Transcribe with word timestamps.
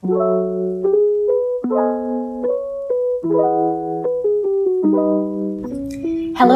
Hello 0.00 0.16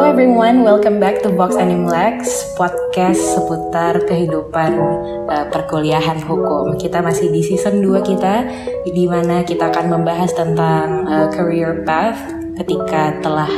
everyone, 0.09 0.65
welcome 0.65 0.97
back 0.97 1.21
to 1.21 1.29
Vox 1.29 1.53
Animlex, 1.61 2.25
podcast 2.57 3.21
seputar 3.37 4.01
kehidupan 4.09 4.81
uh, 5.29 5.45
perkuliahan 5.53 6.25
hukum. 6.25 6.81
Kita 6.81 7.05
masih 7.05 7.29
di 7.29 7.45
season 7.45 7.85
2 7.85 8.01
kita, 8.17 8.49
di 8.89 9.05
mana 9.05 9.45
kita 9.45 9.69
akan 9.69 9.93
membahas 9.93 10.33
tentang 10.33 11.05
uh, 11.05 11.29
career 11.29 11.85
path 11.85 12.17
ketika 12.57 13.21
telah 13.21 13.53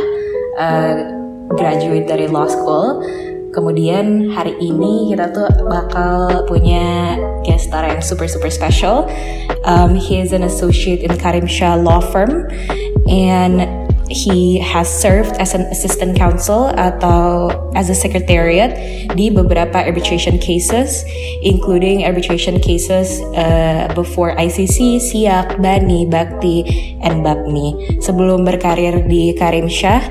uh, 0.59 1.15
graduate 1.55 2.11
dari 2.11 2.27
law 2.27 2.51
school. 2.51 3.07
Kemudian 3.57 4.37
hari 4.37 4.53
ini 4.61 5.17
kita 5.17 5.33
tuh 5.33 5.49
bakal 5.65 6.45
punya 6.45 7.17
guest 7.41 7.73
star 7.73 7.89
yang 7.89 8.05
super 8.05 8.29
super 8.29 8.53
special. 8.53 9.09
Um, 9.65 9.97
he 9.97 10.21
is 10.21 10.37
an 10.37 10.45
associate 10.45 11.01
in 11.01 11.17
Karim 11.17 11.49
Shah 11.49 11.81
Law 11.81 12.05
Firm 12.05 12.53
and 13.09 13.65
he 14.09 14.59
has 14.61 14.87
served 14.87 15.35
as 15.41 15.55
an 15.55 15.67
assistant 15.73 16.17
counsel 16.21 16.71
atau 16.77 17.51
as 17.75 17.91
a 17.91 17.97
secretariat 17.97 18.77
di 19.17 19.33
beberapa 19.33 19.83
arbitration 19.83 20.39
cases, 20.39 21.03
including 21.43 22.07
arbitration 22.07 22.61
cases 22.63 23.25
uh, 23.35 23.91
before 23.97 24.37
ICC, 24.39 25.01
SIAK, 25.03 25.59
BANI, 25.59 26.07
Bakti, 26.07 26.59
and 27.03 27.25
BAPMI. 27.25 27.99
Sebelum 28.05 28.47
berkarir 28.47 29.03
di 29.11 29.35
Karim 29.35 29.67
Shah, 29.67 30.03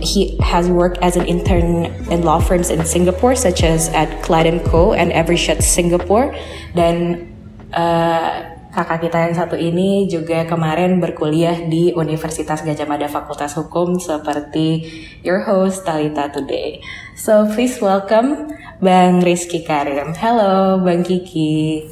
he 0.00 0.36
has 0.42 0.68
worked 0.68 0.98
as 1.00 1.16
an 1.16 1.24
intern 1.26 1.88
in 2.10 2.22
law 2.22 2.38
firms 2.38 2.70
in 2.70 2.84
Singapore, 2.84 3.34
such 3.34 3.62
as 3.64 3.88
at 3.90 4.08
Clyde 4.22 4.64
Co. 4.66 4.92
and 4.92 5.12
Evershed 5.12 5.62
Singapore, 5.62 6.34
dan 6.76 7.26
uh, 7.72 8.56
kakak 8.76 9.08
kita 9.08 9.18
yang 9.24 9.34
satu 9.34 9.56
ini 9.56 10.04
juga 10.04 10.44
kemarin 10.44 11.00
berkuliah 11.00 11.64
di 11.64 11.96
Universitas 11.96 12.60
Gajah 12.60 12.84
Mada 12.84 13.08
Fakultas 13.08 13.56
Hukum 13.56 13.96
seperti 13.96 14.84
your 15.24 15.40
host 15.48 15.88
Talita 15.88 16.28
today. 16.28 16.84
So 17.16 17.48
please 17.48 17.80
welcome 17.80 18.52
Bang 18.84 19.24
Rizky 19.24 19.64
Karim. 19.64 20.12
Hello 20.12 20.76
Bang 20.84 21.08
Kiki. 21.08 21.88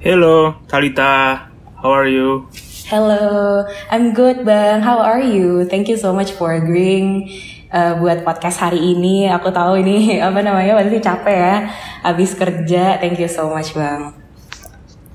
Hello 0.00 0.56
Talita, 0.72 1.52
how 1.76 1.92
are 1.92 2.08
you? 2.08 2.48
Hello, 2.92 3.64
I'm 3.88 4.12
good 4.12 4.44
Bang. 4.44 4.84
How 4.84 5.00
are 5.00 5.24
you? 5.24 5.64
Thank 5.64 5.88
you 5.88 5.96
so 5.96 6.12
much 6.12 6.36
for 6.36 6.52
agreeing 6.52 7.24
uh, 7.72 7.96
buat 7.96 8.20
podcast 8.20 8.60
hari 8.60 8.84
ini. 8.84 9.32
Aku 9.32 9.48
tahu 9.48 9.80
ini 9.80 10.12
apa 10.28 10.44
namanya 10.44 10.76
pasti 10.76 11.00
capek 11.00 11.32
ya. 11.40 11.56
Habis 12.04 12.36
kerja. 12.36 13.00
Thank 13.00 13.16
you 13.16 13.32
so 13.32 13.48
much 13.48 13.72
Bang. 13.72 14.12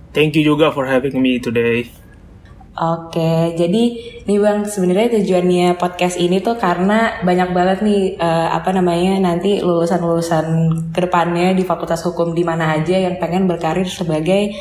Thank 0.10 0.34
you 0.34 0.42
juga 0.42 0.74
for 0.74 0.90
having 0.90 1.22
me 1.22 1.38
today. 1.38 1.86
Oke, 2.74 3.54
jadi 3.54 3.84
nih 4.26 4.38
bang 4.42 4.66
sebenarnya 4.66 5.22
tujuannya 5.22 5.78
podcast 5.78 6.18
ini 6.18 6.42
tuh 6.42 6.58
karena 6.58 7.22
banyak 7.22 7.54
banget 7.54 7.86
nih 7.86 8.18
uh, 8.18 8.58
apa 8.58 8.74
namanya 8.74 9.22
nanti 9.22 9.62
lulusan-lulusan 9.62 10.46
ke 10.94 11.06
depannya 11.06 11.54
di 11.54 11.62
Fakultas 11.62 12.02
Hukum 12.10 12.34
di 12.34 12.42
mana 12.42 12.74
aja 12.74 12.98
yang 12.98 13.22
pengen 13.22 13.46
berkarir 13.46 13.86
sebagai 13.86 14.58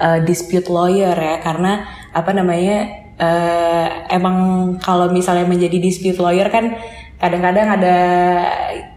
uh, 0.00 0.20
dispute 0.24 0.68
lawyer 0.68 1.14
ya 1.14 1.40
karena 1.44 2.03
apa 2.14 2.30
namanya 2.30 2.88
uh, 3.18 3.86
emang 4.08 4.36
kalau 4.78 5.10
misalnya 5.10 5.44
menjadi 5.44 5.82
dispute 5.82 6.22
lawyer 6.22 6.46
kan 6.48 6.78
kadang-kadang 7.18 7.66
ada 7.74 7.96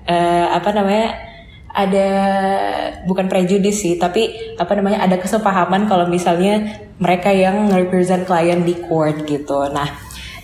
uh, 0.06 0.46
apa 0.54 0.70
namanya 0.74 1.28
ada 1.78 2.10
bukan 3.06 3.30
prejudis 3.30 3.86
sih, 3.86 4.02
tapi 4.02 4.34
apa 4.58 4.74
namanya 4.74 5.06
ada 5.06 5.22
kesepahaman 5.22 5.86
kalau 5.86 6.10
misalnya 6.10 6.82
mereka 6.98 7.30
yang 7.30 7.70
represent 7.70 8.26
klien 8.26 8.66
di 8.66 8.74
court 8.90 9.30
gitu. 9.30 9.70
Nah, 9.70 9.86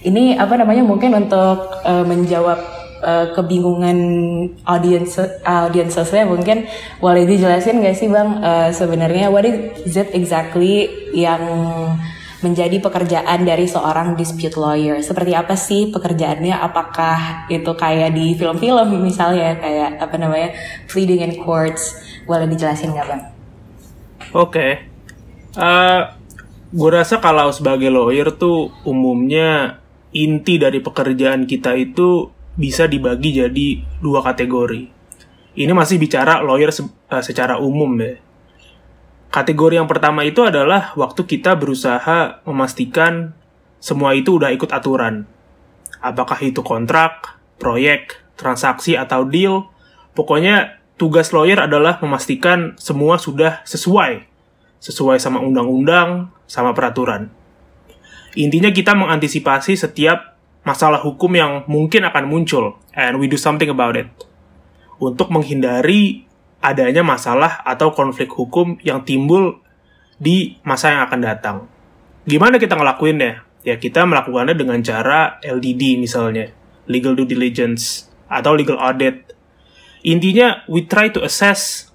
ini 0.05 0.37
apa 0.37 0.53
namanya 0.61 0.85
mungkin 0.85 1.17
untuk 1.17 1.81
uh, 1.81 2.05
menjawab 2.05 2.59
uh, 3.01 3.25
kebingungan 3.33 3.97
audience 4.69 5.17
audiensesnya 5.41 6.29
mungkin 6.29 6.69
boleh 7.01 7.25
dijelasin 7.25 7.81
gak 7.81 7.97
sih 7.97 8.13
bang 8.13 8.37
uh, 8.45 8.69
sebenarnya 8.69 9.33
what 9.33 9.43
is 9.43 9.97
it 9.97 10.13
exactly 10.13 10.85
yang 11.17 11.41
menjadi 12.43 12.77
pekerjaan 12.83 13.47
dari 13.47 13.65
seorang 13.65 14.19
dispute 14.19 14.59
lawyer. 14.59 14.99
Seperti 14.99 15.31
apa 15.33 15.55
sih 15.55 15.89
pekerjaannya? 15.89 16.53
Apakah 16.53 17.47
itu 17.47 17.71
kayak 17.73 18.11
di 18.11 18.35
film-film 18.35 18.99
misalnya 19.01 19.55
kayak 19.57 20.03
apa 20.03 20.15
namanya 20.19 20.51
pleading 20.91 21.23
in 21.23 21.33
courts? 21.39 21.97
Boleh 22.27 22.45
dijelasin 22.51 22.91
nggak 22.91 23.07
bang? 23.07 23.23
Oke, 24.33 24.49
okay. 24.49 24.71
uh, 25.55 25.63
eh, 25.63 26.01
gue 26.73 26.89
rasa 26.89 27.21
kalau 27.23 27.53
sebagai 27.53 27.87
lawyer 27.87 28.33
tuh 28.33 28.73
umumnya 28.83 29.79
inti 30.11 30.57
dari 30.57 30.81
pekerjaan 30.81 31.45
kita 31.47 31.77
itu 31.77 32.31
bisa 32.59 32.85
dibagi 32.85 33.39
jadi 33.39 33.67
dua 34.01 34.25
kategori. 34.25 34.89
Ini 35.53 35.69
masih 35.69 36.01
bicara 36.01 36.41
lawyer 36.41 36.73
se 36.73 36.81
uh, 36.85 37.21
secara 37.21 37.61
umum 37.61 37.93
deh 37.93 38.32
Kategori 39.33 39.81
yang 39.81 39.89
pertama 39.89 40.21
itu 40.21 40.45
adalah 40.45 40.93
waktu 40.93 41.25
kita 41.25 41.57
berusaha 41.57 42.45
memastikan 42.45 43.33
semua 43.81 44.13
itu 44.13 44.37
udah 44.37 44.53
ikut 44.53 44.69
aturan. 44.69 45.25
Apakah 46.05 46.37
itu 46.45 46.61
kontrak, 46.61 47.41
proyek, 47.57 48.21
transaksi, 48.37 48.93
atau 48.93 49.25
deal. 49.25 49.73
Pokoknya 50.13 50.77
tugas 51.01 51.33
lawyer 51.33 51.65
adalah 51.65 51.97
memastikan 51.97 52.77
semua 52.77 53.17
sudah 53.17 53.65
sesuai. 53.65 54.29
Sesuai 54.77 55.17
sama 55.17 55.41
undang-undang, 55.41 56.29
sama 56.45 56.77
peraturan. 56.77 57.33
Intinya 58.37 58.69
kita 58.69 58.93
mengantisipasi 58.93 59.73
setiap 59.73 60.37
masalah 60.61 61.01
hukum 61.01 61.33
yang 61.33 61.65
mungkin 61.65 62.05
akan 62.05 62.29
muncul, 62.29 62.77
and 62.93 63.17
we 63.17 63.25
do 63.25 63.41
something 63.41 63.73
about 63.73 63.97
it. 63.97 64.13
Untuk 65.01 65.33
menghindari 65.33 66.29
adanya 66.63 67.03
masalah 67.03 67.59
atau 67.67 67.91
konflik 67.91 68.31
hukum 68.31 68.79
yang 68.79 69.03
timbul 69.03 69.59
di 70.15 70.55
masa 70.63 70.95
yang 70.95 71.03
akan 71.03 71.19
datang. 71.19 71.57
Gimana 72.23 72.55
kita 72.55 72.79
ngelakuinnya? 72.79 73.43
Ya 73.67 73.75
kita 73.75 74.07
melakukannya 74.07 74.55
dengan 74.55 74.79
cara 74.79 75.43
LDD 75.43 75.99
misalnya, 75.99 76.51
legal 76.87 77.19
due 77.19 77.27
diligence 77.27 78.07
atau 78.31 78.55
legal 78.55 78.79
audit. 78.79 79.35
Intinya 80.07 80.63
we 80.71 80.87
try 80.87 81.11
to 81.11 81.19
assess 81.23 81.91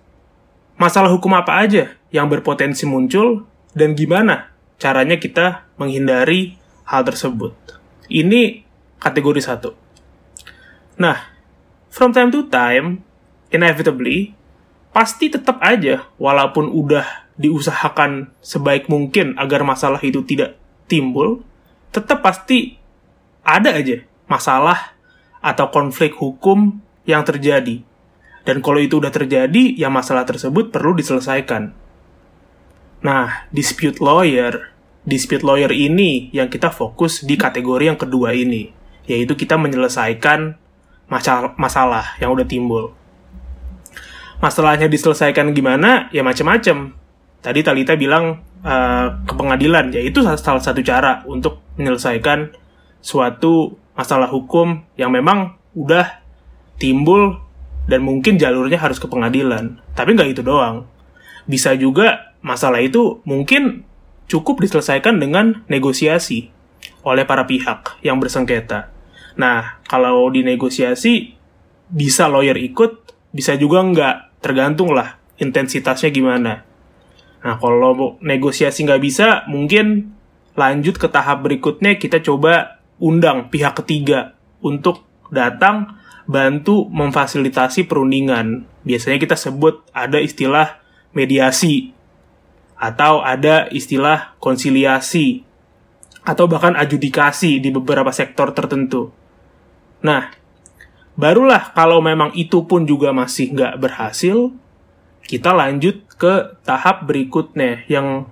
masalah 0.77 1.13
hukum 1.13 1.33
apa 1.37 1.61
aja 1.61 1.97
yang 2.13 2.29
berpotensi 2.29 2.89
muncul 2.89 3.45
dan 3.77 3.93
gimana 3.93 4.53
caranya 4.81 5.21
kita 5.21 5.69
menghindari 5.77 6.57
hal 6.89 7.05
tersebut. 7.05 7.53
Ini 8.09 8.65
kategori 8.97 9.41
satu. 9.45 9.71
Nah, 10.97 11.21
from 11.93 12.17
time 12.17 12.33
to 12.33 12.49
time, 12.49 13.05
inevitably, 13.53 14.38
pasti 14.93 15.29
tetap 15.29 15.61
aja 15.61 16.09
walaupun 16.17 16.73
udah 16.73 17.29
diusahakan 17.39 18.35
sebaik 18.43 18.91
mungkin 18.91 19.39
agar 19.39 19.63
masalah 19.63 20.03
itu 20.03 20.27
tidak 20.27 20.59
timbul, 20.91 21.47
tetap 21.95 22.21
pasti 22.21 22.77
ada 23.47 23.79
aja 23.79 24.03
masalah 24.27 24.99
atau 25.39 25.71
konflik 25.71 26.19
hukum 26.19 26.83
yang 27.07 27.23
terjadi. 27.23 27.81
Dan 28.43 28.65
kalau 28.65 28.81
itu 28.83 28.99
udah 28.99 29.13
terjadi, 29.13 29.77
ya 29.77 29.93
masalah 29.93 30.25
tersebut 30.25 30.73
perlu 30.73 30.97
diselesaikan. 30.97 31.71
Nah, 33.05 33.47
dispute 33.55 34.03
lawyer, 34.03 34.75
dispute 35.07 35.45
lawyer 35.47 35.71
ini 35.71 36.33
yang 36.35 36.51
kita 36.51 36.73
fokus 36.73 37.23
di 37.23 37.39
kategori 37.39 37.93
yang 37.93 38.01
kedua 38.01 38.35
ini, 38.35 38.73
yaitu 39.05 39.37
kita 39.37 39.61
menyelesaikan 39.61 40.59
masalah, 41.61 42.17
yang 42.19 42.35
udah 42.35 42.49
timbul 42.49 42.98
masalahnya 44.39 44.87
diselesaikan 44.87 45.51
gimana 45.55 46.11
ya 46.15 46.23
macam-macam 46.23 46.95
tadi 47.43 47.61
Talita 47.63 47.95
bilang 47.95 48.43
uh, 48.63 49.07
ke 49.23 49.33
pengadilan. 49.35 49.95
Ya 49.95 50.03
itu 50.03 50.23
salah 50.23 50.63
satu 50.63 50.83
cara 50.83 51.23
untuk 51.27 51.63
menyelesaikan 51.79 52.55
suatu 52.99 53.79
masalah 53.95 54.31
hukum 54.31 54.83
yang 54.99 55.15
memang 55.15 55.59
udah 55.75 56.23
timbul 56.79 57.39
dan 57.87 58.03
mungkin 58.05 58.39
jalurnya 58.39 58.79
harus 58.79 58.99
ke 58.99 59.07
pengadilan. 59.07 59.79
Tapi 59.95 60.15
nggak 60.15 60.39
itu 60.39 60.43
doang. 60.43 60.87
Bisa 61.49 61.75
juga 61.79 62.35
masalah 62.45 62.83
itu 62.85 63.25
mungkin 63.25 63.89
cukup 64.29 64.61
diselesaikan 64.61 65.17
dengan 65.19 65.65
negosiasi 65.67 66.53
oleh 67.03 67.25
para 67.25 67.49
pihak 67.49 68.05
yang 68.05 68.21
bersengketa. 68.21 68.93
Nah, 69.39 69.81
kalau 69.89 70.29
di 70.29 70.45
negosiasi 70.45 71.33
bisa 71.89 72.29
lawyer 72.29 72.59
ikut, 72.61 73.17
bisa 73.33 73.57
juga 73.57 73.81
nggak 73.81 74.28
tergantung 74.43 74.95
lah 74.95 75.19
intensitasnya 75.39 76.11
gimana. 76.11 76.67
Nah, 77.39 77.55
kalau 77.63 78.19
negosiasi 78.19 78.83
nggak 78.83 79.03
bisa, 79.03 79.47
mungkin 79.47 80.15
lanjut 80.59 80.99
ke 80.99 81.07
tahap 81.07 81.47
berikutnya 81.47 81.95
kita 81.95 82.19
coba 82.19 82.83
undang 82.99 83.47
pihak 83.47 83.79
ketiga 83.79 84.35
untuk 84.59 85.07
datang 85.31 85.99
bantu 86.27 86.91
memfasilitasi 86.91 87.87
perundingan. 87.87 88.67
Biasanya 88.83 89.23
kita 89.23 89.39
sebut 89.39 89.87
ada 89.95 90.19
istilah 90.19 90.83
mediasi 91.15 91.95
atau 92.79 93.23
ada 93.23 93.71
istilah 93.71 94.39
konsiliasi 94.43 95.47
atau 96.27 96.45
bahkan 96.45 96.77
adjudikasi 96.77 97.63
di 97.63 97.73
beberapa 97.73 98.13
sektor 98.13 98.53
tertentu. 98.53 99.09
Nah, 100.05 100.31
barulah 101.19 101.75
kalau 101.75 101.99
memang 101.99 102.31
itu 102.39 102.63
pun 102.65 102.87
juga 102.87 103.11
masih 103.11 103.51
nggak 103.51 103.75
berhasil, 103.83 104.55
kita 105.27 105.51
lanjut 105.51 106.07
ke 106.15 106.57
tahap 106.63 107.05
berikutnya 107.05 107.83
yang 107.91 108.31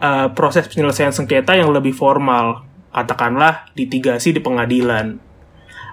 uh, 0.00 0.32
proses 0.32 0.66
penyelesaian 0.66 1.12
sengketa 1.12 1.54
yang 1.54 1.68
lebih 1.70 1.92
formal, 1.92 2.64
katakanlah 2.90 3.68
litigasi 3.76 4.32
di 4.32 4.40
pengadilan. 4.40 5.20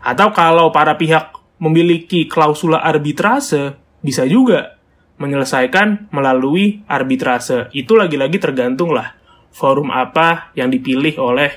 Atau 0.01 0.31
kalau 0.31 0.71
para 0.71 0.95
pihak 0.95 1.35
memiliki 1.59 2.25
klausula 2.25 2.79
arbitrase, 2.79 3.75
bisa 3.99 4.23
juga 4.23 4.79
menyelesaikan 5.19 6.07
melalui 6.15 6.81
arbitrase. 6.87 7.67
Itu 7.75 7.99
lagi-lagi 7.99 8.39
tergantung 8.39 8.95
lah 8.95 9.17
forum 9.51 9.89
apa 9.89 10.53
yang 10.53 10.69
dipilih 10.69 11.17
oleh 11.17 11.51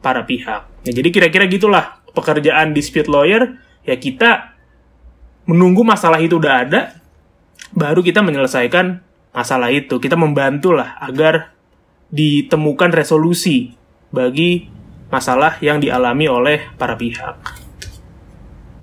para 0.00 0.24
pihak. 0.24 0.86
Ya, 0.86 0.92
jadi 0.94 1.08
kira-kira 1.12 1.44
gitulah 1.50 2.00
pekerjaan 2.14 2.72
dispute 2.72 3.10
lawyer, 3.10 3.58
ya 3.84 3.96
kita 3.96 4.56
menunggu 5.48 5.82
masalah 5.82 6.20
itu 6.22 6.38
udah 6.38 6.54
ada, 6.66 6.80
baru 7.74 8.02
kita 8.04 8.22
menyelesaikan 8.22 9.02
masalah 9.34 9.70
itu. 9.70 9.98
Kita 9.98 10.14
membantu 10.14 10.74
lah 10.74 10.98
agar 11.02 11.54
ditemukan 12.10 12.90
resolusi 12.90 13.74
bagi 14.10 14.66
masalah 15.10 15.58
yang 15.62 15.78
dialami 15.78 16.26
oleh 16.26 16.58
para 16.74 16.98
pihak. 16.98 17.69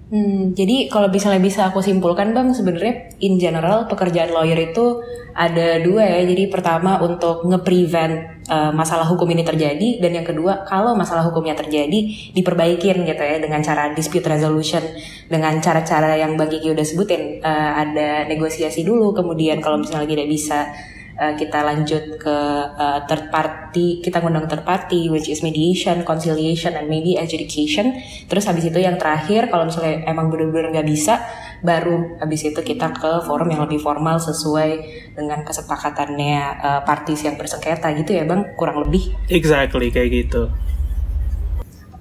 Hmm, 0.07 0.56
jadi 0.56 0.88
kalau 0.88 1.12
misalnya 1.12 1.44
bisa 1.44 1.68
aku 1.68 1.83
simpulkan 1.83 2.31
bang, 2.31 2.56
sebenarnya 2.56 3.12
in 3.19 3.36
general 3.36 3.92
pekerjaan 3.92 4.31
lawyer 4.31 4.71
itu 4.71 5.04
ada 5.36 5.83
dua 5.83 6.07
ya. 6.07 6.24
Jadi 6.24 6.48
pertama 6.48 6.95
untuk 7.04 7.44
nge-prevent 7.44 8.48
uh, 8.48 8.71
masalah 8.71 9.04
hukum 9.04 9.27
ini 9.36 9.44
terjadi, 9.44 10.00
dan 10.00 10.15
yang 10.15 10.24
kedua 10.24 10.63
kalau 10.63 10.95
masalah 10.95 11.27
hukumnya 11.27 11.59
terjadi 11.59 12.31
diperbaikin 12.31 13.04
gitu 13.04 13.19
ya 13.19 13.36
dengan 13.44 13.59
cara 13.59 13.92
dispute 13.92 14.24
resolution, 14.24 14.80
dengan 15.27 15.59
cara-cara 15.59 16.15
yang 16.15 16.39
bang 16.39 16.56
Kiki 16.56 16.71
udah 16.71 16.88
sebutin. 16.88 17.44
Uh, 17.44 17.71
ada 17.75 18.31
negosiasi 18.31 18.88
dulu, 18.88 19.12
kemudian 19.12 19.59
kalau 19.59 19.83
misalnya 19.83 20.07
tidak 20.07 20.31
bisa 20.31 20.71
uh, 21.17 21.33
kita 21.35 21.65
lanjut 21.65 22.21
ke 22.21 22.37
uh, 22.77 23.03
third 23.09 23.33
party, 23.33 23.99
kita 23.99 24.21
ngundang 24.21 24.45
third 24.47 24.63
party 24.63 25.09
which 25.09 25.27
is 25.27 25.41
mediation, 25.41 26.05
conciliation, 26.05 26.77
and 26.77 26.87
maybe 26.87 27.17
adjudication. 27.17 27.97
Terus 28.29 28.45
habis 28.47 28.69
itu 28.69 28.79
yang 28.79 28.95
terakhir 28.95 29.49
kalau 29.49 29.67
misalnya 29.67 30.05
emang 30.05 30.29
benar-benar 30.29 30.71
nggak 30.71 30.87
bisa, 30.87 31.19
baru 31.65 32.21
habis 32.21 32.45
itu 32.45 32.61
kita 32.61 32.93
ke 32.93 33.25
forum 33.25 33.49
yang 33.49 33.65
lebih 33.65 33.81
formal 33.81 34.21
sesuai 34.21 34.69
dengan 35.17 35.41
kesepakatannya 35.41 36.39
uh, 36.61 36.81
parties 36.85 37.25
yang 37.25 37.35
bersengketa 37.35 37.91
gitu 37.97 38.13
ya 38.13 38.23
bang, 38.23 38.53
kurang 38.53 38.85
lebih. 38.85 39.13
Exactly 39.27 39.89
kayak 39.89 40.09
gitu. 40.13 40.53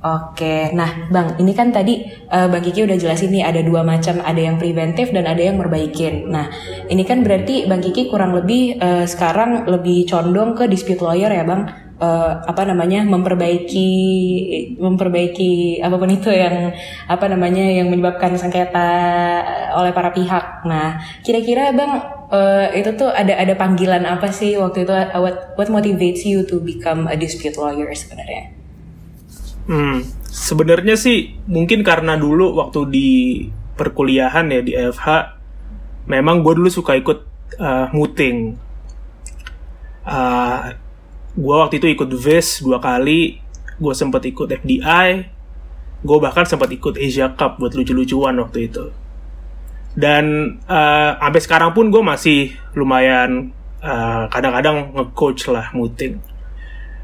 Oke, 0.06 0.70
nah 0.70 1.10
Bang, 1.10 1.34
ini 1.42 1.50
kan 1.50 1.74
tadi 1.74 2.06
uh, 2.30 2.46
Bang 2.46 2.62
Kiki 2.62 2.86
udah 2.86 2.94
jelasin 2.94 3.34
nih 3.34 3.42
ada 3.42 3.58
dua 3.58 3.82
macam, 3.82 4.22
ada 4.22 4.38
yang 4.38 4.54
preventif 4.54 5.10
dan 5.10 5.26
ada 5.26 5.42
yang 5.42 5.58
merbaikin. 5.58 6.30
Nah, 6.30 6.46
ini 6.86 7.02
kan 7.02 7.26
berarti 7.26 7.66
Bang 7.66 7.82
Kiki 7.82 8.06
kurang 8.06 8.30
lebih 8.38 8.78
uh, 8.78 9.02
sekarang 9.02 9.66
lebih 9.66 10.06
condong 10.06 10.54
ke 10.54 10.70
dispute 10.70 11.02
lawyer 11.02 11.26
ya 11.34 11.42
Bang, 11.42 11.66
uh, 11.98 12.38
apa 12.38 12.62
namanya 12.70 13.02
memperbaiki 13.02 13.88
memperbaiki 14.78 15.82
apa 15.82 15.96
pun 15.98 16.10
itu 16.14 16.30
yang 16.30 16.70
apa 17.10 17.26
namanya 17.26 17.66
yang 17.66 17.90
menyebabkan 17.90 18.38
sengketa 18.38 18.90
oleh 19.74 19.90
para 19.90 20.14
pihak. 20.14 20.70
Nah, 20.70 21.02
kira-kira 21.26 21.74
Bang 21.74 21.98
uh, 22.30 22.70
itu 22.78 22.94
tuh 22.94 23.10
ada 23.10 23.34
ada 23.42 23.58
panggilan 23.58 24.06
apa 24.06 24.30
sih 24.30 24.54
waktu 24.54 24.86
itu? 24.86 24.92
What 25.18 25.58
what 25.58 25.66
motivates 25.66 26.22
you 26.22 26.46
to 26.46 26.62
become 26.62 27.10
a 27.10 27.18
dispute 27.18 27.58
lawyer 27.58 27.90
sebenarnya? 27.90 28.65
Hmm, 29.66 30.06
sebenarnya 30.30 30.94
sih 30.94 31.34
mungkin 31.50 31.82
karena 31.82 32.14
dulu 32.14 32.54
waktu 32.54 32.80
di 32.86 33.10
perkuliahan 33.74 34.46
ya 34.54 34.60
di 34.62 34.72
FH, 34.78 35.06
memang 36.06 36.46
gue 36.46 36.54
dulu 36.54 36.70
suka 36.70 36.94
ikut 36.94 37.18
uh, 37.58 37.90
muting. 37.90 38.54
Uh, 40.06 40.70
gue 41.34 41.56
waktu 41.58 41.82
itu 41.82 41.90
ikut 41.90 42.06
VIS 42.14 42.62
dua 42.62 42.78
kali, 42.78 43.42
gue 43.82 43.94
sempat 43.98 44.22
ikut 44.22 44.46
FDI, 44.46 45.26
gue 46.06 46.18
bahkan 46.22 46.46
sempat 46.46 46.70
ikut 46.70 46.94
Asia 46.94 47.34
Cup 47.34 47.58
buat 47.58 47.74
lucu-lucuan 47.74 48.38
waktu 48.38 48.70
itu. 48.70 48.94
Dan 49.98 50.56
uh, 50.70 51.18
sampai 51.18 51.42
sekarang 51.42 51.74
pun 51.74 51.90
gue 51.90 52.02
masih 52.06 52.54
lumayan 52.78 53.50
kadang-kadang 53.82 54.30
uh, 54.30 54.30
kadang 54.30 54.52
-kadang 54.54 54.76
nge-coach 54.94 55.50
lah 55.50 55.74
muting 55.74 56.22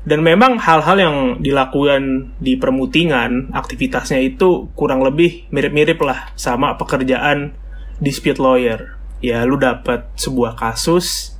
dan 0.02 0.26
memang 0.26 0.58
hal-hal 0.58 0.98
yang 0.98 1.16
dilakukan 1.38 2.34
di 2.42 2.58
permutingan, 2.58 3.54
aktivitasnya 3.54 4.18
itu 4.18 4.66
kurang 4.74 5.06
lebih 5.06 5.46
mirip-mirip 5.54 6.02
lah 6.02 6.34
sama 6.34 6.74
pekerjaan 6.74 7.54
dispute 8.02 8.42
lawyer. 8.42 8.98
Ya, 9.22 9.46
lu 9.46 9.54
dapat 9.54 10.10
sebuah 10.18 10.58
kasus, 10.58 11.38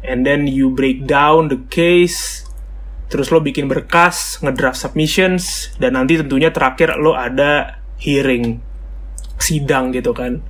and 0.00 0.24
then 0.24 0.48
you 0.48 0.72
break 0.72 1.04
down 1.04 1.52
the 1.52 1.60
case, 1.68 2.48
terus 3.12 3.28
lo 3.28 3.44
bikin 3.44 3.68
berkas, 3.68 4.40
ngedraft 4.40 4.80
submissions, 4.80 5.76
dan 5.76 5.92
nanti 5.92 6.16
tentunya 6.16 6.48
terakhir 6.48 6.96
lo 6.96 7.12
ada 7.12 7.84
hearing, 8.00 8.64
sidang 9.36 9.92
gitu 9.92 10.16
kan. 10.16 10.40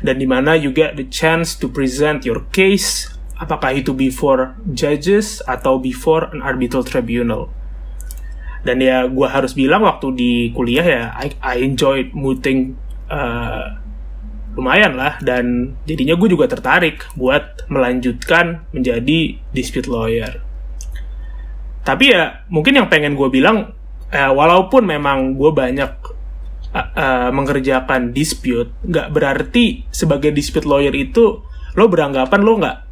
Dan 0.00 0.16
di 0.16 0.24
mana 0.24 0.56
you 0.56 0.72
get 0.72 0.96
the 0.96 1.04
chance 1.04 1.52
to 1.60 1.68
present 1.68 2.24
your 2.24 2.48
case 2.48 3.12
apakah 3.36 3.76
itu 3.76 3.92
before 3.92 4.56
judges 4.72 5.44
atau 5.44 5.76
before 5.76 6.32
an 6.32 6.40
arbitral 6.40 6.84
tribunal. 6.84 7.52
Dan 8.66 8.82
ya 8.82 9.06
gue 9.06 9.28
harus 9.28 9.54
bilang 9.54 9.86
waktu 9.86 10.10
di 10.16 10.32
kuliah 10.50 10.82
ya 10.82 11.04
I, 11.14 11.30
I 11.38 11.56
enjoyed 11.62 12.10
mooting 12.16 12.74
uh, 13.06 13.78
lumayan 14.56 14.96
lah 14.96 15.20
dan 15.20 15.76
jadinya 15.84 16.16
gue 16.16 16.32
juga 16.32 16.48
tertarik 16.48 17.04
buat 17.14 17.68
melanjutkan 17.68 18.66
menjadi 18.72 19.38
dispute 19.52 19.86
lawyer. 19.86 20.40
Tapi 21.86 22.10
ya 22.10 22.42
mungkin 22.50 22.74
yang 22.74 22.88
pengen 22.90 23.14
gue 23.14 23.28
bilang 23.30 23.76
uh, 24.10 24.32
walaupun 24.32 24.82
memang 24.82 25.38
gue 25.38 25.52
banyak 25.52 25.92
uh, 26.74 26.88
uh, 26.96 27.30
mengerjakan 27.30 28.10
dispute, 28.10 28.72
nggak 28.82 29.12
berarti 29.14 29.86
sebagai 29.92 30.34
dispute 30.34 30.66
lawyer 30.66 30.90
itu 30.96 31.44
lo 31.76 31.84
beranggapan 31.86 32.40
lo 32.42 32.52
nggak 32.58 32.85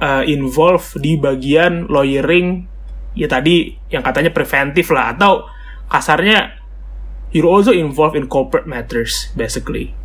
uh, 0.00 0.24
involve 0.24 0.84
di 1.00 1.16
bagian 1.16 1.88
lawyering 1.88 2.68
ya 3.16 3.26
tadi 3.26 3.72
yang 3.88 4.04
katanya 4.04 4.30
preventif 4.30 4.92
lah 4.92 5.16
atau 5.16 5.48
kasarnya 5.88 6.52
you're 7.32 7.48
also 7.48 7.72
involved 7.72 8.14
in 8.14 8.28
corporate 8.28 8.68
matters 8.68 9.32
basically. 9.34 9.96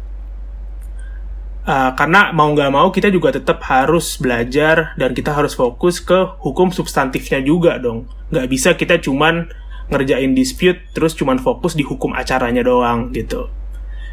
Uh, 1.61 1.93
karena 1.93 2.33
mau 2.33 2.49
nggak 2.49 2.73
mau 2.73 2.89
kita 2.89 3.13
juga 3.13 3.37
tetap 3.37 3.61
harus 3.69 4.17
belajar 4.17 4.97
dan 4.97 5.13
kita 5.13 5.29
harus 5.29 5.53
fokus 5.53 6.01
ke 6.01 6.41
hukum 6.41 6.73
substantifnya 6.73 7.37
juga 7.43 7.77
dong. 7.77 8.09
Nggak 8.33 8.47
bisa 8.49 8.69
kita 8.73 8.97
cuman 8.97 9.45
ngerjain 9.91 10.33
dispute 10.33 10.81
terus 10.95 11.13
cuman 11.13 11.37
fokus 11.37 11.77
di 11.77 11.85
hukum 11.85 12.17
acaranya 12.17 12.65
doang 12.65 13.13
gitu. 13.13 13.51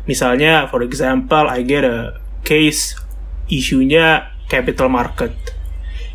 Misalnya 0.04 0.68
for 0.68 0.84
example 0.84 1.48
I 1.48 1.64
get 1.64 1.88
a 1.88 2.20
case 2.44 3.00
isunya 3.48 4.28
capital 4.52 4.92
market 4.92 5.57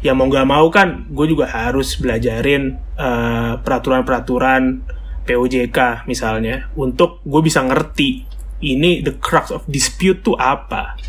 ya 0.03 0.11
mau 0.11 0.27
nggak 0.27 0.47
mau 0.47 0.67
kan 0.67 1.07
gue 1.07 1.25
juga 1.31 1.47
harus 1.47 1.95
belajarin 1.95 2.75
eh, 2.99 3.53
peraturan-peraturan 3.63 4.83
POJK 5.23 6.03
misalnya 6.11 6.67
untuk 6.75 7.23
gue 7.23 7.41
bisa 7.41 7.63
ngerti 7.63 8.27
ini 8.63 8.99
the 8.99 9.15
crux 9.19 9.49
of 9.51 9.63
dispute 9.67 10.23
tuh 10.23 10.35
apa. 10.35 10.99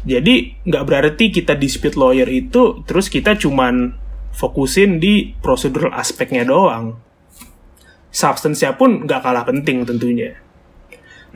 Jadi 0.00 0.64
nggak 0.64 0.84
berarti 0.88 1.28
kita 1.28 1.56
dispute 1.60 1.96
lawyer 1.96 2.28
itu 2.28 2.80
terus 2.88 3.12
kita 3.12 3.36
cuman 3.36 3.92
fokusin 4.32 4.96
di 4.96 5.36
prosedural 5.44 5.92
aspeknya 5.92 6.48
doang. 6.48 6.96
Substance-nya 8.08 8.80
pun 8.80 9.04
nggak 9.04 9.20
kalah 9.20 9.44
penting 9.44 9.84
tentunya. 9.84 10.40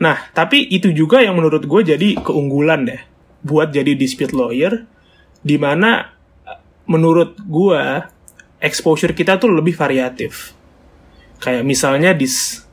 Nah 0.01 0.33
tapi 0.33 0.65
itu 0.65 0.89
juga 0.89 1.21
yang 1.21 1.37
menurut 1.37 1.69
gue 1.69 1.81
jadi 1.85 2.17
keunggulan 2.17 2.89
deh 2.89 3.01
buat 3.45 3.69
jadi 3.69 3.93
dispute 3.93 4.33
lawyer 4.33 4.89
di 5.45 5.61
mana 5.61 6.14
menurut 6.85 7.37
gua 7.45 8.09
exposure 8.65 9.13
kita 9.13 9.37
tuh 9.37 9.53
lebih 9.53 9.77
variatif. 9.77 10.57
Kayak 11.37 11.63
misalnya 11.67 12.11
this 12.15 12.65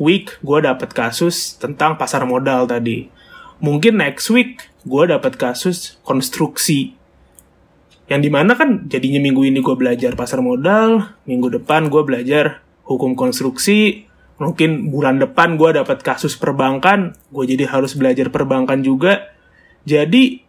week 0.00 0.36
gue 0.40 0.58
dapat 0.64 0.92
kasus 0.92 1.56
tentang 1.60 2.00
pasar 2.00 2.24
modal 2.24 2.64
tadi. 2.64 3.12
Mungkin 3.60 4.00
next 4.00 4.28
week 4.32 4.64
gue 4.84 5.04
dapat 5.08 5.36
kasus 5.36 6.00
konstruksi. 6.04 6.96
Yang 8.06 8.20
di 8.22 8.30
mana 8.30 8.54
kan 8.54 8.86
jadinya 8.86 9.18
minggu 9.18 9.42
ini 9.50 9.58
gue 9.58 9.74
belajar 9.74 10.14
pasar 10.14 10.38
modal, 10.38 11.18
minggu 11.26 11.58
depan 11.58 11.90
gue 11.90 12.02
belajar 12.06 12.62
hukum 12.86 13.18
konstruksi, 13.18 14.06
mungkin 14.38 14.94
bulan 14.94 15.18
depan 15.18 15.58
gue 15.58 15.74
dapat 15.74 16.06
kasus 16.06 16.38
perbankan, 16.38 17.18
gue 17.34 17.44
jadi 17.50 17.66
harus 17.66 17.98
belajar 17.98 18.30
perbankan 18.30 18.86
juga. 18.86 19.34
Jadi 19.82 20.45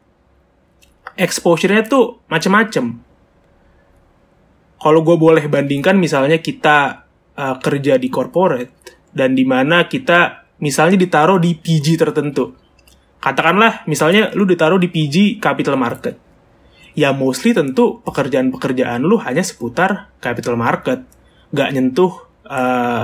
exposure-nya 1.18 1.84
tuh 1.90 2.22
macem-macem. 2.30 3.04
kalau 4.78 5.02
gue 5.02 5.18
boleh 5.18 5.42
bandingkan 5.50 5.98
misalnya 5.98 6.38
kita 6.38 7.10
uh, 7.34 7.58
kerja 7.58 7.98
di 7.98 8.14
corporate 8.14 9.10
dan 9.10 9.34
di 9.34 9.42
mana 9.42 9.90
kita 9.90 10.46
misalnya 10.62 11.02
ditaruh 11.02 11.42
di 11.42 11.58
PG 11.58 11.98
tertentu. 11.98 12.54
Katakanlah 13.18 13.90
misalnya 13.90 14.30
lu 14.38 14.46
ditaruh 14.46 14.78
di 14.78 14.90
PG 14.90 15.42
capital 15.42 15.82
market. 15.82 16.16
Ya 16.94 17.14
mostly 17.14 17.54
tentu 17.54 18.02
pekerjaan-pekerjaan 18.06 19.02
lu 19.02 19.18
hanya 19.22 19.42
seputar 19.42 20.14
capital 20.22 20.58
market, 20.58 21.06
nggak 21.54 21.70
nyentuh 21.74 22.14
uh, 22.46 23.04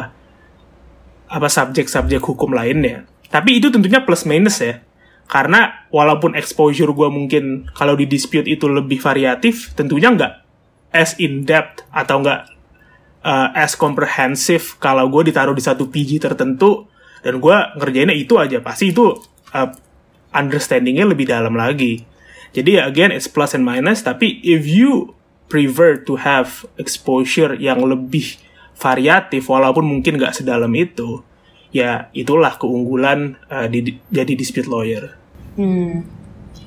apa 1.30 1.48
subjek-subjek 1.50 2.22
hukum 2.22 2.54
lainnya. 2.54 3.06
Tapi 3.30 3.58
itu 3.58 3.74
tentunya 3.74 4.06
plus 4.06 4.30
minus 4.30 4.62
ya. 4.62 4.82
Karena 5.28 5.88
walaupun 5.90 6.38
exposure 6.38 6.92
gue 6.92 7.10
mungkin 7.10 7.68
kalau 7.74 7.98
di 7.98 8.06
dispute 8.06 8.46
itu 8.46 8.70
lebih 8.70 9.02
variatif, 9.02 9.74
tentunya 9.74 10.14
nggak 10.14 10.34
as 10.94 11.18
in 11.18 11.42
depth 11.48 11.82
atau 11.90 12.22
nggak 12.22 12.42
uh, 13.26 13.50
as 13.58 13.74
comprehensive 13.74 14.78
kalau 14.78 15.10
gue 15.10 15.34
ditaruh 15.34 15.56
di 15.56 15.64
satu 15.64 15.90
PG 15.90 16.22
tertentu. 16.22 16.86
Dan 17.24 17.40
gue 17.40 17.56
ngerjainnya 17.80 18.14
itu 18.14 18.36
aja 18.36 18.60
pasti 18.60 18.92
itu 18.92 19.16
uh, 19.56 19.70
understandingnya 20.36 21.08
lebih 21.08 21.32
dalam 21.32 21.56
lagi. 21.56 22.04
Jadi 22.54 22.78
again 22.78 23.10
it's 23.10 23.32
plus 23.32 23.58
and 23.58 23.66
minus 23.66 24.04
tapi 24.06 24.44
if 24.44 24.68
you 24.68 25.16
prefer 25.48 25.98
to 25.98 26.20
have 26.20 26.68
exposure 26.78 27.56
yang 27.58 27.82
lebih 27.82 28.38
variatif 28.78 29.48
walaupun 29.50 29.86
mungkin 29.86 30.18
nggak 30.18 30.34
sedalam 30.38 30.70
itu 30.74 31.22
ya 31.74 32.08
itulah 32.14 32.56
keunggulan 32.56 33.36
uh, 33.50 33.66
di, 33.66 33.98
jadi 34.14 34.34
dispute 34.38 34.70
lawyer. 34.70 35.18
Hmm. 35.58 36.06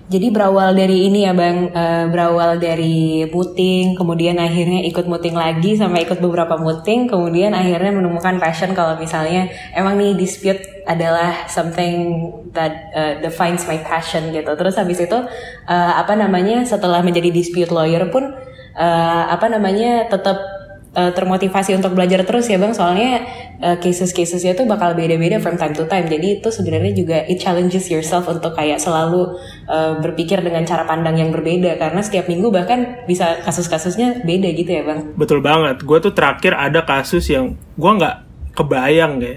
Jadi 0.06 0.30
berawal 0.30 0.78
dari 0.78 1.10
ini 1.10 1.26
ya 1.26 1.34
bang, 1.34 1.66
uh, 1.74 2.06
berawal 2.06 2.62
dari 2.62 3.26
muting, 3.26 3.98
kemudian 3.98 4.38
akhirnya 4.38 4.86
ikut 4.86 5.02
muting 5.10 5.34
lagi 5.34 5.74
sampai 5.74 6.06
ikut 6.06 6.22
beberapa 6.22 6.54
muting, 6.54 7.10
kemudian 7.10 7.50
akhirnya 7.50 7.90
menemukan 7.90 8.38
passion 8.38 8.70
kalau 8.70 8.94
misalnya 9.02 9.50
emang 9.74 9.98
nih 9.98 10.14
dispute 10.14 10.62
adalah 10.86 11.50
something 11.50 12.22
that 12.54 12.86
uh, 12.94 13.18
defines 13.18 13.66
my 13.66 13.82
passion 13.82 14.30
gitu. 14.30 14.46
Terus 14.54 14.78
habis 14.78 15.02
itu 15.02 15.18
uh, 15.66 15.92
apa 15.98 16.14
namanya 16.14 16.62
setelah 16.62 17.02
menjadi 17.02 17.34
dispute 17.34 17.74
lawyer 17.74 18.06
pun 18.06 18.30
uh, 18.78 19.22
apa 19.26 19.50
namanya 19.50 20.06
tetap 20.06 20.55
uh, 20.96 21.12
termotivasi 21.12 21.76
untuk 21.76 21.92
belajar 21.92 22.24
terus 22.24 22.48
ya 22.48 22.56
bang. 22.56 22.72
Soalnya 22.72 23.22
uh, 23.60 23.76
cases-casesnya 23.76 24.56
tuh 24.56 24.64
bakal 24.64 24.96
beda-beda 24.96 25.38
from 25.38 25.60
time 25.60 25.76
to 25.76 25.84
time. 25.84 26.08
Jadi 26.08 26.40
itu 26.40 26.48
sebenarnya 26.48 26.92
juga 26.96 27.16
it 27.28 27.38
challenges 27.38 27.92
yourself 27.92 28.24
untuk 28.26 28.56
kayak 28.56 28.80
selalu 28.80 29.36
uh, 29.68 30.00
berpikir 30.00 30.40
dengan 30.40 30.64
cara 30.64 30.88
pandang 30.88 31.20
yang 31.20 31.30
berbeda. 31.30 31.76
Karena 31.76 32.00
setiap 32.00 32.26
minggu 32.26 32.48
bahkan 32.48 33.04
bisa 33.04 33.44
kasus-kasusnya 33.44 34.24
beda 34.24 34.48
gitu 34.56 34.70
ya 34.72 34.82
bang. 34.82 35.12
Betul 35.14 35.44
banget. 35.44 35.84
Gue 35.84 36.00
tuh 36.00 36.16
terakhir 36.16 36.56
ada 36.56 36.82
kasus 36.88 37.28
yang 37.28 37.54
gue 37.76 37.92
nggak 37.92 38.16
kebayang 38.56 39.20
ya. 39.20 39.36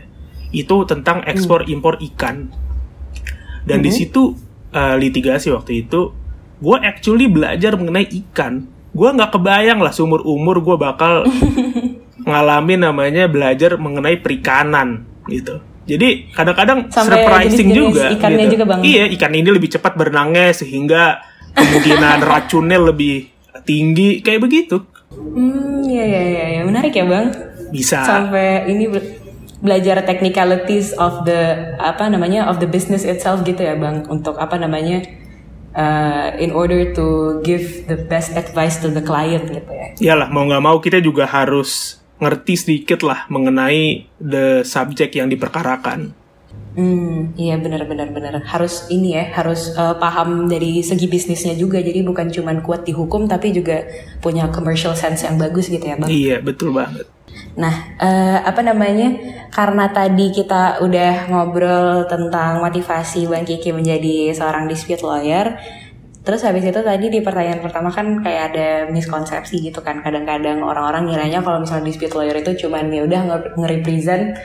Itu 0.50 0.88
tentang 0.88 1.28
ekspor 1.28 1.68
hmm. 1.68 1.74
impor 1.76 2.00
ikan. 2.00 2.50
Dan 3.68 3.84
-hmm. 3.84 3.86
di 3.86 3.92
situ 3.92 4.34
uh, 4.72 4.96
litigasi 4.96 5.52
waktu 5.54 5.86
itu 5.86 6.16
gue 6.60 6.78
actually 6.84 7.32
belajar 7.32 7.76
mengenai 7.80 8.08
ikan 8.08 8.79
gue 8.90 9.10
nggak 9.10 9.32
kebayang 9.38 9.80
lah 9.80 9.94
seumur 9.94 10.26
umur 10.26 10.62
gue 10.62 10.76
bakal 10.76 11.26
ngalamin 12.30 12.86
namanya 12.90 13.26
belajar 13.30 13.78
mengenai 13.80 14.20
perikanan 14.20 15.06
gitu. 15.30 15.62
Jadi 15.90 16.30
kadang-kadang 16.30 16.86
surprising 16.94 17.74
jenis 17.74 17.78
-jenis 17.82 17.94
juga. 17.98 18.06
Ikannya 18.14 18.46
gitu. 18.46 18.54
juga 18.54 18.64
bang. 18.70 18.80
Iya 18.86 19.04
ikan 19.18 19.34
ini 19.34 19.50
lebih 19.50 19.70
cepat 19.74 19.94
berenangnya 19.98 20.54
sehingga 20.54 21.04
kemungkinan 21.58 22.18
racunnya 22.30 22.78
lebih 22.78 23.34
tinggi 23.66 24.22
kayak 24.22 24.42
begitu. 24.46 24.86
Hmm, 25.10 25.82
iya 25.90 26.06
iya 26.06 26.22
iya 26.22 26.46
ya. 26.58 26.62
menarik 26.62 26.94
ya 26.94 27.10
bang. 27.10 27.34
Bisa. 27.74 28.06
Sampai 28.06 28.70
ini 28.70 28.86
belajar 29.60 30.06
technicalities 30.06 30.94
of 30.96 31.26
the 31.28 31.74
apa 31.82 32.08
namanya 32.08 32.48
of 32.48 32.62
the 32.64 32.70
business 32.70 33.04
itself 33.04 33.44
gitu 33.44 33.60
ya 33.60 33.76
bang 33.76 34.08
untuk 34.08 34.40
apa 34.40 34.56
namanya 34.56 35.04
uh, 35.76 36.34
in 36.38 36.54
order 36.56 36.94
to 36.96 37.40
give 37.46 37.86
the 37.90 37.98
best 37.98 38.34
advice 38.34 38.80
to 38.82 38.90
the 38.90 39.04
client 39.04 39.50
gitu 39.50 39.72
ya. 39.72 39.88
Iyalah 40.00 40.30
mau 40.32 40.46
nggak 40.46 40.64
mau 40.64 40.78
kita 40.82 41.02
juga 41.04 41.28
harus 41.30 42.00
ngerti 42.20 42.54
sedikit 42.60 43.00
lah 43.02 43.26
mengenai 43.32 44.08
the 44.20 44.62
subject 44.68 45.16
yang 45.16 45.32
diperkarakan. 45.32 46.16
Hmm, 46.80 47.34
iya 47.36 47.58
benar 47.58 47.84
benar 47.90 48.14
benar. 48.14 48.40
Harus 48.46 48.88
ini 48.94 49.18
ya, 49.18 49.28
harus 49.36 49.74
uh, 49.74 49.98
paham 49.98 50.48
dari 50.48 50.80
segi 50.86 51.10
bisnisnya 51.10 51.58
juga. 51.58 51.82
Jadi 51.82 52.06
bukan 52.06 52.30
cuma 52.30 52.54
kuat 52.62 52.86
di 52.86 52.94
hukum 52.94 53.26
tapi 53.26 53.52
juga 53.52 53.84
punya 54.22 54.48
commercial 54.54 54.94
sense 54.94 55.26
yang 55.26 55.36
bagus 55.36 55.68
gitu 55.68 55.82
ya, 55.82 55.98
Bang. 55.98 56.08
Iya, 56.08 56.40
betul 56.40 56.72
banget. 56.72 57.10
Nah, 57.60 57.76
uh, 58.00 58.40
apa 58.48 58.64
namanya? 58.64 59.12
Karena 59.52 59.92
tadi 59.92 60.32
kita 60.32 60.80
udah 60.80 61.28
ngobrol 61.28 62.08
tentang 62.08 62.64
motivasi 62.64 63.28
Bang 63.28 63.44
Kiki 63.44 63.76
menjadi 63.76 64.32
seorang 64.32 64.72
dispute 64.72 65.04
lawyer. 65.04 65.60
Terus 66.24 66.46
habis 66.48 66.64
itu 66.64 66.80
tadi 66.80 67.12
di 67.12 67.20
pertanyaan 67.20 67.60
pertama 67.60 67.92
kan 67.92 68.24
kayak 68.24 68.44
ada 68.56 68.68
miskonsepsi 68.88 69.60
gitu 69.60 69.84
kan. 69.84 70.00
Kadang-kadang 70.00 70.64
orang-orang 70.64 71.12
ngiranya 71.12 71.44
kalau 71.44 71.60
misalnya 71.60 71.92
dispute 71.92 72.16
lawyer 72.16 72.40
itu 72.40 72.68
cuman 72.68 72.88
ya 72.96 73.04
udah 73.04 73.22
nge-represent 73.60 74.40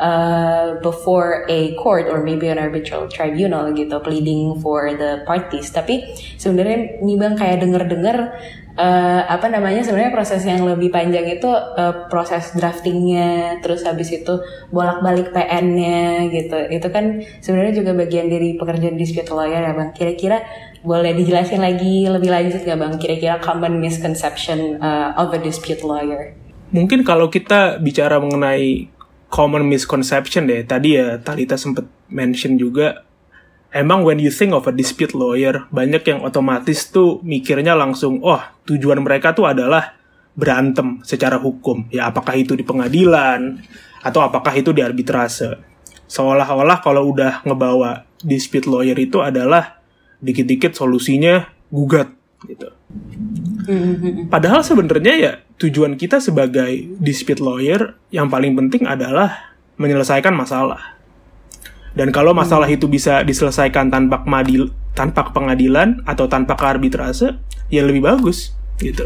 uh, 0.00 0.78
before 0.80 1.44
a 1.50 1.74
court 1.76 2.06
or 2.06 2.22
maybe 2.22 2.48
an 2.48 2.58
arbitral 2.58 3.10
tribunal 3.10 3.70
gitu 3.74 3.98
pleading 4.00 4.58
for 4.62 4.94
the 4.94 5.22
parties. 5.26 5.70
Tapi 5.74 6.14
sebenarnya 6.38 7.02
nih 7.02 7.16
bang 7.18 7.34
kayak 7.34 7.58
denger-denger 7.62 8.16
uh, 8.78 9.22
apa 9.26 9.46
namanya 9.50 9.82
sebenarnya 9.82 10.14
proses 10.14 10.42
yang 10.46 10.62
lebih 10.64 10.88
panjang 10.88 11.26
itu 11.26 11.50
uh, 11.50 12.06
proses 12.06 12.54
draftingnya 12.54 13.58
terus 13.60 13.82
habis 13.82 14.14
itu 14.14 14.38
bolak-balik 14.70 15.34
PN-nya 15.34 16.30
gitu. 16.30 16.58
Itu 16.70 16.88
kan 16.94 17.20
sebenarnya 17.42 17.82
juga 17.82 17.92
bagian 17.98 18.30
dari 18.30 18.54
pekerjaan 18.54 18.96
dispute 18.96 19.28
lawyer 19.34 19.60
ya 19.66 19.74
bang. 19.74 19.90
Kira-kira 19.92 20.40
boleh 20.78 21.10
dijelasin 21.10 21.58
lagi 21.58 22.06
lebih 22.06 22.30
lanjut 22.30 22.62
gak 22.62 22.78
bang? 22.78 22.94
Kira-kira 23.02 23.42
common 23.42 23.82
misconception 23.82 24.78
uh, 24.78 25.18
of 25.18 25.34
a 25.34 25.40
dispute 25.42 25.82
lawyer? 25.82 26.32
Mungkin 26.70 27.00
kalau 27.02 27.32
kita 27.32 27.80
bicara 27.80 28.20
mengenai 28.20 28.97
common 29.28 29.68
misconception 29.68 30.48
deh 30.48 30.64
tadi 30.64 30.96
ya 30.96 31.20
Talita 31.20 31.54
sempat 31.54 31.84
mention 32.08 32.56
juga 32.56 33.08
emang 33.72 34.04
when 34.04 34.20
you 34.20 34.32
think 34.32 34.56
of 34.56 34.64
a 34.68 34.72
dispute 34.72 35.12
lawyer, 35.12 35.68
banyak 35.68 36.02
yang 36.04 36.20
otomatis 36.24 36.88
tuh 36.88 37.20
mikirnya 37.24 37.76
langsung, 37.76 38.20
oh 38.24 38.40
tujuan 38.64 39.00
mereka 39.04 39.36
tuh 39.36 39.48
adalah 39.48 39.96
berantem 40.38 41.02
secara 41.04 41.36
hukum. 41.36 41.90
Ya 41.92 42.08
apakah 42.08 42.38
itu 42.38 42.54
di 42.54 42.64
pengadilan, 42.64 43.60
atau 44.00 44.20
apakah 44.24 44.54
itu 44.56 44.70
di 44.72 44.80
arbitrase. 44.80 45.58
Seolah-olah 46.08 46.78
kalau 46.80 47.12
udah 47.12 47.44
ngebawa 47.44 48.08
dispute 48.24 48.64
lawyer 48.64 48.96
itu 48.96 49.20
adalah 49.20 49.82
dikit-dikit 50.18 50.74
solusinya 50.74 51.46
gugat 51.68 52.17
gitu. 52.46 52.68
Mm-hmm. 53.66 54.30
Padahal 54.30 54.62
sebenarnya 54.62 55.14
ya 55.18 55.32
tujuan 55.58 55.98
kita 55.98 56.22
sebagai 56.22 56.86
dispute 57.02 57.42
lawyer 57.42 57.98
yang 58.14 58.30
paling 58.30 58.54
penting 58.54 58.86
adalah 58.86 59.58
menyelesaikan 59.78 60.34
masalah 60.34 60.98
dan 61.98 62.14
kalau 62.14 62.30
masalah 62.30 62.70
itu 62.70 62.86
bisa 62.86 63.26
diselesaikan 63.26 63.88
tanpa 63.90 64.22
madil, 64.22 64.70
tanpa 64.92 65.34
pengadilan 65.34 66.04
atau 66.06 66.30
tanpa 66.30 66.54
arbitrase, 66.54 67.34
ya 67.72 67.82
lebih 67.82 68.06
bagus 68.06 68.54
gitu. 68.78 69.02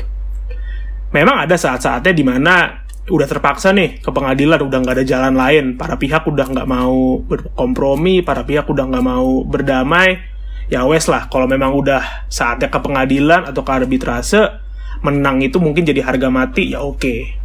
Memang 1.16 1.48
ada 1.48 1.56
saat-saatnya 1.56 2.12
di 2.12 2.20
mana 2.20 2.84
udah 3.08 3.26
terpaksa 3.26 3.74
nih 3.74 3.98
ke 3.98 4.10
pengadilan 4.14 4.62
udah 4.62 4.78
nggak 4.78 4.96
ada 5.02 5.06
jalan 5.08 5.34
lain 5.34 5.64
para 5.74 5.98
pihak 5.98 6.22
udah 6.22 6.46
nggak 6.46 6.68
mau 6.70 7.18
berkompromi 7.18 8.22
para 8.22 8.46
pihak 8.46 8.62
udah 8.70 8.86
nggak 8.86 9.04
mau 9.04 9.42
berdamai 9.42 10.22
ya 10.70 10.84
wes 10.86 11.10
lah 11.10 11.26
kalau 11.32 11.50
memang 11.50 11.74
udah 11.74 12.26
saatnya 12.30 12.70
ke 12.70 12.78
pengadilan 12.78 13.48
atau 13.48 13.62
ke 13.64 13.72
arbitrase 13.72 14.62
menang 15.02 15.42
itu 15.42 15.58
mungkin 15.58 15.82
jadi 15.82 16.06
harga 16.06 16.30
mati 16.30 16.76
ya 16.76 16.82
oke 16.84 17.42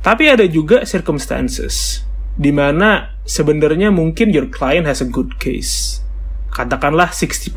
tapi 0.00 0.32
ada 0.32 0.46
juga 0.48 0.86
circumstances 0.88 2.06
di 2.40 2.48
mana 2.56 3.20
sebenarnya 3.28 3.92
mungkin 3.92 4.32
your 4.32 4.48
client 4.48 4.88
has 4.88 5.04
a 5.04 5.08
good 5.08 5.36
case. 5.36 6.00
Katakanlah 6.48 7.12
60% 7.12 7.52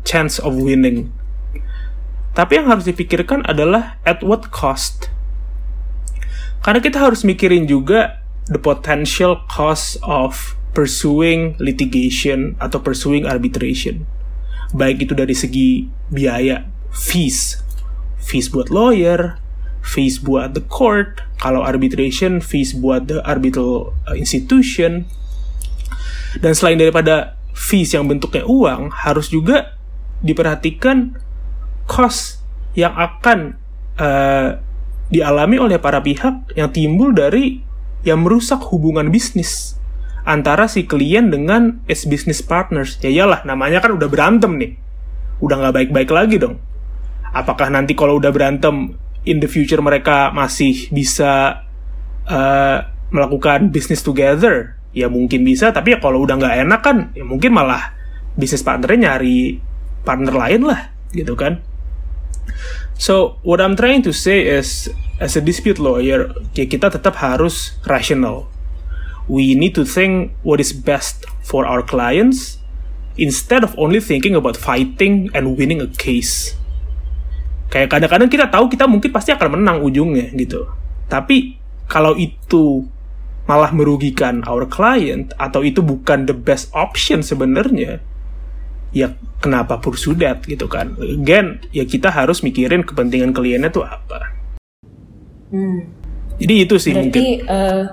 chance 0.00 0.40
of 0.40 0.56
winning. 0.56 1.12
Tapi 2.32 2.58
yang 2.58 2.66
harus 2.72 2.88
dipikirkan 2.88 3.46
adalah 3.46 4.00
at 4.02 4.24
what 4.24 4.48
cost. 4.48 5.12
Karena 6.64 6.80
kita 6.80 6.98
harus 6.98 7.22
mikirin 7.22 7.68
juga 7.68 8.24
the 8.48 8.58
potential 8.58 9.44
cost 9.46 10.00
of 10.02 10.58
pursuing 10.74 11.54
litigation 11.62 12.58
atau 12.58 12.82
pursuing 12.82 13.24
arbitration. 13.24 14.04
Baik 14.74 15.06
itu 15.06 15.14
dari 15.14 15.32
segi 15.32 15.86
biaya, 16.10 16.66
fees. 16.90 17.62
Fees 18.18 18.50
buat 18.50 18.74
lawyer, 18.74 19.38
fees 19.80 20.18
buat 20.18 20.52
the 20.58 20.64
court, 20.66 21.22
kalau 21.38 21.62
arbitration 21.62 22.42
fees 22.42 22.74
buat 22.74 23.06
the 23.06 23.22
arbitral 23.22 23.94
uh, 24.10 24.18
institution. 24.18 25.06
Dan 26.42 26.58
selain 26.58 26.82
daripada 26.82 27.38
fees 27.54 27.94
yang 27.94 28.10
bentuknya 28.10 28.42
uang, 28.42 28.90
harus 28.90 29.30
juga 29.30 29.78
diperhatikan 30.26 31.14
cost 31.86 32.42
yang 32.74 32.90
akan 32.98 33.54
uh, 34.02 34.58
dialami 35.06 35.62
oleh 35.62 35.78
para 35.78 36.02
pihak 36.02 36.58
yang 36.58 36.74
timbul 36.74 37.14
dari 37.14 37.62
yang 38.02 38.26
merusak 38.26 38.58
hubungan 38.74 39.14
bisnis 39.14 39.78
antara 40.24 40.66
si 40.66 40.88
klien 40.88 41.28
dengan 41.28 41.84
its 41.84 42.08
business 42.08 42.40
partners. 42.40 42.96
Ya 43.04 43.12
iyalah, 43.12 43.44
namanya 43.44 43.84
kan 43.84 43.92
udah 43.92 44.08
berantem 44.08 44.56
nih. 44.56 44.72
Udah 45.44 45.60
nggak 45.60 45.74
baik-baik 45.76 46.10
lagi 46.10 46.36
dong. 46.40 46.56
Apakah 47.30 47.68
nanti 47.68 47.92
kalau 47.92 48.16
udah 48.16 48.32
berantem, 48.32 48.96
in 49.24 49.40
the 49.40 49.48
future 49.48 49.80
mereka 49.80 50.32
masih 50.32 50.88
bisa 50.92 51.64
uh, 52.28 52.78
melakukan 53.12 53.68
business 53.68 54.00
together? 54.00 54.76
Ya 54.94 55.10
mungkin 55.10 55.42
bisa, 55.42 55.74
tapi 55.74 55.92
ya 55.92 55.98
kalau 55.98 56.22
udah 56.22 56.38
nggak 56.38 56.56
enak 56.64 56.80
kan, 56.80 56.98
ya 57.18 57.26
mungkin 57.26 57.50
malah 57.50 57.92
bisnis 58.38 58.62
partnernya 58.62 59.18
nyari 59.18 59.58
partner 60.06 60.34
lain 60.34 60.62
lah, 60.70 60.94
gitu 61.10 61.34
kan. 61.34 61.58
So, 62.94 63.42
what 63.42 63.58
I'm 63.58 63.74
trying 63.74 64.06
to 64.06 64.14
say 64.14 64.46
is, 64.46 64.86
as 65.18 65.34
a 65.34 65.42
dispute 65.42 65.82
lawyer, 65.82 66.30
ya 66.54 66.70
kita 66.70 66.94
tetap 66.94 67.18
harus 67.18 67.74
rational. 67.82 68.53
We 69.24 69.56
need 69.56 69.72
to 69.80 69.88
think 69.88 70.36
what 70.44 70.60
is 70.60 70.76
best 70.76 71.24
for 71.40 71.64
our 71.64 71.80
clients 71.80 72.60
instead 73.16 73.64
of 73.64 73.72
only 73.80 74.02
thinking 74.02 74.36
about 74.36 74.58
fighting 74.60 75.32
and 75.32 75.56
winning 75.56 75.80
a 75.80 75.88
case. 75.88 76.52
Kayak 77.72 77.96
kadang-kadang 77.96 78.28
kita 78.28 78.46
tahu 78.52 78.68
kita 78.68 78.84
mungkin 78.84 79.10
pasti 79.10 79.32
akan 79.32 79.60
menang 79.60 79.80
ujungnya 79.80 80.28
gitu. 80.36 80.68
Tapi 81.08 81.56
kalau 81.88 82.14
itu 82.20 82.84
malah 83.44 83.72
merugikan 83.72 84.44
our 84.48 84.68
client 84.68 85.32
atau 85.36 85.64
itu 85.64 85.84
bukan 85.84 86.24
the 86.28 86.36
best 86.36 86.72
option 86.72 87.20
sebenarnya, 87.20 88.00
ya 88.94 89.12
kenapa 89.42 89.82
pursue 89.82 90.14
that 90.16 90.46
gitu 90.46 90.70
kan 90.70 90.94
again 91.02 91.58
ya 91.74 91.82
kita 91.82 92.08
harus 92.08 92.40
mikirin 92.46 92.86
kepentingan 92.86 93.34
kliennya 93.34 93.68
tuh 93.68 93.82
apa 93.82 94.30
hmm. 95.50 95.78
jadi 96.38 96.54
itu 96.64 96.74
sih 96.78 96.94
berarti, 96.94 97.10
mungkin 97.10 97.24
uh, 97.50 97.84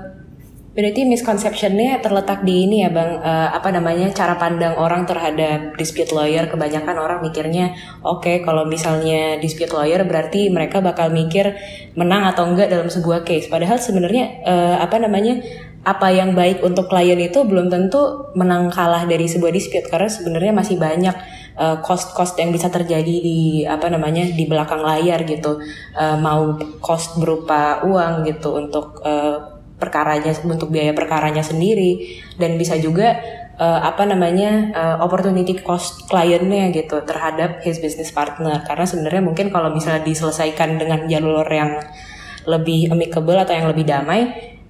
berarti 0.71 1.03
misconceptionnya 1.03 1.99
terletak 1.99 2.47
di 2.47 2.63
ini 2.63 2.87
ya 2.87 2.89
bang. 2.89 3.19
Uh, 3.19 3.49
apa 3.51 3.75
namanya 3.75 4.07
cara 4.15 4.39
pandang 4.39 4.79
orang 4.79 5.03
terhadap 5.03 5.75
dispute 5.75 6.15
lawyer. 6.15 6.47
Kebanyakan 6.47 6.95
orang 6.95 7.19
mikirnya 7.19 7.75
oke 7.99 8.23
okay, 8.23 8.35
kalau 8.39 8.63
misalnya 8.63 9.35
dispute 9.43 9.71
lawyer 9.75 10.07
berarti 10.07 10.47
mereka 10.47 10.79
bakal 10.79 11.11
mikir 11.11 11.59
menang 11.99 12.23
atau 12.31 12.47
enggak 12.47 12.71
dalam 12.71 12.87
sebuah 12.87 13.27
case. 13.27 13.51
Padahal 13.51 13.83
sebenarnya 13.83 14.47
uh, 14.47 14.75
apa 14.79 14.95
namanya 14.95 15.43
apa 15.81 16.13
yang 16.13 16.37
baik 16.37 16.61
untuk 16.63 16.87
klien 16.87 17.17
itu 17.17 17.41
belum 17.41 17.73
tentu 17.73 18.31
menang 18.37 18.71
kalah 18.71 19.03
dari 19.03 19.27
sebuah 19.27 19.51
dispute. 19.51 19.91
Karena 19.91 20.07
sebenarnya 20.07 20.55
masih 20.55 20.79
banyak 20.79 21.15
uh, 21.59 21.83
cost-cost 21.83 22.39
yang 22.39 22.55
bisa 22.55 22.71
terjadi 22.71 23.15
di 23.19 23.67
apa 23.67 23.91
namanya 23.91 24.23
di 24.23 24.47
belakang 24.47 24.79
layar 24.79 25.27
gitu. 25.27 25.59
Uh, 25.91 26.15
mau 26.15 26.55
cost 26.79 27.19
berupa 27.19 27.83
uang 27.83 28.23
gitu 28.23 28.55
untuk 28.55 29.03
uh, 29.03 29.50
perkaranya 29.81 30.29
untuk 30.45 30.69
biaya 30.69 30.93
perkaranya 30.93 31.41
sendiri. 31.41 32.21
Dan 32.37 32.61
bisa 32.61 32.77
juga 32.77 33.17
uh, 33.57 33.81
apa 33.81 34.05
namanya 34.05 34.69
uh, 34.77 34.97
opportunity 35.01 35.57
cost 35.57 36.05
kliennya 36.05 36.69
gitu 36.69 37.01
terhadap 37.01 37.65
his 37.65 37.81
business 37.81 38.13
partner. 38.13 38.61
Karena 38.69 38.85
sebenarnya 38.85 39.25
mungkin 39.25 39.49
kalau 39.49 39.73
misalnya 39.73 40.05
diselesaikan 40.05 40.77
dengan 40.77 41.09
jalur 41.09 41.49
yang 41.49 41.81
lebih 42.45 42.93
amicable 42.93 43.37
atau 43.37 43.53
yang 43.53 43.69
lebih 43.69 43.85
damai 43.85 44.21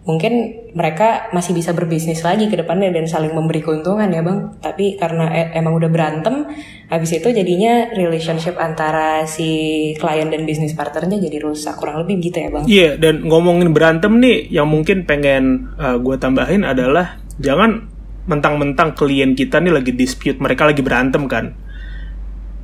mungkin 0.01 0.65
mereka 0.73 1.29
masih 1.29 1.53
bisa 1.53 1.77
berbisnis 1.77 2.25
lagi 2.25 2.49
ke 2.49 2.57
depannya 2.57 2.89
dan 2.89 3.05
saling 3.05 3.37
memberi 3.37 3.61
keuntungan 3.61 4.09
ya 4.09 4.25
bang. 4.25 4.57
Tapi 4.57 4.97
karena 4.97 5.29
e 5.29 5.53
emang 5.53 5.77
udah 5.77 5.89
berantem 5.93 6.49
habis 6.89 7.13
itu 7.13 7.29
jadinya 7.29 7.93
relationship 7.93 8.57
antara 8.57 9.29
si 9.29 9.93
klien 10.01 10.33
dan 10.33 10.49
bisnis 10.49 10.73
partnernya 10.73 11.21
jadi 11.21 11.37
rusak 11.45 11.77
kurang 11.77 12.01
lebih 12.01 12.17
gitu 12.31 12.41
ya 12.41 12.49
bang. 12.49 12.63
Iya 12.65 12.81
yeah, 12.81 12.91
dan 12.97 13.29
ngomongin 13.29 13.69
berantem 13.77 14.17
nih 14.17 14.49
yang 14.49 14.65
mungkin 14.65 15.05
pengen 15.05 15.69
uh, 15.77 15.93
eh, 15.93 15.97
gue 16.01 16.15
tambahin 16.17 16.65
adalah 16.65 17.21
jangan 17.37 17.85
mentang-mentang 18.25 18.97
klien 18.97 19.37
kita 19.37 19.61
nih 19.61 19.73
lagi 19.73 19.93
dispute 19.93 20.41
mereka 20.41 20.65
lagi 20.65 20.81
berantem 20.81 21.29
kan. 21.29 21.53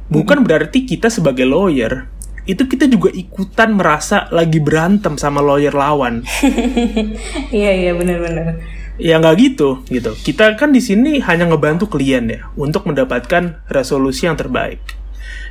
Bukan 0.09 0.41
-hmm. 0.41 0.47
berarti 0.47 0.89
kita 0.89 1.13
sebagai 1.13 1.45
lawyer 1.45 2.16
itu 2.47 2.63
kita 2.63 2.87
juga 2.87 3.11
ikutan 3.11 3.75
merasa 3.75 4.31
lagi 4.31 4.63
berantem 4.63 5.19
sama 5.19 5.43
lawyer 5.43 5.75
lawan. 5.75 6.23
Iya 7.51 7.71
iya 7.75 7.91
benar-benar. 7.91 8.63
Ya 8.97 9.19
nggak 9.19 9.35
gitu 9.35 9.83
gitu. 9.91 10.15
Kita 10.15 10.55
kan 10.55 10.71
di 10.71 10.79
sini 10.79 11.19
hanya 11.19 11.45
ngebantu 11.51 11.91
klien 11.91 12.23
ya 12.31 12.47
untuk 12.55 12.87
mendapatkan 12.87 13.61
resolusi 13.67 14.25
yang 14.25 14.39
terbaik. 14.39 14.79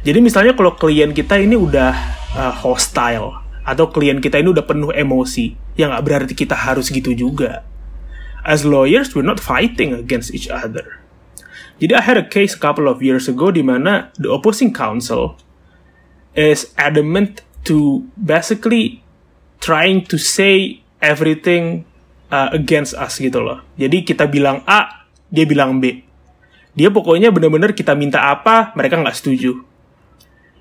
Jadi 0.02 0.18
misalnya 0.24 0.56
kalau 0.56 0.72
klien 0.74 1.12
kita 1.12 1.36
ini 1.36 1.54
udah 1.54 1.92
uh, 2.32 2.54
hostile 2.64 3.44
atau 3.62 3.92
klien 3.92 4.18
kita 4.18 4.40
ini 4.40 4.56
udah 4.56 4.64
penuh 4.64 4.90
emosi, 4.94 5.52
ya 5.76 5.92
nggak 5.92 6.04
berarti 6.04 6.32
kita 6.32 6.56
harus 6.56 6.88
gitu 6.88 7.12
juga. 7.12 7.62
As 8.46 8.62
lawyers, 8.62 9.12
we're 9.12 9.26
not 9.26 9.42
fighting 9.42 9.92
against 9.92 10.30
each 10.30 10.46
other. 10.46 11.02
Jadi 11.76 11.92
I 11.92 12.00
had 12.00 12.16
a 12.16 12.24
case 12.24 12.56
a 12.56 12.60
couple 12.62 12.88
of 12.88 13.04
years 13.04 13.28
ago 13.28 13.52
di 13.52 13.60
mana 13.60 14.08
the 14.16 14.32
opposing 14.32 14.72
counsel 14.72 15.36
is 16.36 16.70
adamant 16.76 17.40
to 17.64 18.04
basically 18.14 19.00
trying 19.58 20.04
to 20.04 20.20
say 20.20 20.84
everything 21.00 21.88
uh, 22.30 22.52
against 22.52 22.92
us 22.94 23.16
gitu 23.18 23.40
loh. 23.40 23.64
Jadi 23.80 24.04
kita 24.04 24.28
bilang 24.28 24.62
A, 24.68 25.08
dia 25.32 25.48
bilang 25.48 25.80
B. 25.80 26.04
Dia 26.76 26.92
pokoknya 26.92 27.32
bener-bener 27.32 27.72
kita 27.72 27.96
minta 27.96 28.28
apa, 28.28 28.76
mereka 28.76 29.00
nggak 29.00 29.16
setuju. 29.16 29.64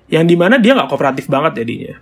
Yang 0.08 0.24
di 0.32 0.36
mana 0.40 0.56
dia 0.56 0.72
nggak 0.72 0.88
kooperatif 0.88 1.28
banget 1.28 1.60
jadinya. 1.60 2.00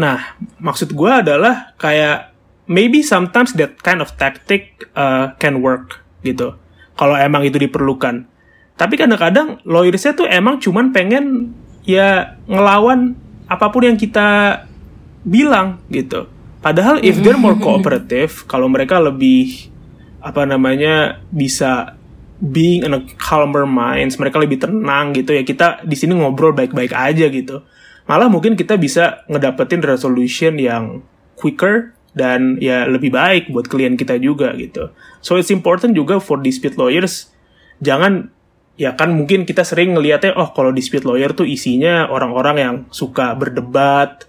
Nah, 0.00 0.34
maksud 0.58 0.90
gue 0.96 1.12
adalah 1.12 1.76
kayak 1.78 2.34
maybe 2.66 3.04
sometimes 3.06 3.54
that 3.54 3.78
kind 3.84 4.02
of 4.02 4.10
tactic 4.18 4.90
uh, 4.98 5.36
can 5.38 5.62
work 5.62 6.02
gitu. 6.26 6.58
Kalau 6.98 7.14
emang 7.14 7.46
itu 7.46 7.56
diperlukan. 7.62 8.26
Tapi 8.80 8.94
kadang-kadang 8.96 9.60
lawyersnya 9.68 10.16
tuh 10.16 10.24
emang 10.24 10.56
cuman 10.56 10.90
pengen 10.90 11.52
ya 11.90 12.38
ngelawan 12.46 13.18
apa 13.50 13.66
pun 13.74 13.82
yang 13.82 13.98
kita 13.98 14.62
bilang 15.26 15.82
gitu. 15.90 16.30
Padahal 16.60 17.02
if 17.02 17.18
they're 17.20 17.40
more 17.40 17.56
cooperative, 17.64 18.46
kalau 18.46 18.70
mereka 18.70 19.02
lebih 19.02 19.72
apa 20.20 20.44
namanya 20.44 21.24
bisa 21.32 21.96
being 22.40 22.84
in 22.84 22.92
a 22.96 23.02
calmer 23.18 23.64
minds, 23.68 24.16
mereka 24.16 24.40
lebih 24.40 24.62
tenang 24.62 25.12
gitu 25.16 25.34
ya. 25.34 25.42
Kita 25.42 25.82
di 25.82 25.96
sini 25.96 26.14
ngobrol 26.16 26.54
baik-baik 26.54 26.94
aja 26.94 27.26
gitu. 27.28 27.64
Malah 28.08 28.30
mungkin 28.30 28.54
kita 28.54 28.78
bisa 28.78 29.26
ngedapetin 29.28 29.82
resolution 29.84 30.56
yang 30.56 31.04
quicker 31.36 31.94
dan 32.10 32.58
ya 32.58 32.86
lebih 32.90 33.14
baik 33.14 33.54
buat 33.54 33.70
klien 33.70 33.94
kita 33.94 34.18
juga 34.18 34.50
gitu. 34.58 34.90
So 35.22 35.38
it's 35.38 35.52
important 35.52 35.94
juga 35.94 36.18
for 36.18 36.40
dispute 36.40 36.74
lawyers 36.74 37.30
jangan 37.80 38.28
ya 38.80 38.96
kan 38.96 39.12
mungkin 39.12 39.44
kita 39.44 39.60
sering 39.60 39.92
ngelihatnya 39.92 40.32
oh 40.40 40.56
kalau 40.56 40.72
dispute 40.72 41.04
lawyer 41.04 41.36
tuh 41.36 41.44
isinya 41.44 42.08
orang-orang 42.08 42.56
yang 42.56 42.76
suka 42.88 43.36
berdebat 43.36 44.24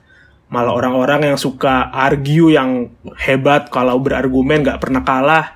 malah 0.52 0.76
orang-orang 0.76 1.32
yang 1.32 1.40
suka 1.40 1.88
argue 1.96 2.52
yang 2.60 2.92
hebat 3.16 3.72
kalau 3.72 3.96
berargumen 4.04 4.68
nggak 4.68 4.84
pernah 4.84 5.00
kalah. 5.08 5.56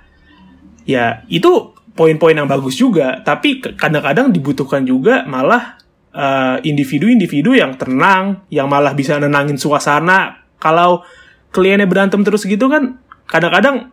Ya 0.87 1.27
itu 1.27 1.75
poin-poin 1.91 2.39
yang 2.39 2.47
bagus 2.47 2.79
juga 2.79 3.19
tapi 3.19 3.59
kadang-kadang 3.59 4.31
dibutuhkan 4.31 4.87
juga 4.87 5.27
malah 5.27 5.75
eh, 6.15 6.63
individu-individu 6.63 7.51
uh, 7.51 7.59
yang 7.59 7.75
tenang 7.75 8.47
yang 8.47 8.71
malah 8.71 8.95
bisa 8.95 9.19
nenangin 9.19 9.59
suasana. 9.59 10.47
Kalau 10.55 11.03
kliennya 11.51 11.91
berantem 11.91 12.23
terus 12.23 12.47
gitu 12.47 12.71
kan 12.71 13.03
kadang-kadang 13.27 13.91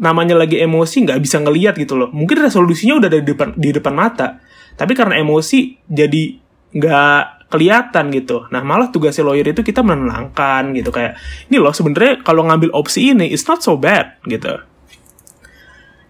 namanya 0.00 0.36
lagi 0.36 0.60
emosi 0.60 1.08
nggak 1.08 1.20
bisa 1.20 1.40
ngeliat 1.40 1.74
gitu 1.80 1.96
loh. 1.96 2.12
Mungkin 2.12 2.44
resolusinya 2.44 3.00
udah 3.00 3.08
di 3.08 3.24
depan 3.24 3.48
di 3.56 3.70
depan 3.72 3.94
mata. 3.96 4.40
Tapi 4.76 4.92
karena 4.92 5.16
emosi 5.20 5.80
jadi 5.88 6.36
nggak 6.76 7.22
kelihatan 7.50 8.14
gitu. 8.14 8.46
Nah 8.54 8.62
malah 8.62 8.88
tugasnya 8.94 9.26
lawyer 9.26 9.50
itu 9.50 9.64
kita 9.64 9.82
menenangkan 9.82 10.70
gitu. 10.76 10.94
Kayak 10.94 11.18
ini 11.50 11.56
loh 11.58 11.74
sebenarnya 11.74 12.22
kalau 12.22 12.46
ngambil 12.46 12.70
opsi 12.76 13.10
ini 13.10 13.28
it's 13.32 13.44
not 13.48 13.60
so 13.60 13.74
bad 13.74 14.20
gitu. 14.28 14.60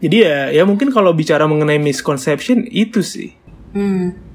Jadi 0.01 0.17
ya 0.21 0.49
ya 0.53 0.63
mungkin 0.65 0.93
kalau 0.93 1.13
bicara 1.13 1.45
mengenai 1.49 1.81
misconception 1.81 2.69
itu 2.69 3.01
sih. 3.01 3.33
Hmm. 3.73 4.30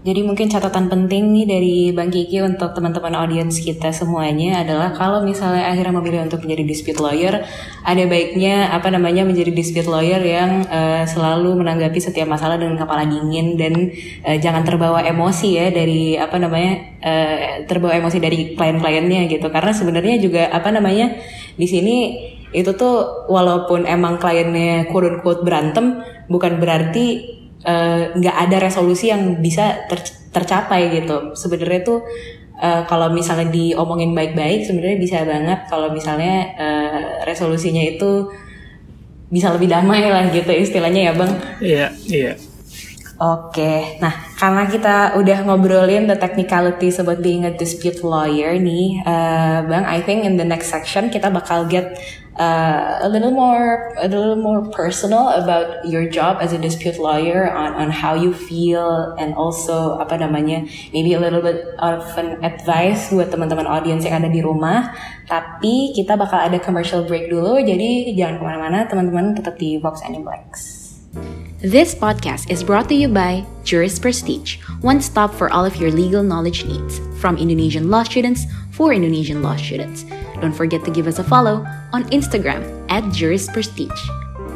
Jadi 0.00 0.24
mungkin 0.24 0.48
catatan 0.48 0.88
penting 0.88 1.28
nih 1.28 1.44
dari 1.44 1.76
Bang 1.92 2.08
Kiki 2.08 2.40
untuk 2.40 2.72
teman-teman 2.72 3.12
audiens 3.20 3.60
kita 3.60 3.92
semuanya 3.92 4.64
adalah 4.64 4.96
kalau 4.96 5.20
misalnya 5.20 5.68
akhirnya 5.68 5.92
memilih 5.92 6.24
untuk 6.24 6.40
menjadi 6.40 6.64
dispute 6.64 6.96
lawyer, 7.04 7.44
ada 7.84 8.02
baiknya 8.08 8.72
apa 8.72 8.88
namanya 8.88 9.28
menjadi 9.28 9.52
dispute 9.52 9.84
lawyer 9.84 10.16
yang 10.24 10.64
uh, 10.72 11.04
selalu 11.04 11.52
menanggapi 11.60 12.00
setiap 12.00 12.32
masalah 12.32 12.56
dengan 12.56 12.80
kepala 12.80 13.04
dingin 13.04 13.60
dan 13.60 13.92
uh, 14.24 14.40
jangan 14.40 14.64
terbawa 14.64 15.04
emosi 15.04 15.60
ya 15.60 15.68
dari 15.68 16.16
apa 16.16 16.36
namanya 16.40 16.72
uh, 17.04 17.68
terbawa 17.68 17.92
emosi 18.00 18.24
dari 18.24 18.56
klien-kliennya 18.56 19.28
gitu. 19.28 19.52
Karena 19.52 19.76
sebenarnya 19.76 20.16
juga 20.16 20.48
apa 20.48 20.72
namanya 20.72 21.12
di 21.60 21.68
sini 21.68 21.96
itu 22.56 22.72
tuh 22.72 23.28
walaupun 23.28 23.84
emang 23.84 24.16
kliennya 24.16 24.88
quote 24.88 25.12
unquote 25.12 25.44
berantem 25.44 26.00
bukan 26.32 26.56
berarti 26.56 27.36
nggak 28.16 28.36
uh, 28.36 28.42
ada 28.48 28.56
resolusi 28.56 29.12
yang 29.12 29.36
bisa 29.40 29.84
ter, 29.84 30.00
tercapai 30.32 30.88
gitu 30.96 31.36
sebenarnya 31.36 31.80
tuh 31.84 32.00
uh, 32.56 32.82
kalau 32.88 33.12
misalnya 33.12 33.52
diomongin 33.52 34.16
baik-baik 34.16 34.64
sebenarnya 34.64 34.98
bisa 35.00 35.18
banget 35.28 35.68
kalau 35.68 35.92
misalnya 35.92 36.56
uh, 36.56 37.04
resolusinya 37.28 37.84
itu 37.84 38.32
bisa 39.30 39.54
lebih 39.54 39.70
damai 39.70 40.10
lah 40.10 40.26
gitu 40.34 40.50
istilahnya 40.50 41.10
ya 41.10 41.12
bang. 41.14 41.32
Iya 41.62 41.86
iya. 42.10 42.32
Oke, 43.20 44.00
nah 44.00 44.32
karena 44.40 44.64
kita 44.64 45.12
udah 45.20 45.44
ngobrolin 45.44 46.08
the 46.08 46.16
technicalities 46.16 46.96
about 46.96 47.20
being 47.20 47.44
a 47.44 47.52
dispute 47.52 48.00
lawyer 48.00 48.56
nih, 48.56 49.04
uh, 49.04 49.60
bang, 49.68 49.84
I 49.84 50.00
think 50.00 50.24
in 50.24 50.40
the 50.40 50.48
next 50.48 50.72
section 50.72 51.12
kita 51.12 51.28
bakal 51.28 51.68
get 51.68 52.00
uh, 52.40 53.04
a 53.04 53.08
little 53.12 53.28
more 53.28 53.92
a 54.00 54.08
little 54.08 54.40
more 54.40 54.64
personal 54.72 55.36
about 55.36 55.84
your 55.84 56.08
job 56.08 56.40
as 56.40 56.56
a 56.56 56.60
dispute 56.64 56.96
lawyer 56.96 57.44
on 57.52 57.76
on 57.76 57.92
how 57.92 58.16
you 58.16 58.32
feel 58.32 59.12
and 59.20 59.36
also 59.36 60.00
apa 60.00 60.16
namanya 60.16 60.64
maybe 60.96 61.12
a 61.12 61.20
little 61.20 61.44
bit 61.44 61.76
of 61.76 62.00
an 62.16 62.40
advice 62.40 63.12
buat 63.12 63.28
teman-teman 63.28 63.68
audience 63.68 64.08
yang 64.08 64.16
ada 64.24 64.32
di 64.32 64.40
rumah. 64.40 64.96
Tapi 65.28 65.92
kita 65.92 66.16
bakal 66.16 66.40
ada 66.40 66.56
commercial 66.56 67.04
break 67.04 67.28
dulu, 67.28 67.60
jadi 67.60 68.16
jangan 68.16 68.40
ke 68.40 68.42
mana-mana 68.48 68.88
teman-teman 68.88 69.36
tetap 69.36 69.60
di 69.60 69.76
Vox 69.76 70.00
Animalex. 70.00 70.79
This 71.60 71.92
podcast 71.94 72.48
is 72.48 72.64
brought 72.64 72.88
to 72.88 72.96
you 72.96 73.04
by 73.04 73.44
Juris 73.68 74.00
Prestige, 74.00 74.64
one 74.80 74.96
stop 74.96 75.28
for 75.28 75.52
all 75.52 75.68
of 75.68 75.76
your 75.76 75.92
legal 75.92 76.24
knowledge 76.24 76.64
needs, 76.64 77.04
from 77.20 77.36
Indonesian 77.36 77.92
law 77.92 78.00
students 78.00 78.48
for 78.72 78.96
Indonesian 78.96 79.44
law 79.44 79.60
students. 79.60 80.08
Don't 80.40 80.56
forget 80.56 80.88
to 80.88 80.90
give 80.90 81.04
us 81.04 81.20
a 81.20 81.24
follow 81.24 81.60
on 81.92 82.08
Instagram 82.16 82.64
at 82.88 83.04
Juris 83.12 83.44
Prestige. 83.52 83.92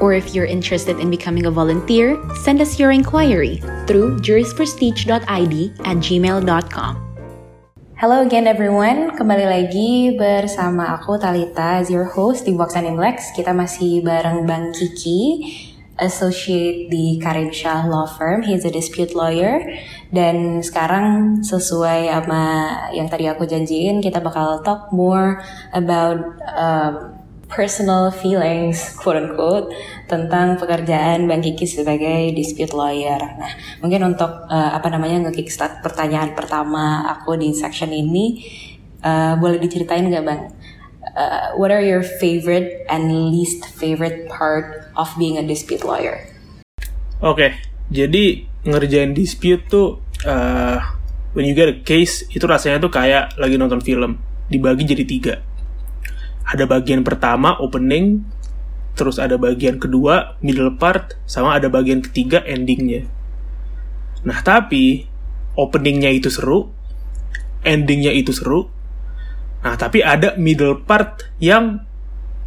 Or 0.01 0.17
if 0.17 0.35
you're 0.35 0.49
interested 0.49 0.97
in 0.97 1.11
becoming 1.13 1.45
a 1.45 1.53
volunteer, 1.53 2.17
send 2.41 2.65
us 2.65 2.81
your 2.81 2.91
inquiry 2.91 3.61
through 3.85 4.25
jurisprestige.id 4.25 5.73
at 5.85 5.97
gmail.com. 6.01 6.93
Hello 8.01 8.25
again 8.25 8.49
everyone, 8.49 9.13
kembali 9.13 9.45
lagi 9.45 10.17
bersama 10.17 10.97
aku 10.97 11.21
Talita 11.21 11.85
as 11.85 11.93
your 11.93 12.09
host 12.09 12.49
di 12.49 12.57
Vox 12.57 12.73
Animlex. 12.73 13.37
Kita 13.37 13.53
masih 13.53 14.01
bareng 14.01 14.49
Bang 14.49 14.73
Kiki 14.73 15.74
associate 15.99 16.91
di 16.91 17.23
Karim 17.23 17.55
Shah 17.55 17.87
Law 17.87 18.07
Firm. 18.07 18.43
He's 18.43 18.67
a 18.67 18.73
dispute 18.73 19.15
lawyer. 19.15 19.63
Dan 20.11 20.63
sekarang 20.63 21.41
sesuai 21.43 22.11
sama 22.11 22.45
yang 22.91 23.07
tadi 23.07 23.31
aku 23.31 23.47
janjiin, 23.47 24.03
kita 24.03 24.19
bakal 24.19 24.63
talk 24.67 24.91
more 24.91 25.43
about 25.71 26.19
um, 26.55 27.15
personal 27.47 28.11
feelings, 28.11 28.99
quote 28.99 29.21
unquote, 29.21 29.71
tentang 30.11 30.59
pekerjaan 30.59 31.31
Bang 31.31 31.43
Kiki 31.43 31.67
sebagai 31.71 32.35
dispute 32.35 32.75
lawyer. 32.75 33.21
Nah, 33.21 33.53
mungkin 33.79 34.15
untuk 34.15 34.51
uh, 34.51 34.71
apa 34.75 34.91
namanya 34.91 35.31
nge-kickstart 35.31 35.79
pertanyaan 35.79 36.35
pertama 36.35 37.07
aku 37.07 37.39
di 37.39 37.55
section 37.55 37.95
ini, 37.95 38.43
uh, 39.07 39.39
boleh 39.39 39.63
diceritain 39.63 40.11
nggak 40.11 40.25
Bang? 40.27 40.43
Uh, 41.15 41.55
what 41.55 41.71
are 41.71 41.79
your 41.79 42.03
favorite 42.03 42.83
and 42.91 43.31
least 43.31 43.63
favorite 43.79 44.27
part 44.27 44.91
of 44.99 45.07
being 45.15 45.39
a 45.39 45.47
dispute 45.47 45.87
lawyer? 45.87 46.27
Oke, 47.23 47.39
okay, 47.39 47.51
jadi 47.87 48.43
ngerjain 48.67 49.15
dispute 49.15 49.63
tuh 49.71 50.03
uh, 50.27 50.83
when 51.39 51.47
you 51.47 51.55
get 51.55 51.71
a 51.71 51.79
case 51.87 52.27
itu 52.35 52.43
rasanya 52.51 52.83
tuh 52.83 52.91
kayak 52.91 53.31
lagi 53.39 53.55
nonton 53.55 53.79
film 53.79 54.19
dibagi 54.51 54.91
jadi 54.91 55.05
tiga. 55.07 55.35
Ada 56.51 56.67
bagian 56.67 57.07
pertama 57.07 57.63
opening, 57.63 58.27
terus 58.99 59.23
ada 59.23 59.39
bagian 59.39 59.79
kedua 59.79 60.35
middle 60.43 60.75
part, 60.75 61.15
sama 61.31 61.55
ada 61.55 61.71
bagian 61.71 62.03
ketiga 62.03 62.43
endingnya. 62.43 63.07
Nah 64.27 64.43
tapi 64.43 65.07
openingnya 65.55 66.11
itu 66.11 66.27
seru, 66.27 66.75
endingnya 67.63 68.11
itu 68.11 68.35
seru. 68.35 68.67
Nah 69.65 69.75
tapi 69.81 70.05
ada 70.05 70.37
middle 70.37 70.85
part 70.85 71.25
yang 71.41 71.81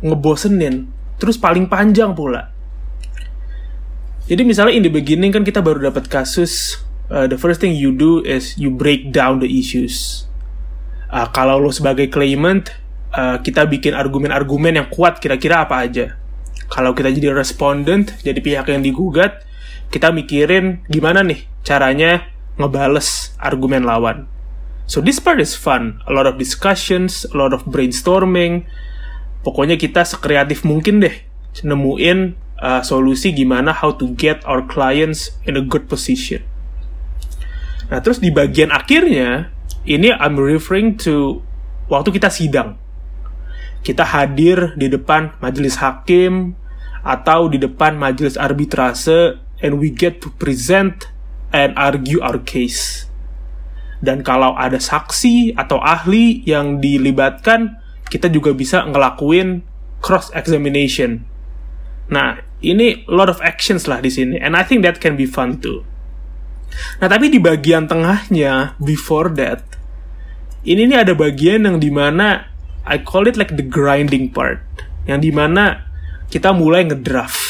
ngebosenin 0.05 0.85
terus 1.17 1.35
paling 1.35 1.65
panjang 1.65 2.13
pula. 2.13 2.53
Jadi 4.27 4.43
misalnya 4.43 4.75
in 4.75 4.83
the 4.85 4.91
beginning 4.91 5.33
kan 5.33 5.41
kita 5.41 5.63
baru 5.63 5.89
dapat 5.89 6.11
kasus, 6.11 6.83
uh, 7.09 7.25
the 7.25 7.39
first 7.39 7.63
thing 7.63 7.73
you 7.73 7.95
do 7.95 8.19
is 8.21 8.53
you 8.59 8.69
break 8.69 9.09
down 9.09 9.39
the 9.41 9.49
issues. 9.49 10.27
Uh, 11.07 11.25
kalau 11.31 11.57
lo 11.57 11.71
sebagai 11.71 12.11
claimant, 12.11 12.67
uh, 13.15 13.39
kita 13.39 13.63
bikin 13.65 13.95
argumen-argumen 13.95 14.83
yang 14.83 14.87
kuat 14.91 15.23
kira-kira 15.23 15.63
apa 15.63 15.79
aja. 15.79 16.19
Kalau 16.67 16.91
kita 16.91 17.07
jadi 17.15 17.31
respondent, 17.31 18.11
jadi 18.19 18.43
pihak 18.43 18.67
yang 18.67 18.83
digugat, 18.83 19.47
kita 19.87 20.11
mikirin 20.11 20.83
gimana 20.91 21.23
nih 21.23 21.47
caranya 21.63 22.27
ngebales 22.59 23.31
argumen 23.39 23.87
lawan. 23.87 24.27
So 24.87 25.03
this 25.03 25.19
part 25.19 25.43
is 25.43 25.51
fun, 25.51 25.99
a 26.07 26.15
lot 26.15 26.31
of 26.31 26.39
discussions, 26.39 27.27
a 27.27 27.35
lot 27.35 27.51
of 27.51 27.67
brainstorming, 27.67 28.63
pokoknya 29.43 29.75
kita 29.75 30.07
sekreatif 30.07 30.63
mungkin 30.63 31.03
deh 31.03 31.27
nemuin 31.59 32.37
uh, 32.61 32.81
solusi 32.85 33.33
gimana 33.33 33.73
how 33.73 33.91
to 33.95 34.13
get 34.15 34.43
our 34.47 34.63
clients 34.65 35.35
in 35.43 35.57
a 35.57 35.63
good 35.63 35.89
position. 35.89 36.43
Nah, 37.87 38.03
terus 38.03 38.19
di 38.19 38.29
bagian 38.29 38.69
akhirnya, 38.69 39.49
ini 39.87 40.11
I'm 40.11 40.35
referring 40.35 40.99
to 41.07 41.39
waktu 41.87 42.19
kita 42.19 42.27
sidang. 42.27 42.75
Kita 43.81 44.03
hadir 44.03 44.75
di 44.75 44.91
depan 44.91 45.39
majelis 45.39 45.79
hakim 45.79 46.59
atau 47.07 47.47
di 47.47 47.55
depan 47.55 47.95
majelis 47.95 48.35
arbitrase 48.35 49.39
and 49.63 49.79
we 49.79 49.87
get 49.87 50.19
to 50.19 50.27
present 50.35 51.07
and 51.55 51.71
argue 51.79 52.19
our 52.19 52.35
case. 52.43 53.06
Dan 53.97 54.21
kalau 54.21 54.53
ada 54.53 54.77
saksi 54.77 55.57
atau 55.57 55.81
ahli 55.81 56.45
yang 56.45 56.77
dilibatkan, 56.77 57.81
kita 58.07 58.29
juga 58.29 58.53
bisa 58.53 58.85
ngelakuin 58.85 59.65
cross 59.99 60.29
examination. 60.37 61.25
Nah, 62.07 62.39
ini 62.61 63.05
lot 63.05 63.29
of 63.29 63.41
actions 63.43 63.85
lah 63.85 64.01
di 64.01 64.09
sini 64.09 64.41
and 64.41 64.57
I 64.57 64.65
think 64.65 64.81
that 64.81 64.97
can 64.97 65.13
be 65.13 65.29
fun 65.29 65.61
too. 65.61 65.85
Nah, 67.01 67.07
tapi 67.07 67.29
di 67.29 67.39
bagian 67.39 67.85
tengahnya 67.85 68.75
before 68.81 69.31
that 69.37 69.63
ini 70.67 70.83
nih 70.89 71.07
ada 71.07 71.13
bagian 71.15 71.63
yang 71.63 71.77
di 71.79 71.87
mana 71.87 72.49
I 72.83 72.99
call 72.99 73.27
it 73.29 73.39
like 73.39 73.55
the 73.55 73.63
grinding 73.63 74.31
part 74.35 74.59
yang 75.07 75.23
di 75.23 75.31
mana 75.31 75.87
kita 76.27 76.51
mulai 76.51 76.83
ngedraft 76.83 77.46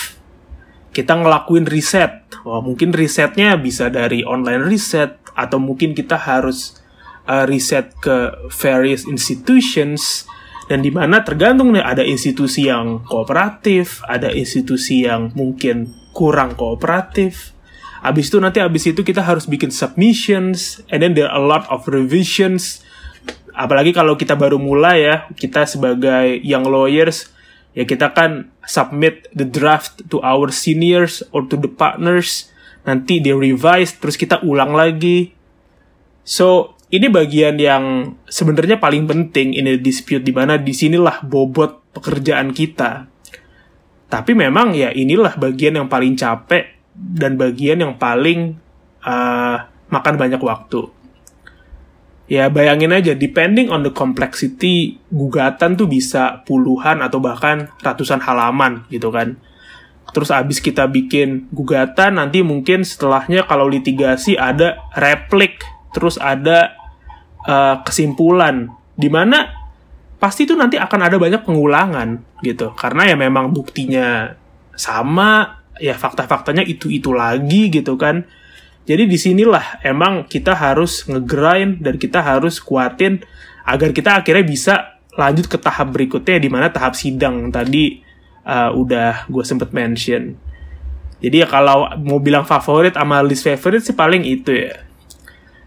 kita 0.96 1.14
ngelakuin 1.14 1.68
riset 1.70 2.26
wah 2.48 2.64
mungkin 2.64 2.96
risetnya 2.96 3.56
bisa 3.60 3.92
dari 3.92 4.24
online 4.24 4.66
riset 4.66 5.20
atau 5.38 5.62
mungkin 5.62 5.94
kita 5.94 6.18
harus 6.18 6.82
uh, 7.30 7.46
riset 7.46 7.94
ke 8.02 8.34
various 8.50 9.06
institutions 9.06 10.26
dan 10.68 10.84
di 10.84 10.92
mana 10.92 11.24
tergantung 11.24 11.72
nih 11.72 11.84
ada 11.84 12.04
institusi 12.04 12.68
yang 12.68 13.00
kooperatif, 13.08 14.04
ada 14.04 14.28
institusi 14.36 15.08
yang 15.08 15.32
mungkin 15.32 15.88
kurang 16.12 16.60
kooperatif. 16.60 17.56
Abis 18.04 18.28
itu 18.28 18.38
nanti 18.44 18.60
abis 18.60 18.92
itu 18.92 19.02
kita 19.02 19.24
harus 19.24 19.48
bikin 19.48 19.72
submissions, 19.72 20.84
and 20.92 21.00
then 21.00 21.16
there 21.16 21.32
are 21.32 21.40
a 21.40 21.44
lot 21.44 21.64
of 21.72 21.88
revisions. 21.88 22.84
Apalagi 23.56 23.96
kalau 23.96 24.20
kita 24.20 24.36
baru 24.36 24.60
mulai 24.60 25.08
ya, 25.08 25.16
kita 25.40 25.64
sebagai 25.64 26.44
young 26.44 26.68
lawyers, 26.68 27.32
ya 27.78 27.86
kita 27.86 28.10
kan 28.18 28.50
submit 28.66 29.30
the 29.38 29.46
draft 29.46 30.02
to 30.10 30.18
our 30.26 30.50
seniors 30.50 31.22
or 31.30 31.46
to 31.46 31.54
the 31.54 31.70
partners. 31.70 32.50
Nanti 32.90 33.22
di 33.22 33.30
revise, 33.30 33.94
terus 34.02 34.18
kita 34.18 34.42
ulang 34.42 34.74
lagi. 34.74 35.30
So, 36.26 36.74
ini 36.90 37.12
bagian 37.12 37.60
yang 37.62 38.16
sebenarnya 38.26 38.82
paling 38.82 39.06
penting 39.06 39.54
ini 39.54 39.78
dispute 39.78 40.24
di 40.26 40.34
mana 40.34 40.58
di 40.58 40.72
sinilah 40.72 41.22
bobot 41.22 41.94
pekerjaan 41.94 42.56
kita. 42.56 43.06
Tapi 44.08 44.32
memang 44.32 44.72
ya 44.72 44.90
inilah 44.96 45.36
bagian 45.36 45.78
yang 45.78 45.92
paling 45.92 46.16
capek 46.16 46.80
dan 46.96 47.36
bagian 47.36 47.84
yang 47.84 47.94
paling 48.00 48.56
uh, 49.04 49.68
makan 49.92 50.16
banyak 50.16 50.40
waktu. 50.40 50.88
Ya 52.28 52.52
bayangin 52.52 52.92
aja, 52.92 53.16
depending 53.16 53.72
on 53.72 53.88
the 53.88 53.92
complexity, 53.96 55.00
gugatan 55.08 55.80
tuh 55.80 55.88
bisa 55.88 56.44
puluhan 56.44 57.00
atau 57.00 57.24
bahkan 57.24 57.72
ratusan 57.80 58.20
halaman 58.20 58.84
gitu 58.92 59.08
kan. 59.16 59.40
Terus 60.12 60.36
abis 60.36 60.60
kita 60.60 60.92
bikin 60.92 61.48
gugatan, 61.56 62.20
nanti 62.20 62.44
mungkin 62.44 62.84
setelahnya 62.84 63.48
kalau 63.48 63.72
litigasi 63.72 64.36
ada 64.36 64.76
replik 65.00 65.64
terus 65.96 66.20
ada 66.20 66.76
uh, 67.48 67.80
kesimpulan. 67.88 68.76
Di 68.92 69.08
mana 69.08 69.48
pasti 70.20 70.44
itu 70.44 70.52
nanti 70.52 70.76
akan 70.76 71.08
ada 71.08 71.16
banyak 71.16 71.48
pengulangan 71.48 72.44
gitu. 72.44 72.76
Karena 72.76 73.08
ya 73.08 73.16
memang 73.16 73.56
buktinya 73.56 74.36
sama 74.76 75.64
ya 75.80 75.96
fakta-faktanya 75.96 76.68
itu 76.68 76.92
itu 76.92 77.16
lagi 77.16 77.72
gitu 77.72 77.96
kan 77.96 78.26
jadi 78.88 79.04
di 79.04 79.20
sinilah 79.20 79.84
emang 79.84 80.26
kita 80.26 80.56
harus 80.56 81.04
ngegrind 81.06 81.84
dan 81.84 82.00
kita 82.00 82.24
harus 82.24 82.64
kuatin 82.64 83.22
agar 83.68 83.92
kita 83.92 84.24
akhirnya 84.24 84.46
bisa 84.48 84.74
lanjut 85.20 85.52
ke 85.52 85.60
tahap 85.60 85.92
berikutnya 85.92 86.40
di 86.40 86.48
mana 86.48 86.72
tahap 86.72 86.96
sidang 86.96 87.52
tadi 87.52 88.00
uh, 88.48 88.72
udah 88.72 89.28
gue 89.28 89.44
sempet 89.44 89.76
mention 89.76 90.40
jadi 91.20 91.44
ya 91.44 91.48
kalau 91.50 91.92
mau 92.00 92.24
bilang 92.24 92.48
favorit 92.48 92.96
sama 92.96 93.20
list 93.20 93.44
favorite 93.44 93.84
sih 93.84 93.98
paling 93.98 94.24
itu 94.24 94.56
ya 94.56 94.88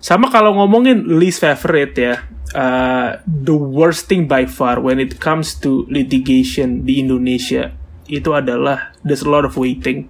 Sama 0.01 0.33
kalau 0.33 0.57
ngomongin 0.57 1.21
least 1.21 1.45
favorite 1.45 1.93
ya, 1.93 2.25
uh, 2.57 3.21
the 3.29 3.53
worst 3.53 4.09
thing 4.09 4.25
by 4.25 4.49
far 4.49 4.81
when 4.81 4.97
it 4.97 5.21
comes 5.21 5.53
to 5.61 5.85
litigation 5.93 6.89
di 6.89 7.05
Indonesia 7.05 7.77
itu 8.09 8.33
adalah 8.33 8.97
there's 9.05 9.21
a 9.21 9.29
lot 9.29 9.45
of 9.45 9.61
waiting. 9.61 10.09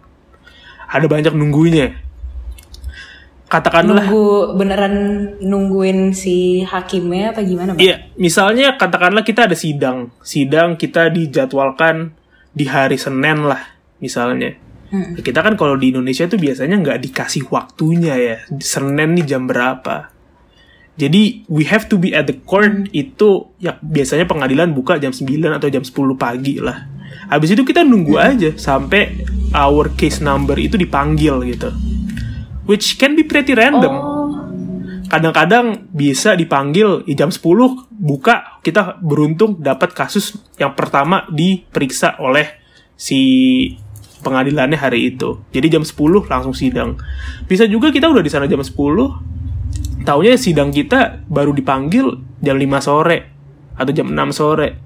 Ada 0.95 1.11
banyak 1.11 1.35
nunggunya. 1.35 1.99
Katakanlah 3.51 4.07
Nunggu 4.07 4.55
beneran 4.55 4.95
nungguin 5.43 6.15
si 6.15 6.63
hakimnya 6.63 7.35
apa 7.35 7.43
gimana, 7.43 7.75
Bang? 7.75 7.83
Iya, 7.83 8.07
misalnya 8.15 8.79
katakanlah 8.79 9.27
kita 9.27 9.51
ada 9.51 9.59
sidang. 9.59 10.15
Sidang 10.23 10.79
kita 10.79 11.11
dijadwalkan 11.11 12.15
di 12.55 12.71
hari 12.71 12.95
Senin 12.95 13.51
lah, 13.51 13.75
misalnya. 13.99 14.55
Hmm. 14.95 15.19
Kita 15.19 15.43
kan 15.43 15.59
kalau 15.59 15.75
di 15.75 15.91
Indonesia 15.91 16.31
tuh 16.31 16.39
biasanya 16.39 16.79
nggak 16.79 17.03
dikasih 17.11 17.51
waktunya 17.51 18.15
ya. 18.15 18.37
Senin 18.63 19.19
nih 19.19 19.27
jam 19.27 19.51
berapa. 19.51 20.15
Jadi 20.95 21.51
we 21.51 21.67
have 21.67 21.91
to 21.91 21.99
be 21.99 22.15
at 22.15 22.31
the 22.31 22.39
court 22.47 22.87
itu 22.95 23.51
ya 23.59 23.83
biasanya 23.83 24.31
pengadilan 24.31 24.71
buka 24.71 25.01
jam 25.03 25.11
9 25.11 25.27
atau 25.59 25.67
jam 25.67 25.83
10 25.83 25.91
pagi 26.15 26.63
lah. 26.63 26.87
Habis 27.27 27.59
itu 27.59 27.67
kita 27.67 27.83
nunggu 27.83 28.15
aja 28.15 28.51
sampai 28.55 29.27
our 29.55 29.91
case 29.99 30.23
number 30.23 30.55
itu 30.55 30.79
dipanggil 30.79 31.43
gitu. 31.51 31.71
Which 32.71 32.95
can 33.03 33.19
be 33.19 33.27
pretty 33.27 33.59
random 33.59 33.91
Oh, 33.91 34.21
kadang-kadang 35.11 35.91
bisa 35.91 36.39
dipanggil 36.39 37.03
ya 37.03 37.27
jam 37.27 37.35
10 37.35 37.43
buka 37.91 38.63
kita 38.63 39.03
beruntung 39.03 39.59
dapat 39.59 39.91
kasus 39.91 40.39
yang 40.55 40.79
pertama 40.79 41.27
diperiksa 41.35 42.15
oleh 42.23 42.47
si 42.95 43.19
pengadilannya 44.23 44.79
hari 44.79 45.11
itu. 45.11 45.43
Jadi 45.51 45.67
jam 45.67 45.83
10 45.83 46.31
langsung 46.31 46.55
sidang. 46.55 46.95
Bisa 47.51 47.67
juga 47.67 47.91
kita 47.91 48.07
udah 48.07 48.23
di 48.23 48.31
sana 48.31 48.47
jam 48.47 48.63
10 48.63 48.71
taunya 50.07 50.39
sidang 50.39 50.71
kita 50.71 51.27
baru 51.27 51.51
dipanggil 51.51 52.07
jam 52.39 52.55
5 52.55 52.79
sore 52.79 53.19
atau 53.75 53.91
jam 53.91 54.15
6 54.15 54.31
sore. 54.31 54.79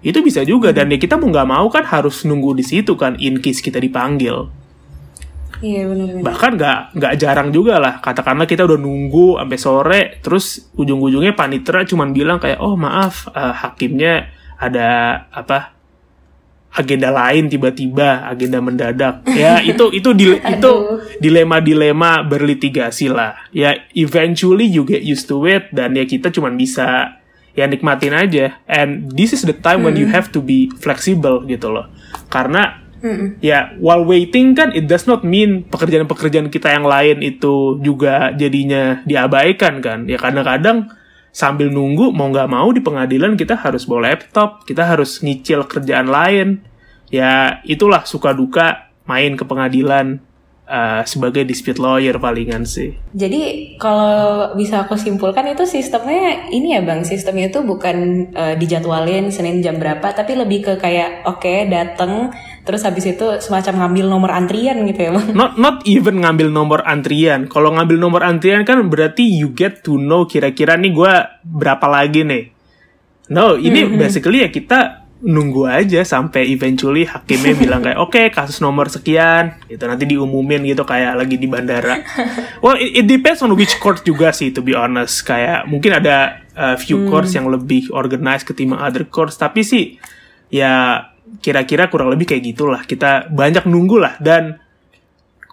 Itu 0.00 0.24
bisa 0.24 0.40
juga 0.40 0.72
dan 0.72 0.88
ya 0.88 0.96
kita 0.96 1.20
mau 1.20 1.28
nggak 1.28 1.48
mau 1.52 1.68
kan 1.68 1.84
harus 1.84 2.24
nunggu 2.24 2.56
di 2.56 2.64
situ 2.64 2.96
kan 2.96 3.20
in 3.20 3.44
case 3.44 3.60
kita 3.60 3.76
dipanggil 3.76 4.48
iya 5.64 5.88
benar-benar. 5.88 6.22
bahkan 6.24 6.52
nggak 6.56 6.78
nggak 6.96 7.14
jarang 7.16 7.48
juga 7.52 7.80
lah. 7.80 8.00
Katakanlah 8.00 8.44
kita 8.44 8.64
udah 8.64 8.78
nunggu 8.78 9.40
sampai 9.40 9.58
sore 9.58 10.00
terus 10.20 10.68
ujung-ujungnya 10.74 11.32
panitera 11.32 11.84
cuman 11.84 12.12
bilang 12.12 12.36
kayak 12.40 12.60
oh 12.60 12.76
maaf 12.76 13.28
eh, 13.32 13.54
hakimnya 13.54 14.32
ada 14.56 14.88
apa 15.30 15.76
agenda 16.76 17.08
lain 17.08 17.48
tiba-tiba 17.48 18.28
agenda 18.28 18.60
mendadak. 18.60 19.24
Ya 19.32 19.64
itu 19.64 19.88
itu 19.92 20.12
dil- 20.12 20.40
itu 20.44 20.72
dilema-dilema 21.18 22.20
berlitigasi 22.24 23.08
lah. 23.08 23.48
Ya 23.52 23.72
eventually 23.96 24.68
you 24.68 24.84
get 24.84 25.00
used 25.00 25.24
to 25.28 25.40
it 25.48 25.72
dan 25.72 25.96
ya 25.96 26.04
kita 26.04 26.28
cuman 26.28 26.56
bisa 26.56 27.16
ya 27.56 27.64
nikmatin 27.64 28.12
aja. 28.12 28.60
And 28.68 29.08
this 29.08 29.32
is 29.32 29.48
the 29.48 29.56
time 29.56 29.88
when 29.88 29.96
you 29.96 30.08
have 30.12 30.28
to 30.36 30.44
be 30.44 30.68
flexible 30.76 31.44
gitu 31.48 31.72
loh. 31.72 31.88
Karena 32.28 32.85
ya 33.44 33.74
while 33.82 34.04
waiting 34.04 34.54
kan 34.56 34.70
it 34.74 34.86
does 34.86 35.04
not 35.04 35.22
mean 35.26 35.66
pekerjaan-pekerjaan 35.66 36.48
kita 36.48 36.72
yang 36.72 36.86
lain 36.86 37.22
itu 37.22 37.80
juga 37.80 38.32
jadinya 38.34 39.02
diabaikan 39.06 39.80
kan. 39.80 40.04
Ya 40.06 40.18
kadang-kadang 40.20 40.90
sambil 41.34 41.68
nunggu 41.68 42.16
mau 42.16 42.32
nggak 42.32 42.48
mau 42.48 42.68
di 42.72 42.80
pengadilan 42.80 43.36
kita 43.36 43.60
harus 43.60 43.84
bawa 43.84 44.12
laptop 44.12 44.64
kita 44.64 44.88
harus 44.88 45.20
nyicil 45.20 45.68
kerjaan 45.68 46.08
lain. 46.08 46.64
Ya 47.12 47.62
itulah 47.62 48.02
suka 48.02 48.34
duka 48.34 48.86
main 49.06 49.38
ke 49.38 49.46
pengadilan 49.46 50.18
eh, 50.66 51.02
sebagai 51.06 51.46
dispute 51.46 51.78
lawyer 51.78 52.18
palingan 52.18 52.66
sih. 52.66 52.98
Jadi 53.14 53.74
kalau 53.78 54.50
bisa 54.58 54.82
aku 54.82 54.98
simpulkan 54.98 55.46
itu 55.46 55.62
sistemnya 55.64 56.50
ini 56.50 56.74
ya 56.74 56.82
bang, 56.82 57.06
sistemnya 57.06 57.48
itu 57.48 57.62
bukan 57.62 58.28
eh, 58.34 58.54
dijadwalin 58.58 59.30
Senin 59.30 59.62
jam 59.62 59.78
berapa, 59.78 60.10
tapi 60.10 60.34
lebih 60.34 60.66
ke 60.66 60.72
kayak 60.82 61.22
oke 61.30 61.70
dateng, 61.70 62.34
terus 62.66 62.82
habis 62.82 63.06
itu 63.06 63.26
semacam 63.38 63.86
ngambil 63.86 64.06
nomor 64.10 64.30
antrian 64.34 64.82
gitu 64.90 65.06
ya 65.06 65.10
bang. 65.14 65.26
not 65.38 65.54
not 65.54 65.86
even 65.86 66.18
ngambil 66.18 66.50
nomor 66.50 66.82
antrian. 66.82 67.46
Kalau 67.46 67.70
ngambil 67.78 67.96
nomor 67.96 68.26
antrian 68.26 68.66
kan 68.66 68.82
berarti 68.90 69.22
you 69.22 69.54
get 69.54 69.86
to 69.86 69.94
know 69.94 70.26
kira-kira 70.26 70.74
nih 70.74 70.90
gue 70.90 71.12
berapa 71.46 71.86
lagi 71.86 72.26
nih. 72.26 72.44
No, 73.30 73.54
ini 73.54 73.86
basically 73.94 74.42
ya 74.42 74.50
kita 74.50 75.06
nunggu 75.16 75.64
aja 75.64 76.04
sampai 76.04 76.50
eventually 76.52 77.08
hakimnya 77.08 77.56
bilang 77.62 77.80
kayak 77.80 77.98
oke 78.02 78.22
kasus 78.34 78.60
nomor 78.60 78.92
sekian 78.92 79.56
gitu 79.64 79.86
nanti 79.88 80.04
diumumin 80.04 80.60
gitu 80.66 80.82
kayak 80.82 81.16
lagi 81.16 81.38
di 81.38 81.46
bandara. 81.48 82.02
well 82.66 82.76
it, 82.76 83.00
it 83.00 83.06
depends 83.06 83.40
on 83.46 83.54
which 83.54 83.78
court 83.78 84.02
juga 84.02 84.34
sih 84.34 84.50
to 84.50 84.60
be 84.60 84.76
honest 84.76 85.22
kayak 85.22 85.64
mungkin 85.70 86.02
ada 86.02 86.44
uh, 86.52 86.76
few 86.76 87.06
courts 87.08 87.32
yang 87.32 87.48
lebih 87.48 87.88
organized 87.94 88.44
ketimbang 88.44 88.82
other 88.82 89.08
courts 89.08 89.40
tapi 89.40 89.64
sih 89.64 89.96
ya 90.52 91.00
kira-kira 91.42 91.90
kurang 91.90 92.10
lebih 92.14 92.30
kayak 92.30 92.42
gitulah 92.54 92.82
kita 92.86 93.30
banyak 93.30 93.66
nunggu 93.66 93.96
lah 93.98 94.14
dan 94.22 94.58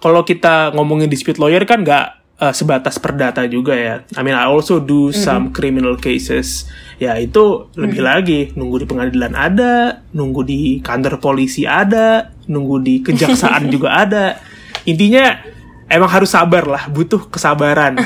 kalau 0.03 0.27
kita 0.27 0.75
ngomongin 0.75 1.07
dispute 1.07 1.39
lawyer 1.39 1.63
kan 1.63 1.79
nggak 1.79 2.23
uh, 2.43 2.51
sebatas 2.51 2.99
perdata 2.99 3.47
juga 3.47 3.71
ya. 3.71 3.95
I 4.19 4.21
mean 4.25 4.35
I 4.35 4.51
also 4.51 4.83
do 4.83 5.15
some 5.15 5.55
criminal 5.55 5.95
cases. 5.95 6.67
Ya 6.99 7.15
itu 7.15 7.71
lebih 7.79 8.03
lagi 8.03 8.51
nunggu 8.59 8.83
di 8.83 8.87
pengadilan 8.87 9.31
ada, 9.31 10.03
nunggu 10.11 10.41
di 10.43 10.61
kantor 10.83 11.23
polisi 11.23 11.63
ada, 11.63 12.35
nunggu 12.51 12.75
di 12.83 12.95
kejaksaan 12.99 13.69
juga 13.73 13.95
ada. 13.95 14.35
Intinya 14.83 15.39
emang 15.87 16.11
harus 16.11 16.35
sabar 16.35 16.67
lah, 16.67 16.83
butuh 16.91 17.31
kesabaran. 17.31 17.95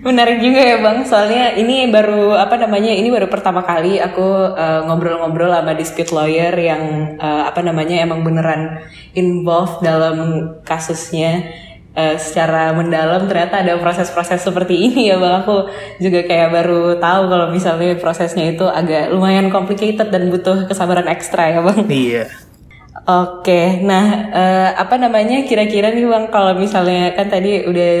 Menarik 0.00 0.40
juga 0.40 0.60
ya 0.64 0.80
bang, 0.80 1.04
soalnya 1.04 1.52
ini 1.52 1.92
baru 1.92 2.32
apa 2.40 2.56
namanya, 2.56 2.88
ini 2.88 3.12
baru 3.12 3.28
pertama 3.28 3.60
kali 3.60 4.00
aku 4.00 4.56
eh, 4.56 4.80
ngobrol-ngobrol 4.88 5.52
sama 5.52 5.76
dispute 5.76 6.12
lawyer 6.16 6.54
yang 6.56 7.14
eh, 7.20 7.42
apa 7.44 7.60
namanya 7.60 8.00
emang 8.00 8.24
beneran 8.24 8.80
involved 9.12 9.84
dalam 9.84 10.16
kasusnya 10.64 11.44
eh, 11.92 12.16
secara 12.16 12.72
mendalam. 12.72 13.28
Ternyata 13.28 13.60
ada 13.60 13.76
proses-proses 13.76 14.40
seperti 14.40 14.80
ini 14.88 15.12
ya 15.12 15.20
bang. 15.20 15.44
Aku 15.44 15.68
juga 16.00 16.24
kayak 16.24 16.48
baru 16.48 16.96
tahu 16.96 17.22
kalau 17.28 17.46
misalnya 17.52 17.92
prosesnya 18.00 18.48
itu 18.48 18.64
agak 18.64 19.12
lumayan 19.12 19.52
complicated 19.52 20.08
dan 20.08 20.32
butuh 20.32 20.64
kesabaran 20.64 21.12
ekstra 21.12 21.52
ya 21.52 21.60
bang. 21.60 21.84
iya. 21.92 22.47
Oke, 23.08 23.80
nah 23.88 24.28
eh, 24.28 24.68
apa 24.76 25.00
namanya 25.00 25.40
kira-kira 25.48 25.88
nih 25.96 26.04
bang 26.04 26.28
kalau 26.28 26.52
misalnya 26.52 27.16
kan 27.16 27.32
tadi 27.32 27.64
udah 27.64 27.92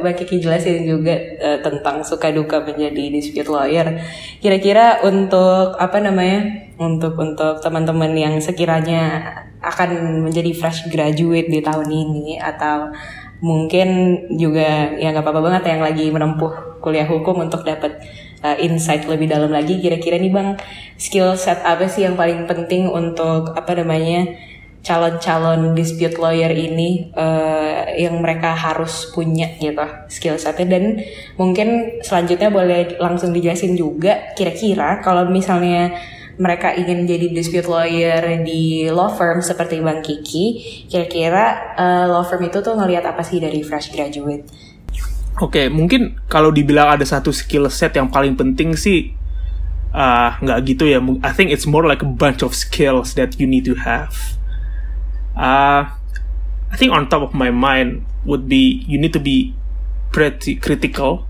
bang 0.00 0.16
Kiki 0.16 0.40
jelasin 0.40 0.88
juga 0.88 1.12
eh, 1.12 1.60
tentang 1.60 2.00
suka 2.00 2.32
duka 2.32 2.64
menjadi 2.64 3.12
dispute 3.12 3.52
lawyer. 3.52 4.00
Kira-kira 4.40 5.04
untuk 5.04 5.76
apa 5.76 6.00
namanya 6.00 6.72
untuk 6.80 7.20
untuk 7.20 7.60
teman-teman 7.60 8.16
yang 8.16 8.40
sekiranya 8.40 9.28
akan 9.60 10.24
menjadi 10.24 10.56
fresh 10.56 10.88
graduate 10.88 11.52
di 11.52 11.60
tahun 11.60 11.92
ini 11.92 12.40
atau 12.40 12.96
mungkin 13.44 13.88
juga 14.40 14.96
ya 14.96 15.12
nggak 15.12 15.20
apa-apa 15.20 15.40
banget 15.52 15.76
yang 15.76 15.84
lagi 15.84 16.08
menempuh 16.08 16.80
kuliah 16.80 17.04
hukum 17.04 17.44
untuk 17.44 17.60
dapat 17.60 17.92
uh, 18.44 18.56
insight 18.58 19.04
lebih 19.06 19.30
dalam 19.30 19.52
lagi 19.52 19.78
kira-kira 19.80 20.16
nih 20.16 20.32
bang 20.32 20.56
skill 20.96 21.36
set 21.36 21.60
apa 21.64 21.88
sih 21.88 22.04
yang 22.04 22.16
paling 22.16 22.44
penting 22.44 22.88
untuk 22.88 23.52
apa 23.56 23.72
namanya 23.76 24.36
calon-calon 24.80 25.76
dispute 25.76 26.16
lawyer 26.16 26.48
ini 26.48 27.12
uh, 27.12 27.84
yang 28.00 28.16
mereka 28.16 28.56
harus 28.56 29.12
punya 29.12 29.52
gitu 29.60 29.84
skill 30.08 30.40
setnya 30.40 30.80
dan 30.80 31.04
mungkin 31.36 32.00
selanjutnya 32.00 32.48
boleh 32.48 32.96
langsung 32.96 33.36
dijelasin 33.36 33.76
juga 33.76 34.32
kira-kira 34.32 35.04
kalau 35.04 35.28
misalnya 35.28 35.92
mereka 36.40 36.72
ingin 36.72 37.04
jadi 37.04 37.36
dispute 37.36 37.68
lawyer 37.68 38.40
di 38.40 38.88
law 38.88 39.12
firm 39.12 39.44
seperti 39.44 39.84
Bang 39.84 40.00
Kiki, 40.00 40.56
kira-kira 40.88 41.76
uh, 41.76 42.08
law 42.08 42.24
firm 42.24 42.48
itu 42.48 42.64
tuh 42.64 42.80
ngelihat 42.80 43.04
apa 43.04 43.20
sih 43.20 43.44
dari 43.44 43.60
fresh 43.60 43.92
graduate? 43.92 44.48
Oke, 45.38 45.70
mungkin 45.70 46.18
kalau 46.26 46.50
dibilang 46.50 46.98
ada 46.98 47.06
satu 47.06 47.30
skill 47.30 47.70
set 47.70 47.94
yang 47.94 48.10
paling 48.10 48.34
penting 48.34 48.74
sih 48.74 49.14
ah, 49.94 50.38
nggak 50.42 50.58
gitu 50.66 50.90
ya. 50.90 50.98
I 51.22 51.30
think 51.34 51.54
it's 51.54 51.66
more 51.66 51.86
like 51.86 52.02
a 52.02 52.10
bunch 52.10 52.42
of 52.42 52.54
skills 52.54 53.14
that 53.14 53.38
you 53.38 53.46
need 53.46 53.66
to 53.66 53.78
have. 53.78 54.14
Uh, 55.34 55.90
I 56.70 56.76
think 56.78 56.94
on 56.94 57.10
top 57.10 57.22
of 57.22 57.32
my 57.34 57.50
mind 57.50 58.06
would 58.26 58.46
be 58.46 58.86
you 58.86 58.98
need 58.98 59.14
to 59.14 59.22
be 59.22 59.54
pretty 60.14 60.58
critical. 60.58 61.26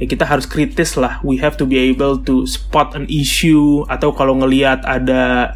Ya 0.00 0.10
kita 0.10 0.26
harus 0.26 0.44
kritis 0.44 0.98
lah. 0.98 1.22
We 1.22 1.38
have 1.38 1.54
to 1.62 1.64
be 1.64 1.78
able 1.78 2.18
to 2.26 2.44
spot 2.50 2.98
an 2.98 3.06
issue 3.06 3.86
atau 3.86 4.10
kalau 4.10 4.34
ngelihat 4.42 4.82
ada 4.82 5.54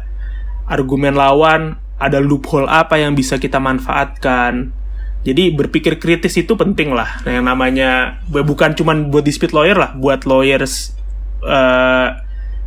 argumen 0.69 1.17
lawan, 1.17 1.75
ada 1.99 2.23
loophole 2.23 2.69
apa 2.71 2.97
yang 2.97 3.13
bisa 3.13 3.35
kita 3.35 3.59
manfaatkan. 3.59 4.71
Jadi 5.19 5.51
berpikir 5.51 5.99
kritis 5.99 6.39
itu 6.39 6.55
penting 6.55 6.95
lah. 6.95 7.19
Nah, 7.27 7.31
yang 7.39 7.45
namanya 7.45 8.23
bu- 8.31 8.47
bukan 8.47 8.71
cuman 8.71 9.11
buat 9.11 9.27
dispute 9.27 9.51
lawyer 9.51 9.75
lah, 9.75 9.91
buat 9.99 10.23
lawyers 10.23 10.95
eh, 11.43 12.07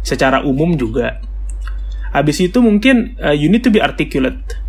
secara 0.04 0.44
umum 0.44 0.76
juga. 0.76 1.22
Habis 2.12 2.44
itu 2.44 2.60
mungkin 2.60 3.16
eh, 3.16 3.32
you 3.32 3.48
need 3.48 3.64
to 3.64 3.72
be 3.72 3.80
articulate. 3.80 4.60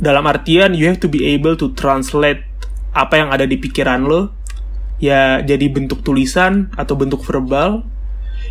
Dalam 0.00 0.24
artian 0.24 0.72
you 0.72 0.88
have 0.88 0.98
to 0.98 1.12
be 1.12 1.28
able 1.28 1.60
to 1.60 1.76
translate 1.76 2.48
apa 2.92 3.20
yang 3.20 3.28
ada 3.32 3.44
di 3.48 3.56
pikiran 3.56 4.04
lo 4.04 4.32
ya 5.02 5.42
jadi 5.42 5.66
bentuk 5.72 6.04
tulisan 6.06 6.70
atau 6.78 6.94
bentuk 6.94 7.24
verbal 7.26 7.82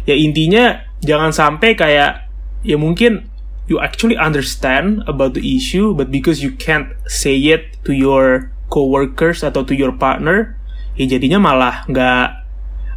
ya 0.03 0.17
intinya 0.17 0.83
jangan 0.99 1.31
sampai 1.31 1.77
kayak 1.77 2.27
ya 2.65 2.75
mungkin 2.75 3.30
you 3.71 3.79
actually 3.79 4.19
understand 4.19 4.99
about 5.07 5.31
the 5.31 5.39
issue 5.39 5.95
but 5.95 6.11
because 6.11 6.43
you 6.43 6.51
can't 6.59 6.91
say 7.07 7.39
it 7.47 7.79
to 7.87 7.95
your 7.95 8.51
coworkers 8.67 9.39
atau 9.47 9.63
to 9.63 9.71
your 9.71 9.95
partner 9.95 10.59
ya 10.99 11.07
jadinya 11.07 11.39
malah 11.39 11.87
nggak 11.87 12.41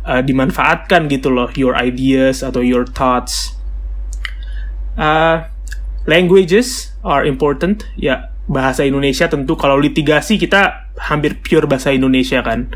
uh, 0.05 0.23
dimanfaatkan 0.23 1.09
gitu 1.09 1.33
loh 1.33 1.49
your 1.57 1.75
ideas 1.75 2.45
atau 2.45 2.61
your 2.61 2.85
thoughts. 2.85 3.57
Uh, 4.95 5.49
languages 6.07 6.95
are 7.03 7.27
important. 7.27 7.89
Ya 7.99 8.31
bahasa 8.45 8.85
Indonesia 8.85 9.27
tentu 9.27 9.57
kalau 9.57 9.81
litigasi 9.81 10.37
kita 10.37 10.93
hampir 11.01 11.41
pure 11.41 11.67
bahasa 11.67 11.91
Indonesia 11.91 12.45
kan. 12.45 12.71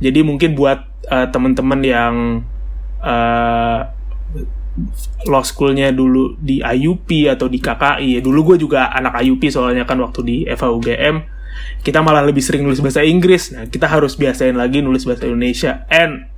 Jadi 0.00 0.20
mungkin 0.24 0.56
buat 0.56 0.86
uh, 1.08 1.28
teman-teman 1.28 1.80
yang 1.84 2.14
uh, 3.04 3.88
law 5.28 5.44
schoolnya 5.44 5.92
dulu 5.92 6.36
di 6.40 6.62
IUP 6.64 7.28
atau 7.28 7.46
di 7.46 7.58
KKI 7.60 8.20
dulu 8.24 8.54
gue 8.54 8.66
juga 8.66 8.92
anak 8.92 9.20
IUP 9.24 9.50
soalnya 9.52 9.84
kan 9.84 10.00
waktu 10.00 10.20
di 10.22 10.36
FAUGM 10.48 11.16
kita 11.84 12.00
malah 12.00 12.24
lebih 12.24 12.40
sering 12.40 12.64
nulis 12.64 12.80
bahasa 12.80 13.04
Inggris 13.04 13.52
nah 13.52 13.64
kita 13.68 13.86
harus 13.88 14.16
biasain 14.16 14.56
lagi 14.56 14.80
nulis 14.80 15.04
bahasa 15.04 15.28
Indonesia 15.28 15.84
and 15.92 16.30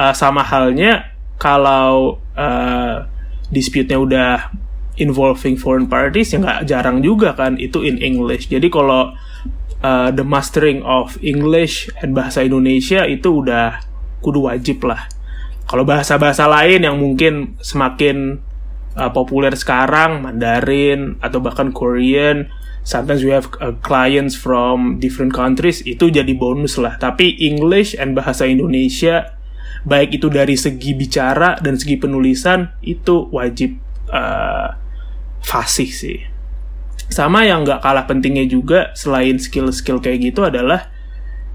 uh, 0.00 0.14
sama 0.16 0.40
halnya 0.44 1.12
kalau 1.40 2.20
uh, 2.36 3.08
dispute-nya 3.48 3.98
udah 3.98 4.32
involving 5.00 5.56
foreign 5.56 5.88
parties 5.88 6.36
ya 6.36 6.38
nggak 6.38 6.68
jarang 6.68 7.00
juga 7.00 7.32
kan 7.32 7.56
itu 7.56 7.80
in 7.80 7.96
English. 7.98 8.52
Jadi 8.52 8.68
kalau 8.68 9.16
uh, 9.80 10.08
the 10.12 10.22
mastering 10.22 10.84
of 10.84 11.16
English 11.24 11.88
and 12.04 12.12
bahasa 12.12 12.44
Indonesia 12.44 13.08
itu 13.08 13.40
udah 13.44 13.80
kudu 14.20 14.46
wajib 14.46 14.84
lah. 14.84 15.08
Kalau 15.70 15.86
bahasa-bahasa 15.86 16.50
lain 16.50 16.82
yang 16.82 16.98
mungkin 16.98 17.54
semakin 17.62 18.42
uh, 18.98 19.14
populer 19.14 19.54
sekarang, 19.54 20.18
Mandarin 20.18 21.14
atau 21.22 21.38
bahkan 21.38 21.70
Korean, 21.70 22.50
sometimes 22.82 23.22
we 23.22 23.30
have 23.30 23.46
uh, 23.62 23.70
clients 23.78 24.34
from 24.34 24.98
different 24.98 25.30
countries 25.30 25.78
itu 25.86 26.10
jadi 26.10 26.34
bonus 26.34 26.74
lah. 26.74 26.98
Tapi 26.98 27.38
English 27.38 27.94
and 27.94 28.18
bahasa 28.18 28.50
Indonesia 28.50 29.38
baik 29.86 30.18
itu 30.18 30.26
dari 30.26 30.58
segi 30.58 30.90
bicara 30.92 31.54
dan 31.62 31.78
segi 31.78 31.96
penulisan 31.96 32.74
itu 32.82 33.30
wajib 33.30 33.78
uh, 34.10 34.74
fasih 35.38 35.90
sih. 35.94 36.18
Sama 37.14 37.46
yang 37.46 37.62
nggak 37.62 37.78
kalah 37.78 38.10
pentingnya 38.10 38.46
juga 38.50 38.90
selain 38.98 39.38
skill-skill 39.38 40.02
kayak 40.02 40.34
gitu 40.34 40.46
adalah 40.46 40.90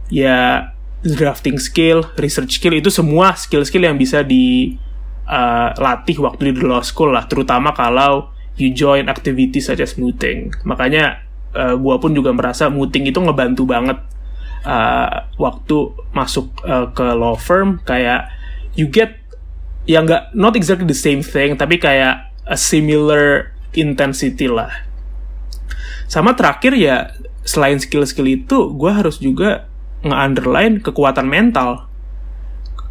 ya 0.07 0.71
drafting 1.13 1.61
skill, 1.61 2.01
research 2.17 2.57
skill 2.57 2.73
itu 2.73 2.89
semua 2.89 3.37
skill-skill 3.37 3.85
yang 3.85 3.93
bisa 3.93 4.25
dilatih 4.25 6.17
uh, 6.17 6.23
waktu 6.25 6.49
di 6.49 6.65
law 6.65 6.81
school 6.81 7.13
lah, 7.13 7.29
terutama 7.29 7.77
kalau 7.77 8.33
you 8.57 8.73
join 8.73 9.05
activities 9.05 9.69
such 9.69 9.85
as 9.85 9.93
mooting. 10.01 10.49
Makanya 10.65 11.21
uh, 11.53 11.77
gue 11.77 11.95
pun 12.01 12.09
juga 12.17 12.33
merasa 12.33 12.73
mooting 12.73 13.05
itu 13.05 13.21
ngebantu 13.21 13.69
banget 13.69 14.01
uh, 14.65 15.29
waktu 15.37 15.93
masuk 16.15 16.49
uh, 16.65 16.89
ke 16.89 17.05
law 17.13 17.37
firm 17.37 17.77
kayak 17.85 18.25
you 18.73 18.89
get 18.89 19.21
ya 19.85 20.01
nggak 20.01 20.33
not 20.33 20.57
exactly 20.57 20.89
the 20.89 20.97
same 20.97 21.21
thing 21.21 21.53
tapi 21.53 21.77
kayak 21.77 22.33
a 22.49 22.57
similar 22.57 23.53
intensity 23.77 24.49
lah. 24.49 24.71
Sama 26.09 26.33
terakhir 26.33 26.73
ya 26.77 27.13
selain 27.45 27.77
skill-skill 27.77 28.25
itu, 28.25 28.73
gue 28.73 28.89
harus 28.89 29.21
juga 29.21 29.69
nge-underline 30.05 30.79
kekuatan 30.85 31.25
mental. 31.25 31.89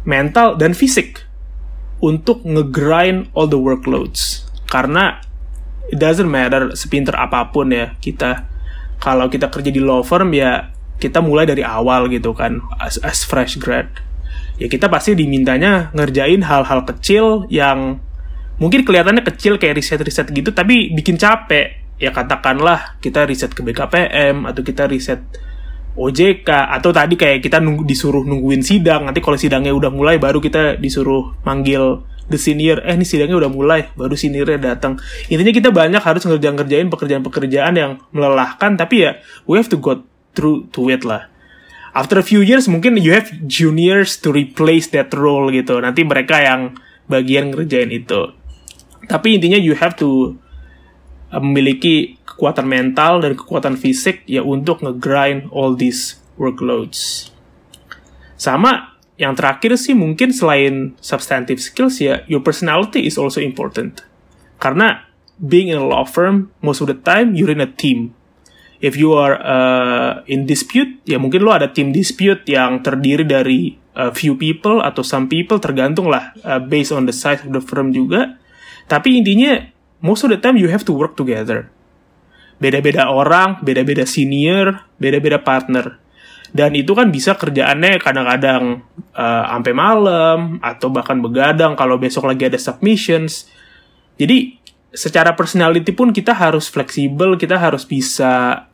Mental 0.03 0.59
dan 0.59 0.75
fisik. 0.75 1.23
Untuk 2.03 2.43
nge-grind 2.43 3.31
all 3.31 3.47
the 3.47 3.57
workloads. 3.57 4.43
Karena 4.67 5.23
it 5.87 5.97
doesn't 5.97 6.27
matter 6.27 6.75
sepinter 6.75 7.15
apa 7.15 7.49
pun 7.55 7.71
ya 7.71 7.95
kita. 8.03 8.45
Kalau 8.99 9.31
kita 9.31 9.47
kerja 9.47 9.71
di 9.71 9.79
law 9.79 10.03
firm 10.03 10.35
ya 10.35 10.75
kita 10.99 11.19
mulai 11.19 11.43
dari 11.43 11.63
awal 11.63 12.07
gitu 12.07 12.31
kan 12.31 12.63
as, 12.79 12.95
as 13.03 13.27
fresh 13.27 13.59
grad 13.59 13.91
ya 14.55 14.71
kita 14.71 14.87
pasti 14.87 15.11
dimintanya 15.15 15.91
ngerjain 15.91 16.43
hal-hal 16.47 16.87
kecil 16.87 17.43
yang 17.51 17.99
mungkin 18.55 18.87
kelihatannya 18.87 19.23
kecil 19.27 19.59
kayak 19.59 19.75
riset-riset 19.75 20.31
gitu 20.31 20.55
tapi 20.55 20.95
bikin 20.95 21.19
capek 21.19 21.83
ya 21.99 22.15
katakanlah 22.15 22.95
kita 23.03 23.27
riset 23.27 23.51
ke 23.51 23.59
BKPM 23.63 24.47
atau 24.47 24.61
kita 24.63 24.87
riset 24.87 25.19
OJK 25.95 26.49
atau 26.75 26.91
tadi 26.91 27.15
kayak 27.15 27.39
kita 27.39 27.63
nunggu, 27.63 27.87
disuruh 27.87 28.27
nungguin 28.27 28.59
sidang 28.59 29.07
nanti 29.07 29.23
kalau 29.23 29.39
sidangnya 29.39 29.71
udah 29.71 29.87
mulai 29.87 30.19
baru 30.19 30.43
kita 30.43 30.75
disuruh 30.75 31.31
manggil 31.47 32.03
the 32.27 32.35
senior. 32.35 32.83
Eh 32.83 32.93
ini 32.99 33.07
sidangnya 33.07 33.39
udah 33.39 33.51
mulai 33.51 33.87
baru 33.95 34.13
seniornya 34.13 34.75
datang. 34.75 34.99
Intinya 35.31 35.53
kita 35.55 35.69
banyak 35.71 36.03
harus 36.03 36.27
ngerjain 36.27 36.55
ngerjain 36.59 36.87
pekerjaan-pekerjaan 36.91 37.73
yang 37.79 37.91
melelahkan 38.11 38.75
tapi 38.75 39.07
ya 39.07 39.11
we 39.47 39.55
have 39.55 39.71
to 39.71 39.79
go 39.79 40.03
through 40.35 40.67
to 40.75 40.91
it 40.91 41.07
lah. 41.07 41.31
After 41.95 42.19
a 42.19 42.25
few 42.27 42.43
years 42.43 42.67
mungkin 42.67 42.99
you 42.99 43.15
have 43.15 43.31
juniors 43.47 44.19
to 44.19 44.35
replace 44.35 44.91
that 44.91 45.15
role 45.15 45.47
gitu. 45.47 45.79
Nanti 45.79 46.03
mereka 46.03 46.43
yang 46.43 46.75
bagian 47.07 47.55
ngerjain 47.55 47.93
itu. 47.93 48.35
Tapi 49.05 49.37
intinya 49.37 49.55
you 49.55 49.77
have 49.77 49.95
to 49.95 50.35
uh, 51.31 51.39
memiliki 51.39 52.17
kekuatan 52.35 52.67
mental 52.67 53.23
dan 53.23 53.33
kekuatan 53.33 53.79
fisik 53.79 54.27
ya 54.27 54.43
untuk 54.43 54.83
ngegrind 54.83 55.47
all 55.55 55.73
these 55.73 56.19
workloads. 56.35 57.31
Sama 58.35 58.99
yang 59.15 59.31
terakhir 59.33 59.79
sih 59.79 59.95
mungkin 59.95 60.35
selain 60.35 60.99
substantive 60.99 61.63
skills 61.63 62.03
ya 62.03 62.27
your 62.27 62.43
personality 62.43 63.07
is 63.07 63.15
also 63.15 63.39
important. 63.39 64.03
Karena 64.59 65.07
being 65.39 65.71
in 65.71 65.79
a 65.79 65.87
law 65.87 66.03
firm 66.03 66.51
most 66.59 66.83
of 66.83 66.91
the 66.91 66.99
time 66.99 67.33
you're 67.33 67.51
in 67.51 67.63
a 67.63 67.69
team. 67.69 68.11
If 68.83 68.99
you 68.99 69.15
are 69.15 69.39
uh, 69.39 70.27
in 70.27 70.43
dispute 70.43 70.99
ya 71.07 71.15
mungkin 71.15 71.47
lo 71.47 71.55
ada 71.55 71.71
team 71.71 71.95
dispute 71.95 72.43
yang 72.51 72.83
terdiri 72.83 73.23
dari 73.23 73.79
a 73.95 74.11
few 74.11 74.35
people 74.35 74.83
atau 74.83 74.99
some 74.99 75.31
people 75.31 75.57
tergantung 75.63 76.11
lah 76.11 76.35
uh, 76.43 76.59
based 76.59 76.91
on 76.91 77.07
the 77.07 77.15
size 77.15 77.39
of 77.47 77.55
the 77.55 77.63
firm 77.63 77.95
juga 77.95 78.35
tapi 78.85 79.17
intinya, 79.17 79.65
most 80.01 80.21
of 80.23 80.29
the 80.29 80.37
time 80.37 80.57
you 80.61 80.69
have 80.69 80.85
to 80.85 80.93
work 80.93 81.17
together. 81.17 81.69
Beda-beda 82.55 83.11
orang, 83.11 83.59
beda-beda 83.59 84.07
senior, 84.07 84.87
beda-beda 84.95 85.43
partner. 85.43 85.99
Dan 86.55 86.71
itu 86.71 86.95
kan 86.95 87.11
bisa 87.11 87.35
kerjaannya 87.35 87.99
kadang-kadang 87.99 88.79
uh, 89.11 89.43
sampai 89.51 89.73
malam, 89.75 90.61
atau 90.63 90.87
bahkan 90.87 91.19
begadang 91.19 91.75
kalau 91.75 91.99
besok 91.99 92.31
lagi 92.31 92.47
ada 92.47 92.55
submissions. 92.55 93.51
Jadi, 94.15 94.55
secara 94.95 95.35
personality 95.35 95.91
pun 95.91 96.15
kita 96.15 96.31
harus 96.31 96.71
fleksibel, 96.71 97.35
kita 97.35 97.59
harus 97.59 97.83
bisa 97.83 98.65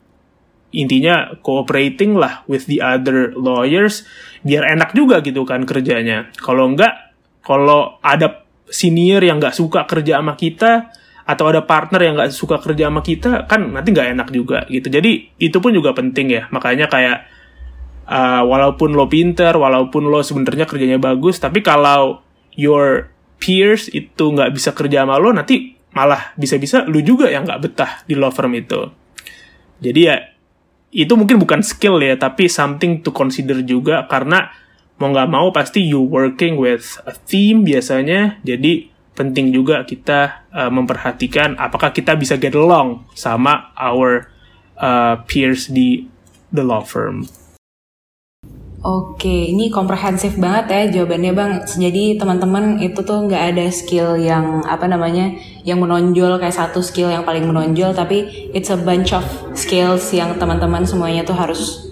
intinya 0.72 1.36
cooperating 1.44 2.16
lah 2.16 2.48
with 2.48 2.64
the 2.72 2.80
other 2.80 3.36
lawyers 3.36 4.08
biar 4.40 4.64
enak 4.72 4.96
juga 4.96 5.20
gitu 5.20 5.44
kan 5.44 5.68
kerjanya. 5.68 6.32
Kalau 6.40 6.72
enggak, 6.72 7.12
kalau 7.44 8.00
ada 8.00 8.48
senior 8.72 9.20
yang 9.20 9.38
nggak 9.44 9.58
suka 9.58 9.84
kerja 9.84 10.24
sama 10.24 10.40
kita 10.40 10.96
atau 11.26 11.46
ada 11.50 11.62
partner 11.64 12.02
yang 12.02 12.14
nggak 12.18 12.32
suka 12.34 12.58
kerja 12.60 12.90
sama 12.90 13.02
kita 13.06 13.46
kan 13.46 13.72
nanti 13.72 13.94
nggak 13.94 14.18
enak 14.18 14.28
juga 14.34 14.66
gitu. 14.68 14.88
Jadi 14.90 15.38
itu 15.38 15.58
pun 15.62 15.72
juga 15.72 15.94
penting 15.94 16.28
ya. 16.32 16.44
Makanya 16.50 16.90
kayak 16.90 17.18
uh, 18.12 18.44
walaupun 18.44 18.94
lo 18.94 19.08
pinter 19.08 19.56
walaupun 19.56 20.10
lo 20.10 20.20
sebenarnya 20.20 20.68
kerjanya 20.68 21.00
bagus 21.00 21.40
tapi 21.40 21.64
kalau 21.64 22.20
your 22.58 23.12
peers 23.42 23.90
itu 23.90 24.22
nggak 24.22 24.52
bisa 24.54 24.76
kerja 24.76 25.08
sama 25.08 25.18
lo 25.18 25.34
nanti 25.34 25.80
malah 25.92 26.32
bisa-bisa 26.40 26.88
lu 26.88 27.04
juga 27.04 27.28
yang 27.28 27.44
nggak 27.44 27.62
betah 27.62 27.92
di 28.08 28.16
law 28.16 28.32
firm 28.32 28.56
itu. 28.56 28.92
Jadi 29.82 30.02
ya 30.08 30.18
itu 30.92 31.14
mungkin 31.16 31.40
bukan 31.40 31.64
skill 31.64 32.04
ya 32.04 32.16
tapi 32.20 32.48
something 32.48 33.04
to 33.04 33.12
consider 33.12 33.60
juga. 33.64 34.08
Karena 34.08 34.52
mau 35.02 35.10
nggak 35.12 35.30
mau 35.32 35.50
pasti 35.52 35.84
you 35.84 36.06
working 36.06 36.56
with 36.56 37.00
a 37.04 37.16
team 37.28 37.68
biasanya. 37.68 38.40
Jadi 38.46 38.88
penting 39.12 39.52
juga 39.52 39.84
kita 39.84 40.48
uh, 40.52 40.72
memperhatikan 40.72 41.60
apakah 41.60 41.92
kita 41.92 42.16
bisa 42.16 42.40
get 42.40 42.56
along 42.56 43.04
sama 43.14 43.76
our 43.76 44.32
uh, 44.80 45.20
peers 45.28 45.68
di 45.68 46.08
the 46.52 46.64
law 46.64 46.84
firm. 46.84 47.28
Oke, 48.82 49.54
ini 49.54 49.70
komprehensif 49.70 50.42
banget 50.42 50.66
ya 50.74 50.82
jawabannya 51.00 51.32
bang. 51.38 51.54
Jadi 51.70 52.18
teman-teman 52.18 52.82
itu 52.82 53.06
tuh 53.06 53.30
nggak 53.30 53.54
ada 53.54 53.70
skill 53.70 54.18
yang 54.18 54.66
apa 54.66 54.90
namanya 54.90 55.38
yang 55.62 55.78
menonjol 55.78 56.42
kayak 56.42 56.58
satu 56.58 56.82
skill 56.82 57.14
yang 57.14 57.22
paling 57.22 57.46
menonjol, 57.46 57.94
tapi 57.94 58.50
it's 58.58 58.74
a 58.74 58.80
bunch 58.82 59.14
of 59.14 59.22
skills 59.54 60.10
yang 60.10 60.34
teman-teman 60.42 60.82
semuanya 60.82 61.22
tuh 61.22 61.38
harus 61.38 61.92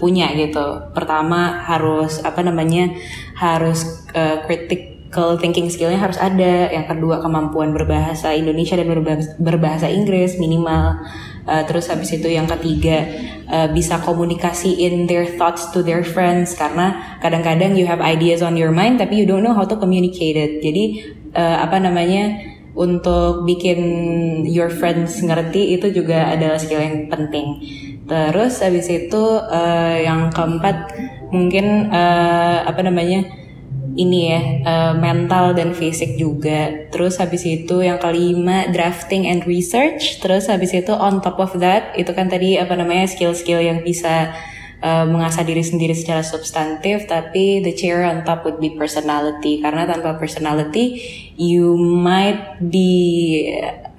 punya 0.00 0.32
gitu. 0.32 0.80
Pertama 0.96 1.60
harus 1.68 2.24
apa 2.24 2.40
namanya 2.40 2.88
harus 3.36 4.02
uh, 4.16 4.40
kritik 4.48 5.01
critical 5.12 5.36
thinking 5.36 5.68
skillnya 5.68 6.00
harus 6.00 6.16
ada. 6.16 6.72
Yang 6.72 6.96
kedua 6.96 7.20
kemampuan 7.20 7.76
berbahasa 7.76 8.32
Indonesia 8.32 8.80
dan 8.80 8.88
berbahasa, 9.36 9.92
Inggris 9.92 10.40
minimal. 10.40 11.04
Uh, 11.42 11.66
terus 11.66 11.90
habis 11.90 12.08
itu 12.14 12.30
yang 12.30 12.46
ketiga 12.46 13.02
uh, 13.50 13.66
bisa 13.74 13.98
komunikasiin 14.00 15.10
their 15.10 15.26
thoughts 15.36 15.74
to 15.74 15.82
their 15.82 16.06
friends 16.06 16.54
karena 16.54 17.18
kadang-kadang 17.18 17.74
you 17.74 17.82
have 17.82 17.98
ideas 17.98 18.46
on 18.46 18.54
your 18.54 18.70
mind 18.70 19.02
tapi 19.02 19.18
you 19.18 19.26
don't 19.26 19.42
know 19.42 19.52
how 19.52 19.66
to 19.66 19.76
communicate 19.76 20.38
it. 20.38 20.62
Jadi 20.64 21.12
uh, 21.34 21.66
apa 21.66 21.82
namanya 21.82 22.40
untuk 22.72 23.44
bikin 23.44 23.82
your 24.48 24.72
friends 24.72 25.18
ngerti 25.20 25.76
itu 25.76 25.92
juga 25.92 26.32
adalah 26.32 26.56
skill 26.56 26.80
yang 26.80 27.10
penting. 27.10 27.60
Terus 28.06 28.62
habis 28.62 28.86
itu 28.88 29.22
uh, 29.42 29.98
yang 29.98 30.30
keempat 30.30 30.94
mungkin 31.34 31.90
uh, 31.90 32.70
apa 32.70 32.86
namanya 32.86 33.41
ini 33.92 34.32
ya 34.32 34.40
uh, 34.64 34.94
mental 34.96 35.52
dan 35.52 35.76
fisik 35.76 36.16
juga. 36.16 36.88
Terus 36.88 37.20
habis 37.20 37.44
itu 37.44 37.84
yang 37.84 38.00
kelima 38.00 38.68
drafting 38.72 39.28
and 39.28 39.44
research. 39.44 40.20
Terus 40.20 40.48
habis 40.48 40.72
itu 40.72 40.92
on 40.92 41.20
top 41.20 41.36
of 41.40 41.52
that 41.60 41.92
itu 42.00 42.10
kan 42.16 42.32
tadi 42.32 42.56
apa 42.56 42.72
namanya 42.72 43.08
skill-skill 43.08 43.60
yang 43.60 43.84
bisa 43.84 44.32
uh, 44.80 45.04
mengasah 45.04 45.44
diri 45.44 45.60
sendiri 45.60 45.92
secara 45.92 46.24
substantif. 46.24 47.04
Tapi 47.04 47.60
the 47.60 47.76
chair 47.76 48.04
on 48.08 48.24
top 48.24 48.48
would 48.48 48.58
be 48.58 48.72
personality 48.72 49.60
karena 49.60 49.84
tanpa 49.84 50.16
personality 50.16 51.00
you 51.36 51.76
might 51.76 52.60
be 52.60 53.48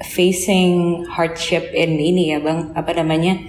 facing 0.04 1.06
hardship 1.08 1.70
in 1.72 1.96
ini 2.02 2.36
ya 2.36 2.44
bang 2.44 2.76
apa 2.76 2.92
namanya 2.98 3.40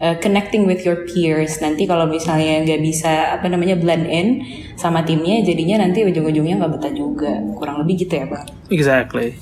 uh, 0.00 0.16
connecting 0.18 0.66
with 0.66 0.82
your 0.82 1.06
peers. 1.06 1.58
Nanti 1.60 1.84
kalau 1.84 2.08
misalnya 2.08 2.64
nggak 2.64 2.80
bisa 2.82 3.36
apa 3.38 3.46
namanya 3.50 3.78
blend 3.78 4.06
in 4.08 4.28
sama 4.74 5.02
timnya, 5.06 5.42
jadinya 5.44 5.82
nanti 5.84 6.02
ujung-ujungnya 6.02 6.58
nggak 6.58 6.72
betah 6.78 6.92
juga. 6.94 7.32
Kurang 7.54 7.82
lebih 7.82 8.06
gitu 8.06 8.18
ya 8.18 8.26
bang. 8.26 8.46
Exactly. 8.70 9.36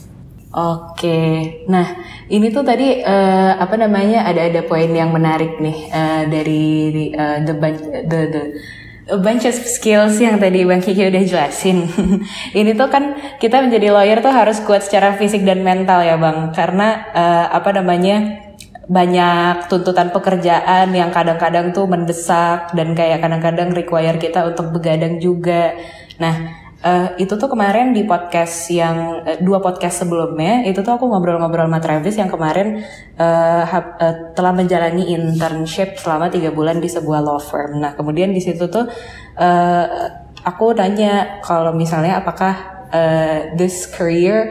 Oke, 0.53 1.65
nah 1.65 1.97
ini 2.29 2.53
tuh 2.53 2.61
tadi 2.61 3.01
uh, 3.01 3.57
apa 3.57 3.73
namanya 3.81 4.29
ada 4.29 4.53
ada 4.53 4.61
poin 4.69 4.93
yang 4.93 5.09
menarik 5.09 5.57
nih 5.57 5.89
uh, 5.89 6.29
dari 6.29 7.09
uh, 7.17 7.41
the 7.41 7.55
the 8.05 8.21
the 8.29 8.43
a 9.09 9.17
bunch 9.17 9.49
of 9.49 9.57
skills 9.57 10.21
yang 10.21 10.37
tadi 10.37 10.63
Bang 10.69 10.85
Kiki 10.85 11.09
udah 11.09 11.25
jelasin. 11.25 11.89
ini 12.59 12.77
tuh 12.77 12.93
kan 12.93 13.17
kita 13.41 13.65
menjadi 13.65 13.97
lawyer 13.97 14.21
tuh 14.21 14.29
harus 14.29 14.61
kuat 14.63 14.85
secara 14.85 15.17
fisik 15.17 15.41
dan 15.41 15.65
mental 15.65 16.05
ya 16.05 16.21
Bang, 16.21 16.53
karena 16.53 17.01
uh, 17.17 17.47
apa 17.57 17.73
namanya 17.73 18.42
banyak 18.91 19.71
tuntutan 19.71 20.11
pekerjaan 20.11 20.91
yang 20.91 21.15
kadang-kadang 21.15 21.71
tuh 21.71 21.87
mendesak 21.87 22.75
dan 22.75 22.99
kayak 22.99 23.23
kadang-kadang 23.23 23.71
require 23.71 24.19
kita 24.19 24.43
untuk 24.43 24.75
begadang 24.75 25.23
juga. 25.23 25.79
Nah, 26.19 26.35
uh, 26.83 27.09
itu 27.17 27.39
tuh 27.39 27.49
kemarin 27.49 27.95
di 27.95 28.03
podcast 28.03 28.69
yang 28.75 29.23
uh, 29.23 29.39
dua 29.39 29.63
podcast 29.63 30.03
sebelumnya 30.03 30.67
itu 30.67 30.83
tuh 30.83 30.99
aku 30.99 31.07
ngobrol-ngobrol 31.07 31.71
sama 31.71 31.79
Travis 31.79 32.19
yang 32.19 32.31
kemarin 32.31 32.83
uh, 33.17 33.65
uh, 33.65 34.35
telah 34.35 34.53
menjalani 34.53 35.15
internship 35.15 35.97
selama 35.97 36.29
tiga 36.29 36.51
bulan 36.51 36.83
di 36.83 36.91
sebuah 36.91 37.23
law 37.23 37.39
firm. 37.39 37.79
Nah, 37.79 37.95
kemudian 37.95 38.35
di 38.35 38.43
situ 38.43 38.67
tuh 38.67 38.91
uh, 39.39 39.87
aku 40.43 40.75
nanya 40.75 41.39
kalau 41.47 41.71
misalnya 41.71 42.19
apakah 42.19 42.87
uh, 42.91 43.55
this 43.55 43.87
career 43.87 44.51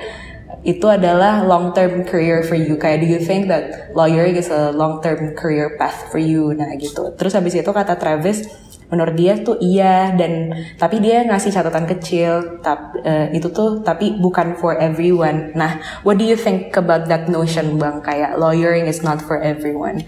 itu 0.62 0.86
adalah 0.86 1.42
long 1.42 1.74
term 1.74 2.06
career 2.06 2.46
for 2.46 2.54
you. 2.54 2.78
Kayak 2.78 3.02
do 3.02 3.08
you 3.10 3.22
think 3.22 3.50
that 3.50 3.94
lawyering 3.98 4.38
is 4.38 4.54
a 4.54 4.70
long 4.70 5.02
term 5.02 5.34
career 5.34 5.74
path 5.82 6.14
for 6.14 6.22
you? 6.22 6.54
Nah 6.54 6.78
gitu. 6.78 7.18
Terus 7.18 7.34
habis 7.34 7.58
itu 7.58 7.66
kata 7.66 7.98
Travis 7.98 8.46
menurut 8.92 9.16
dia 9.16 9.40
tuh 9.40 9.56
iya 9.64 10.12
dan 10.14 10.52
tapi 10.76 11.00
dia 11.00 11.24
ngasih 11.24 11.56
catatan 11.56 11.88
kecil 11.88 12.60
tap, 12.60 12.92
uh, 13.00 13.32
itu 13.32 13.48
tuh 13.50 13.82
tapi 13.82 14.20
bukan 14.22 14.60
for 14.60 14.78
everyone. 14.78 15.50
Nah 15.58 15.82
what 16.06 16.22
do 16.22 16.28
you 16.28 16.38
think 16.38 16.76
about 16.78 17.10
that 17.10 17.26
notion 17.26 17.82
bang? 17.82 18.04
Kayak 18.06 18.38
lawyering 18.38 18.86
is 18.86 19.02
not 19.02 19.24
for 19.24 19.42
everyone. 19.42 20.06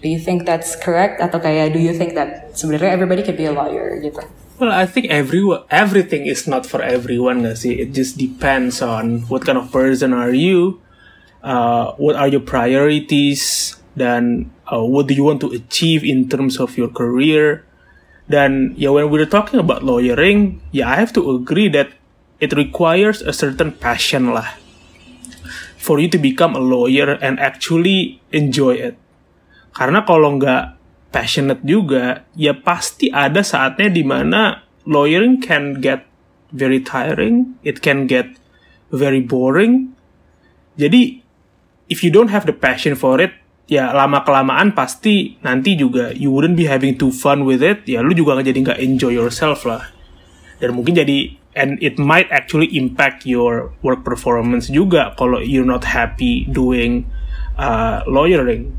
Do 0.00 0.06
you 0.08 0.22
think 0.22 0.46
that's 0.46 0.78
correct? 0.78 1.20
Atau 1.20 1.42
kayak 1.42 1.74
do 1.76 1.82
you 1.82 1.92
think 1.92 2.14
that 2.16 2.54
sebenarnya 2.56 2.94
everybody 2.94 3.26
can 3.26 3.36
be 3.36 3.44
a 3.44 3.52
lawyer 3.52 3.98
gitu 4.00 4.24
Well, 4.56 4.72
I 4.72 4.88
think 4.88 5.12
every 5.12 5.44
everything 5.68 6.24
is 6.24 6.48
not 6.48 6.64
for 6.64 6.80
everyone, 6.80 7.44
gak 7.44 7.60
sih? 7.60 7.76
It 7.76 7.92
just 7.92 8.16
depends 8.16 8.80
on 8.80 9.28
what 9.28 9.44
kind 9.44 9.60
of 9.60 9.68
person 9.68 10.16
are 10.16 10.32
you, 10.32 10.80
uh, 11.44 11.92
what 12.00 12.16
are 12.16 12.24
your 12.24 12.40
priorities, 12.40 13.76
dan 14.00 14.48
uh, 14.64 14.80
what 14.80 15.08
do 15.08 15.12
you 15.12 15.28
want 15.28 15.44
to 15.44 15.52
achieve 15.52 16.00
in 16.00 16.32
terms 16.32 16.56
of 16.56 16.72
your 16.80 16.88
career. 16.88 17.68
Dan 18.32 18.72
ya, 18.80 18.96
when 18.96 19.12
we're 19.12 19.28
talking 19.28 19.60
about 19.60 19.84
lawyering, 19.84 20.64
ya 20.72 20.88
I 20.88 21.04
have 21.04 21.12
to 21.20 21.36
agree 21.36 21.68
that 21.76 21.92
it 22.40 22.56
requires 22.56 23.20
a 23.20 23.36
certain 23.36 23.76
passion 23.76 24.32
lah 24.32 24.56
for 25.76 26.00
you 26.00 26.08
to 26.08 26.16
become 26.16 26.56
a 26.56 26.64
lawyer 26.64 27.20
and 27.20 27.36
actually 27.36 28.24
enjoy 28.32 28.80
it. 28.80 28.96
Karena 29.76 30.00
kalau 30.00 30.40
nggak 30.40 30.75
passionate 31.16 31.64
juga, 31.64 32.28
ya 32.36 32.52
pasti 32.52 33.08
ada 33.08 33.40
saatnya 33.40 33.88
di 33.88 34.04
mana 34.04 34.68
lawyering 34.84 35.40
can 35.40 35.80
get 35.80 36.04
very 36.52 36.84
tiring, 36.84 37.56
it 37.64 37.80
can 37.80 38.04
get 38.04 38.36
very 38.92 39.24
boring. 39.24 39.96
Jadi 40.76 41.24
if 41.88 42.04
you 42.04 42.12
don't 42.12 42.28
have 42.28 42.44
the 42.44 42.52
passion 42.52 42.92
for 42.92 43.16
it, 43.16 43.32
ya 43.64 43.96
lama 43.96 44.20
kelamaan 44.28 44.76
pasti 44.76 45.40
nanti 45.40 45.72
juga 45.80 46.12
you 46.12 46.28
wouldn't 46.28 46.60
be 46.60 46.68
having 46.68 47.00
too 47.00 47.08
fun 47.08 47.48
with 47.48 47.64
it. 47.64 47.88
Ya 47.88 48.04
lu 48.04 48.12
juga 48.12 48.36
jadi 48.44 48.60
nggak 48.60 48.76
enjoy 48.76 49.16
yourself 49.16 49.64
lah. 49.64 49.88
Dan 50.60 50.76
mungkin 50.76 51.00
jadi 51.00 51.32
and 51.56 51.80
it 51.80 51.96
might 51.96 52.28
actually 52.28 52.68
impact 52.76 53.24
your 53.24 53.72
work 53.80 54.04
performance 54.04 54.68
juga 54.68 55.16
kalau 55.16 55.40
you're 55.40 55.64
not 55.64 55.88
happy 55.88 56.44
doing 56.52 57.08
uh, 57.56 58.04
lawyering 58.04 58.76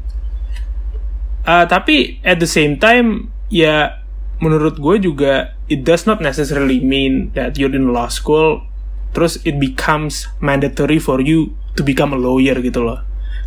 Uh, 1.48 1.64
tapi 1.64 2.20
at 2.28 2.44
the 2.44 2.50
same 2.50 2.76
time 2.76 3.32
ya 3.48 4.04
menurut 4.44 4.76
gue 4.76 5.00
juga 5.00 5.56
it 5.72 5.88
does 5.88 6.04
not 6.04 6.20
necessarily 6.20 6.84
mean 6.84 7.32
that 7.34 7.56
you're 7.56 7.72
in 7.72 7.96
law 7.96 8.12
school 8.12 8.68
terus 9.16 9.40
it 9.48 9.56
becomes 9.56 10.28
mandatory 10.44 11.00
for 11.00 11.24
you 11.24 11.56
to 11.80 11.82
become 11.88 12.12
a 12.12 12.20
lawyer 12.20 12.60
gitu 12.60 12.84
loh. 12.84 13.00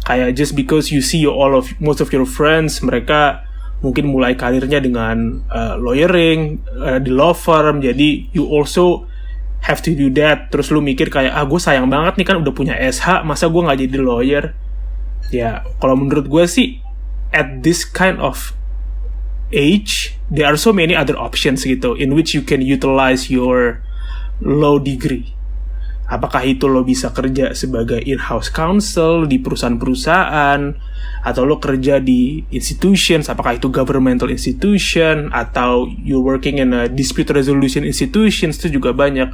Kayak 0.09 0.32
just 0.32 0.57
because 0.57 0.88
you 0.88 1.05
see 1.05 1.28
all 1.28 1.53
of 1.53 1.68
most 1.76 2.01
of 2.01 2.09
your 2.09 2.24
friends 2.24 2.80
mereka 2.80 3.44
mungkin 3.84 4.12
mulai 4.12 4.36
karirnya 4.36 4.80
dengan 4.80 5.44
uh, 5.48 5.76
lawyering 5.76 6.61
uh, 6.80 7.01
di 7.01 7.12
law 7.12 7.32
firm 7.32 7.80
jadi 7.80 8.28
you 8.32 8.44
also 8.44 9.09
have 9.61 9.84
to 9.84 9.92
do 9.92 10.09
that 10.12 10.48
terus 10.53 10.72
lu 10.72 10.80
mikir 10.80 11.12
kayak 11.12 11.32
ah 11.32 11.44
gue 11.44 11.61
sayang 11.61 11.88
banget 11.88 12.16
nih 12.20 12.26
kan 12.28 12.36
udah 12.40 12.53
punya 12.53 12.76
SH 12.76 13.24
masa 13.24 13.48
gue 13.48 13.61
nggak 13.61 13.78
jadi 13.88 13.96
lawyer 14.01 14.44
ya 15.32 15.64
kalau 15.80 15.96
menurut 15.96 16.28
gue 16.28 16.44
sih 16.48 16.80
at 17.31 17.62
this 17.62 17.87
kind 17.87 18.18
of 18.18 18.55
age, 19.51 20.18
there 20.31 20.47
are 20.47 20.59
so 20.59 20.70
many 20.70 20.95
other 20.95 21.18
options 21.18 21.66
gitu 21.66 21.99
in 21.99 22.14
which 22.14 22.35
you 22.35 22.43
can 22.43 22.62
utilize 22.62 23.31
your 23.31 23.83
low 24.43 24.78
degree. 24.78 25.35
Apakah 26.11 26.43
itu 26.43 26.66
lo 26.66 26.83
bisa 26.83 27.14
kerja 27.14 27.55
sebagai 27.55 28.03
in-house 28.03 28.51
counsel 28.51 29.31
di 29.31 29.39
perusahaan-perusahaan 29.39 30.74
atau 31.22 31.43
lo 31.47 31.62
kerja 31.62 32.03
di 32.03 32.43
institutions, 32.51 33.31
apakah 33.31 33.55
itu 33.55 33.70
governmental 33.70 34.26
institution 34.26 35.31
atau 35.31 35.87
you 35.87 36.18
working 36.18 36.59
in 36.59 36.74
a 36.74 36.91
dispute 36.91 37.31
resolution 37.31 37.87
institutions 37.87 38.59
itu 38.59 38.83
juga 38.83 38.91
banyak. 38.91 39.31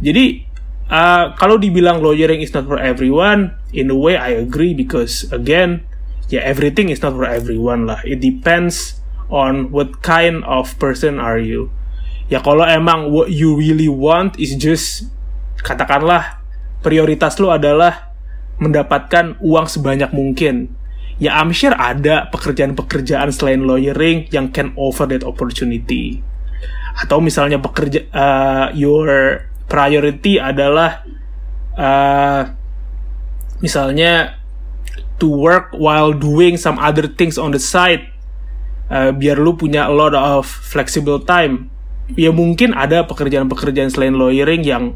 Jadi 0.00 0.48
uh, 0.88 1.36
kalau 1.36 1.60
dibilang 1.60 2.00
lawyering 2.00 2.40
is 2.40 2.56
not 2.56 2.64
for 2.64 2.80
everyone, 2.80 3.52
in 3.76 3.92
a 3.92 3.98
way 3.98 4.16
I 4.16 4.40
agree 4.40 4.72
because 4.72 5.28
again 5.36 5.84
ya 6.32 6.40
everything 6.44 6.88
is 6.88 7.00
not 7.04 7.12
for 7.16 7.28
everyone 7.28 7.88
lah. 7.88 8.00
It 8.04 8.20
depends 8.20 9.00
on 9.28 9.72
what 9.72 10.00
kind 10.00 10.44
of 10.44 10.72
person 10.80 11.20
are 11.20 11.40
you. 11.40 11.72
Ya 12.32 12.40
kalau 12.40 12.64
emang 12.64 13.12
what 13.12 13.28
you 13.28 13.56
really 13.56 13.88
want 13.88 14.40
is 14.40 14.56
just 14.56 15.08
katakanlah 15.60 16.40
prioritas 16.80 17.36
lo 17.40 17.52
adalah 17.52 18.12
mendapatkan 18.60 19.36
uang 19.40 19.66
sebanyak 19.68 20.12
mungkin. 20.12 20.72
Ya 21.20 21.38
I'm 21.38 21.54
sure 21.54 21.76
ada 21.76 22.26
pekerjaan-pekerjaan 22.32 23.30
selain 23.30 23.62
lawyering 23.62 24.26
yang 24.34 24.50
can 24.50 24.74
offer 24.74 25.06
that 25.06 25.22
opportunity. 25.22 26.20
Atau 26.94 27.22
misalnya 27.22 27.58
pekerja 27.58 28.06
uh, 28.10 28.66
your 28.74 29.42
priority 29.66 30.38
adalah 30.38 31.02
uh, 31.74 32.42
misalnya 33.62 34.43
to 35.22 35.26
work 35.30 35.70
while 35.74 36.10
doing 36.10 36.58
some 36.58 36.78
other 36.82 37.06
things 37.06 37.38
on 37.38 37.54
the 37.54 37.62
side 37.62 38.10
uh, 38.90 39.10
biar 39.14 39.40
lu 39.40 39.54
punya 39.56 39.88
a 39.88 39.94
lot 39.94 40.12
of 40.12 40.46
flexible 40.46 41.22
time. 41.22 41.70
Ya 42.18 42.28
mungkin 42.28 42.76
ada 42.76 43.08
pekerjaan-pekerjaan 43.08 43.88
selain 43.88 44.12
lawyering 44.12 44.60
yang 44.60 44.92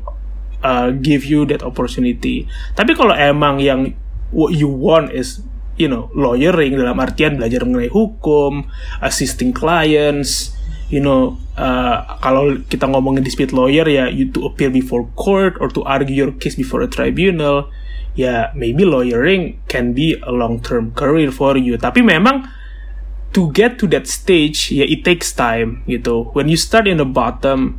uh, 0.61 0.93
give 0.93 1.25
you 1.25 1.49
that 1.49 1.64
opportunity. 1.64 2.45
Tapi 2.77 2.93
kalau 2.93 3.16
emang 3.16 3.62
yang 3.64 3.97
what 4.29 4.53
you 4.53 4.69
want 4.69 5.09
is 5.09 5.41
you 5.81 5.89
know 5.89 6.12
lawyering 6.12 6.77
dalam 6.77 6.99
artian 7.01 7.39
belajar 7.39 7.64
mengenai 7.64 7.89
hukum 7.89 8.66
assisting 9.01 9.55
clients 9.55 10.53
you 10.91 10.99
know 10.99 11.39
uh, 11.55 12.19
kalau 12.21 12.59
kita 12.66 12.85
ngomongin 12.91 13.23
dispute 13.23 13.55
lawyer 13.55 13.87
ya 13.87 14.11
you 14.11 14.29
to 14.29 14.45
appeal 14.45 14.75
before 14.75 15.07
court 15.14 15.55
or 15.62 15.71
to 15.71 15.81
argue 15.87 16.12
your 16.12 16.35
case 16.37 16.59
before 16.59 16.83
a 16.83 16.91
tribunal 16.91 17.71
ya 18.19 18.51
maybe 18.59 18.83
lawyering 18.83 19.62
can 19.71 19.95
be 19.95 20.19
a 20.27 20.35
long 20.35 20.59
term 20.59 20.91
career 20.99 21.31
for 21.31 21.55
you. 21.55 21.79
Tapi 21.79 22.03
memang 22.03 22.51
to 23.31 23.55
get 23.55 23.79
to 23.79 23.87
that 23.87 24.11
stage 24.11 24.75
ya 24.75 24.83
it 24.83 25.07
takes 25.07 25.31
time 25.31 25.87
gitu. 25.87 26.35
When 26.35 26.51
you 26.51 26.59
start 26.59 26.91
in 26.91 26.99
the 26.99 27.07
bottom 27.07 27.79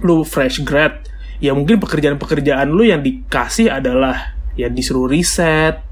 lu 0.00 0.24
fresh 0.24 0.64
grad 0.64 1.04
ya 1.36 1.52
mungkin 1.52 1.76
pekerjaan-pekerjaan 1.84 2.72
lu 2.72 2.88
yang 2.88 3.04
dikasih 3.04 3.68
adalah 3.68 4.32
ya 4.56 4.72
disuruh 4.72 5.04
riset 5.04 5.84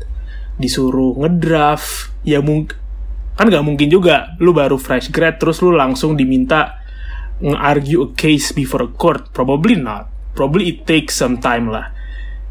disuruh 0.57 1.21
ngedraft 1.21 2.17
ya 2.25 2.41
mungkin 2.41 2.81
kan 3.37 3.45
nggak 3.45 3.65
mungkin 3.65 3.93
juga. 3.93 4.33
Lu 4.41 4.57
baru 4.57 4.81
fresh 4.81 5.13
grad 5.13 5.37
terus 5.37 5.61
lu 5.61 5.77
langsung 5.77 6.17
diminta 6.17 6.81
nge-argue 7.45 8.01
a 8.05 8.09
case 8.17 8.57
before 8.57 8.89
a 8.89 8.91
court. 8.93 9.33
Probably 9.37 9.77
not. 9.77 10.09
Probably 10.33 10.73
it 10.73 10.89
takes 10.89 11.21
some 11.21 11.37
time 11.37 11.69
lah 11.69 12.00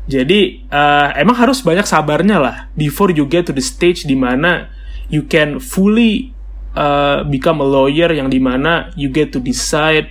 jadi 0.10 0.66
uh, 0.74 1.14
emang 1.14 1.38
harus 1.38 1.62
banyak 1.62 1.86
sabarnya 1.86 2.42
lah 2.42 2.58
before 2.74 3.14
you 3.14 3.30
get 3.30 3.46
to 3.46 3.54
the 3.54 3.62
stage 3.62 4.10
di 4.10 4.18
mana 4.18 4.74
you 5.14 5.30
can 5.30 5.62
fully 5.62 6.34
uh, 6.74 7.22
become 7.30 7.62
a 7.62 7.68
lawyer 7.68 8.10
yang 8.10 8.34
di 8.34 8.42
mana 8.42 8.90
you 8.98 9.14
get 9.14 9.30
to 9.30 9.38
decide 9.38 10.10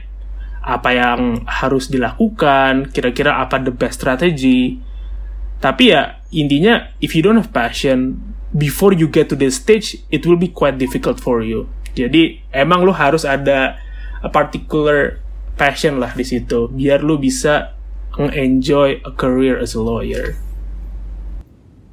apa 0.63 0.95
yang 0.95 1.43
harus 1.51 1.91
dilakukan 1.91 2.95
kira-kira 2.95 3.43
apa 3.43 3.59
the 3.59 3.75
best 3.75 3.99
strategy. 3.99 4.79
Tapi 5.59 5.91
ya 5.91 6.23
intinya 6.31 6.95
if 7.03 7.19
you 7.19 7.25
don't 7.25 7.41
have 7.41 7.51
passion 7.51 8.21
before 8.55 8.95
you 8.95 9.11
get 9.11 9.27
to 9.27 9.35
this 9.35 9.59
stage 9.59 9.99
it 10.15 10.23
will 10.23 10.39
be 10.39 10.47
quite 10.47 10.79
difficult 10.79 11.19
for 11.19 11.43
you. 11.43 11.67
Jadi 11.99 12.39
emang 12.55 12.87
lu 12.87 12.95
harus 12.95 13.27
ada 13.27 13.81
a 14.23 14.31
particular 14.31 15.19
passion 15.59 15.99
lah 15.99 16.15
di 16.15 16.23
situ. 16.23 16.71
Biar 16.71 17.03
lu 17.03 17.19
bisa 17.19 17.78
enjoy 18.27 18.99
a 19.07 19.13
career 19.15 19.55
as 19.55 19.79
a 19.79 19.83
lawyer. 19.83 20.35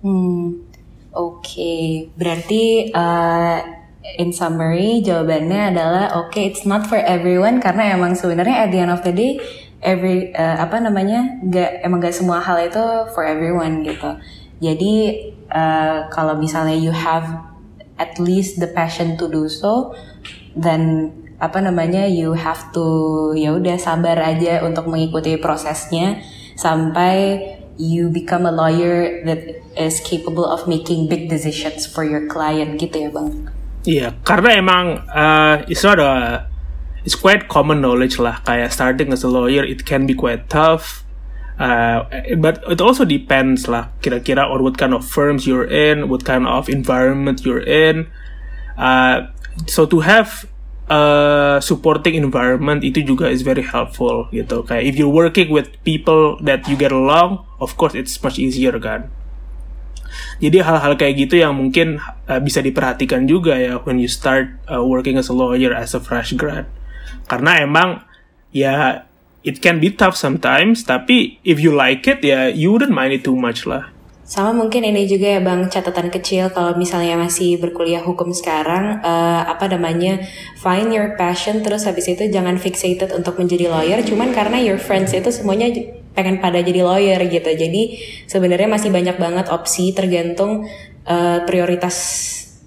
Hmm, 0.01 0.65
oke. 1.13 1.45
Okay. 1.45 2.09
Berarti 2.17 2.89
uh, 2.89 3.61
in 4.17 4.33
summary 4.33 5.01
jawabannya 5.01 5.73
adalah 5.73 6.05
oke 6.17 6.33
okay, 6.33 6.49
it's 6.49 6.65
not 6.65 6.85
for 6.85 6.97
everyone 6.97 7.57
karena 7.57 7.97
emang 7.97 8.13
sebenarnya 8.13 8.65
at 8.65 8.69
the 8.69 8.79
end 8.81 8.93
of 8.93 9.01
the 9.01 9.13
day 9.13 9.41
every 9.81 10.29
uh, 10.33 10.61
apa 10.61 10.77
namanya 10.81 11.41
gak 11.45 11.81
emang 11.81 12.01
gak 12.01 12.13
semua 12.13 12.41
hal 12.41 12.57
itu 12.61 12.81
for 13.13 13.25
everyone 13.25 13.81
gitu. 13.81 14.17
Jadi 14.61 14.93
uh, 15.49 16.09
kalau 16.13 16.37
misalnya 16.37 16.77
you 16.77 16.93
have 16.93 17.25
at 17.97 18.17
least 18.21 18.59
the 18.59 18.69
passion 18.69 19.17
to 19.17 19.27
do 19.27 19.47
so, 19.47 19.95
then 20.55 21.11
apa 21.35 21.59
namanya 21.59 22.07
you 22.07 22.31
have 22.31 22.71
to 22.71 23.31
ya 23.35 23.51
udah 23.51 23.75
sabar 23.75 24.15
aja 24.23 24.63
untuk 24.63 24.87
mengikuti 24.87 25.35
prosesnya 25.35 26.23
sampai 26.55 27.43
you 27.75 28.07
become 28.07 28.47
a 28.47 28.53
lawyer 28.55 29.19
that 29.27 29.59
is 29.75 29.99
capable 29.99 30.47
of 30.47 30.63
making 30.63 31.11
big 31.11 31.27
decisions 31.27 31.83
for 31.83 32.07
your 32.07 32.23
client 32.31 32.79
gitu 32.79 33.07
ya 33.07 33.09
bang? 33.11 33.29
Iya, 33.85 34.07
karena 34.23 34.49
emang 34.57 34.85
uh, 35.11 35.55
it's 35.67 35.83
not 35.83 35.99
a 35.99 36.47
it's 37.03 37.19
quite 37.19 37.51
common 37.51 37.83
knowledge 37.83 38.17
lah 38.17 38.39
kayak 38.47 38.71
starting 38.71 39.11
as 39.11 39.21
a 39.21 39.29
lawyer 39.29 39.61
it 39.61 39.83
can 39.83 40.07
be 40.07 40.15
quite 40.15 40.47
tough 40.47 41.05
Uh, 41.55 42.03
but 42.35 42.59
it 42.67 42.83
also 42.83 43.07
depends 43.07 43.71
lah 43.71 43.87
kira-kira 44.03 44.43
on 44.43 44.59
what 44.59 44.75
kind 44.75 44.91
of 44.91 45.07
firms 45.07 45.47
you're 45.47 45.63
in, 45.63 46.11
what 46.11 46.27
kind 46.27 46.43
of 46.43 46.67
environment 46.67 47.47
you're 47.47 47.63
in. 47.63 48.11
Uh, 48.75 49.31
so 49.63 49.87
to 49.87 50.03
have 50.03 50.43
a 50.85 51.01
supporting 51.65 52.13
environment 52.13 52.85
itu 52.85 53.01
juga 53.01 53.29
is 53.33 53.41
very 53.41 53.65
helpful 53.65 54.29
gitu. 54.29 54.61
Kayak 54.61 54.83
if 54.85 54.93
you're 54.99 55.11
working 55.11 55.49
with 55.49 55.73
people 55.81 56.37
that 56.45 56.69
you 56.69 56.77
get 56.77 56.93
along, 56.93 57.41
of 57.57 57.73
course 57.73 57.97
it's 57.97 58.21
much 58.21 58.37
easier 58.37 58.75
kan. 58.77 59.09
Jadi 60.39 60.61
hal-hal 60.61 60.93
kayak 60.95 61.27
gitu 61.27 61.41
yang 61.41 61.57
mungkin 61.57 61.99
uh, 62.29 62.39
bisa 62.39 62.61
diperhatikan 62.61 63.25
juga 63.25 63.57
ya 63.57 63.81
when 63.83 63.97
you 63.97 64.07
start 64.07 64.61
uh, 64.69 64.83
working 64.83 65.17
as 65.17 65.27
a 65.27 65.35
lawyer 65.35 65.73
as 65.73 65.97
a 65.97 66.01
fresh 66.01 66.37
grad. 66.37 66.69
Karena 67.25 67.65
emang 67.65 68.05
ya 68.53 69.07
it 69.41 69.59
can 69.59 69.81
be 69.81 69.89
tough 69.89 70.15
sometimes, 70.15 70.85
tapi 70.85 71.41
if 71.41 71.57
you 71.57 71.73
like 71.73 72.05
it 72.05 72.21
ya 72.21 72.47
you 72.51 72.71
wouldn't 72.71 72.93
mind 72.93 73.11
it 73.15 73.25
too 73.25 73.35
much 73.35 73.65
lah. 73.65 73.94
Sama 74.25 74.57
mungkin 74.57 74.81
ini 74.81 75.05
juga 75.05 75.37
ya 75.37 75.41
bang 75.45 75.69
catatan 75.69 76.09
kecil 76.09 76.49
kalau 76.49 76.73
misalnya 76.73 77.13
masih 77.13 77.61
berkuliah 77.61 78.01
hukum 78.01 78.33
sekarang 78.33 78.97
uh, 79.05 79.45
apa 79.45 79.69
namanya 79.69 80.17
find 80.57 80.89
your 80.89 81.13
passion 81.13 81.61
terus 81.61 81.85
habis 81.85 82.09
itu 82.09 82.25
jangan 82.33 82.57
fixated 82.57 83.13
untuk 83.13 83.37
menjadi 83.37 83.69
lawyer 83.69 84.01
cuman 84.01 84.33
karena 84.33 84.57
your 84.57 84.81
friends 84.81 85.13
itu 85.13 85.29
semuanya 85.29 85.69
pengen 86.17 86.41
pada 86.41 86.57
jadi 86.57 86.81
lawyer 86.81 87.21
gitu. 87.27 87.53
Jadi 87.53 88.01
sebenarnya 88.25 88.65
masih 88.65 88.89
banyak 88.89 89.19
banget 89.19 89.45
opsi 89.53 89.93
tergantung 89.93 90.65
uh, 91.05 91.45
prioritas 91.45 91.93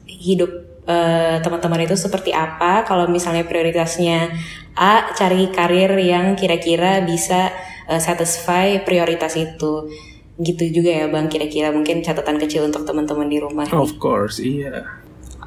hidup 0.07 0.53
uh, 0.87 1.43
teman-teman 1.43 1.91
itu 1.91 1.99
seperti 1.99 2.31
apa. 2.31 2.87
Kalau 2.87 3.11
misalnya 3.11 3.43
prioritasnya 3.49 4.31
A 4.79 5.11
cari 5.11 5.51
karir 5.51 5.91
yang 5.99 6.39
kira-kira 6.39 7.03
bisa 7.03 7.51
uh, 7.91 7.99
satisfy 7.99 8.79
prioritas 8.87 9.35
itu 9.35 9.91
gitu 10.39 10.65
juga 10.71 10.91
ya 10.95 11.07
bang 11.11 11.27
kira-kira 11.27 11.75
mungkin 11.75 12.01
catatan 12.01 12.39
kecil 12.39 12.71
untuk 12.71 12.87
teman-teman 12.87 13.27
di 13.27 13.39
rumah 13.43 13.67
of 13.75 13.99
course 13.99 14.39
iya 14.39 14.87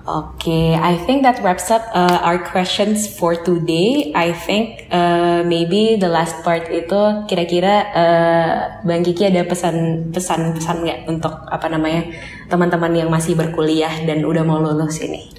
Okay, 0.02 0.74
I 0.74 0.98
think 0.98 1.22
that 1.22 1.38
wraps 1.46 1.70
up 1.70 1.86
uh, 1.94 2.26
our 2.26 2.42
questions 2.42 3.06
for 3.06 3.38
today. 3.38 4.10
I 4.18 4.34
think 4.34 4.90
uh, 4.90 5.46
maybe 5.46 5.94
the 6.02 6.10
last 6.10 6.42
part 6.42 6.74
itu 6.74 7.30
kira-kira 7.30 7.86
uh, 7.94 8.82
Bang 8.82 9.06
Kiki 9.06 9.30
ada 9.30 9.46
pesan 9.46 10.10
pesan 10.10 10.58
pesan 10.58 10.82
nggak 10.82 11.00
untuk 11.06 11.46
apa 11.46 11.70
namanya 11.70 12.10
teman-teman 12.50 12.98
yang 12.98 13.14
masih 13.14 13.38
berkuliah 13.38 13.94
dan 14.02 14.26
udah 14.26 14.42
mau 14.42 14.58
lulus 14.58 14.98
ini? 15.06 15.30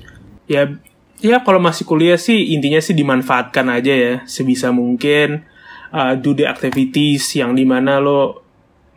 Ya 0.46 0.70
ya 1.18 1.42
kalau 1.42 1.58
masih 1.58 1.82
kuliah 1.82 2.18
sih 2.18 2.54
intinya 2.54 2.78
sih 2.78 2.94
dimanfaatkan 2.94 3.66
aja 3.66 3.90
ya 3.90 4.14
sebisa 4.30 4.70
mungkin 4.70 5.42
uh, 5.90 6.14
do 6.14 6.38
the 6.38 6.46
activities 6.46 7.34
yang 7.34 7.58
di 7.58 7.66
mana 7.66 7.98
lo 7.98 8.41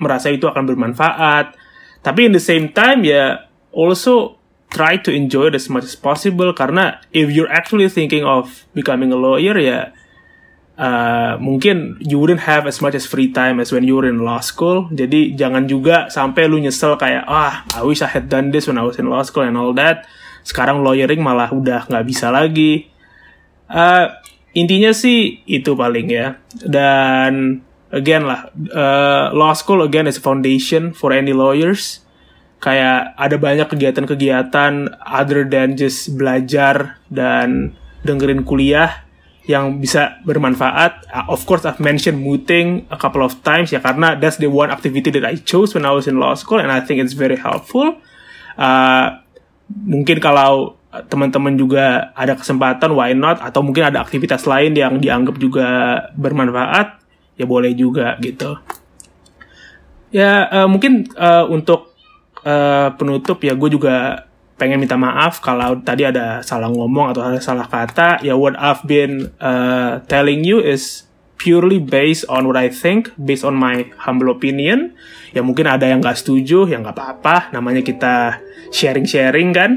merasa 0.02 0.32
itu 0.32 0.46
akan 0.48 0.64
bermanfaat. 0.66 1.56
Tapi 2.06 2.30
in 2.30 2.34
the 2.38 2.44
same 2.44 2.70
time 2.70 3.02
ya 3.02 3.50
also 3.74 4.38
try 4.70 5.00
to 5.00 5.14
enjoy 5.14 5.50
it 5.50 5.56
as 5.56 5.72
much 5.72 5.88
as 5.88 5.98
possible. 5.98 6.52
Karena 6.52 7.00
if 7.16 7.32
you're 7.32 7.50
actually 7.50 7.88
thinking 7.90 8.24
of 8.24 8.66
becoming 8.76 9.10
a 9.12 9.20
lawyer 9.20 9.56
ya 9.58 9.96
uh, 10.80 11.40
mungkin 11.40 12.00
you 12.04 12.20
wouldn't 12.20 12.44
have 12.44 12.68
as 12.68 12.80
much 12.84 12.96
as 12.96 13.08
free 13.08 13.32
time 13.32 13.60
as 13.60 13.72
when 13.72 13.84
you 13.84 13.96
were 13.96 14.08
in 14.08 14.22
law 14.24 14.40
school. 14.40 14.88
Jadi 14.92 15.36
jangan 15.36 15.68
juga 15.68 16.08
sampai 16.12 16.48
lu 16.48 16.60
nyesel 16.60 16.96
kayak 17.00 17.26
ah 17.28 17.64
I 17.76 17.82
wish 17.84 18.04
I 18.04 18.10
had 18.12 18.28
done 18.28 18.52
this 18.52 18.68
when 18.68 18.80
I 18.80 18.86
was 18.86 19.00
in 19.00 19.08
law 19.08 19.24
school 19.24 19.48
and 19.48 19.56
all 19.58 19.74
that. 19.76 20.08
Sekarang 20.46 20.86
lawyering 20.86 21.26
malah 21.26 21.50
udah 21.50 21.90
nggak 21.90 22.06
bisa 22.06 22.30
lagi. 22.30 22.92
Uh, 23.66 24.14
intinya 24.54 24.94
sih 24.94 25.42
itu 25.50 25.74
paling 25.74 26.08
ya. 26.12 26.38
Dan 26.54 27.66
again 27.96 28.28
lah 28.28 28.52
uh, 28.76 29.32
law 29.32 29.56
school 29.56 29.80
again 29.82 30.06
is 30.06 30.20
a 30.20 30.24
foundation 30.24 30.92
for 30.92 31.16
any 31.16 31.32
lawyers 31.32 32.04
kayak 32.60 33.16
ada 33.16 33.40
banyak 33.40 33.68
kegiatan-kegiatan 33.72 35.00
other 35.00 35.48
than 35.48 35.80
just 35.80 36.12
belajar 36.20 37.00
dan 37.08 37.78
dengerin 38.04 38.42
kuliah 38.42 39.06
yang 39.46 39.78
bisa 39.78 40.18
bermanfaat. 40.26 41.06
Uh, 41.06 41.30
of 41.30 41.46
course, 41.46 41.62
I've 41.70 41.78
mentioned 41.78 42.18
mooting 42.18 42.90
a 42.90 42.98
couple 42.98 43.22
of 43.22 43.38
times 43.46 43.70
ya 43.70 43.78
karena 43.78 44.18
that's 44.18 44.42
the 44.42 44.50
one 44.50 44.74
activity 44.74 45.14
that 45.14 45.22
I 45.22 45.38
chose 45.38 45.78
when 45.78 45.86
I 45.86 45.94
was 45.94 46.10
in 46.10 46.18
law 46.18 46.34
school 46.34 46.58
and 46.58 46.74
I 46.74 46.82
think 46.82 47.06
it's 47.06 47.14
very 47.14 47.38
helpful. 47.38 48.02
Uh, 48.58 49.22
mungkin 49.70 50.18
kalau 50.18 50.82
teman-teman 51.12 51.60
juga 51.60 52.16
ada 52.18 52.34
kesempatan 52.40 52.98
why 52.98 53.14
not 53.14 53.38
atau 53.44 53.62
mungkin 53.62 53.94
ada 53.94 54.02
aktivitas 54.02 54.48
lain 54.48 54.74
yang 54.74 54.98
dianggap 54.98 55.36
juga 55.38 55.68
bermanfaat 56.16 57.05
ya 57.36 57.46
boleh 57.48 57.76
juga 57.76 58.16
gitu. 58.20 58.58
Ya 60.16 60.48
uh, 60.48 60.68
mungkin 60.72 61.12
uh, 61.20 61.46
untuk 61.52 61.96
uh, 62.48 62.96
penutup 62.96 63.44
ya 63.44 63.54
gue 63.56 63.70
juga 63.72 64.28
pengen 64.56 64.80
minta 64.80 64.96
maaf 64.96 65.44
kalau 65.44 65.84
tadi 65.84 66.08
ada 66.08 66.40
salah 66.40 66.72
ngomong 66.72 67.12
atau 67.12 67.22
ada 67.24 67.44
salah 67.44 67.68
kata. 67.68 68.24
Ya 68.24 68.40
what 68.40 68.56
I've 68.56 68.84
been 68.88 69.36
uh, 69.44 70.00
telling 70.08 70.48
you 70.48 70.64
is 70.64 71.04
purely 71.36 71.84
based 71.84 72.24
on 72.32 72.48
what 72.48 72.56
I 72.56 72.72
think 72.72 73.12
based 73.20 73.44
on 73.44 73.60
my 73.60 73.92
humble 74.00 74.32
opinion. 74.32 74.96
Ya 75.36 75.44
mungkin 75.44 75.68
ada 75.68 75.84
yang 75.84 76.00
gak 76.00 76.24
setuju 76.24 76.72
ya 76.72 76.80
nggak 76.80 76.96
apa-apa. 76.96 77.52
Namanya 77.52 77.84
kita 77.84 78.40
sharing-sharing 78.72 79.52
kan? 79.52 79.72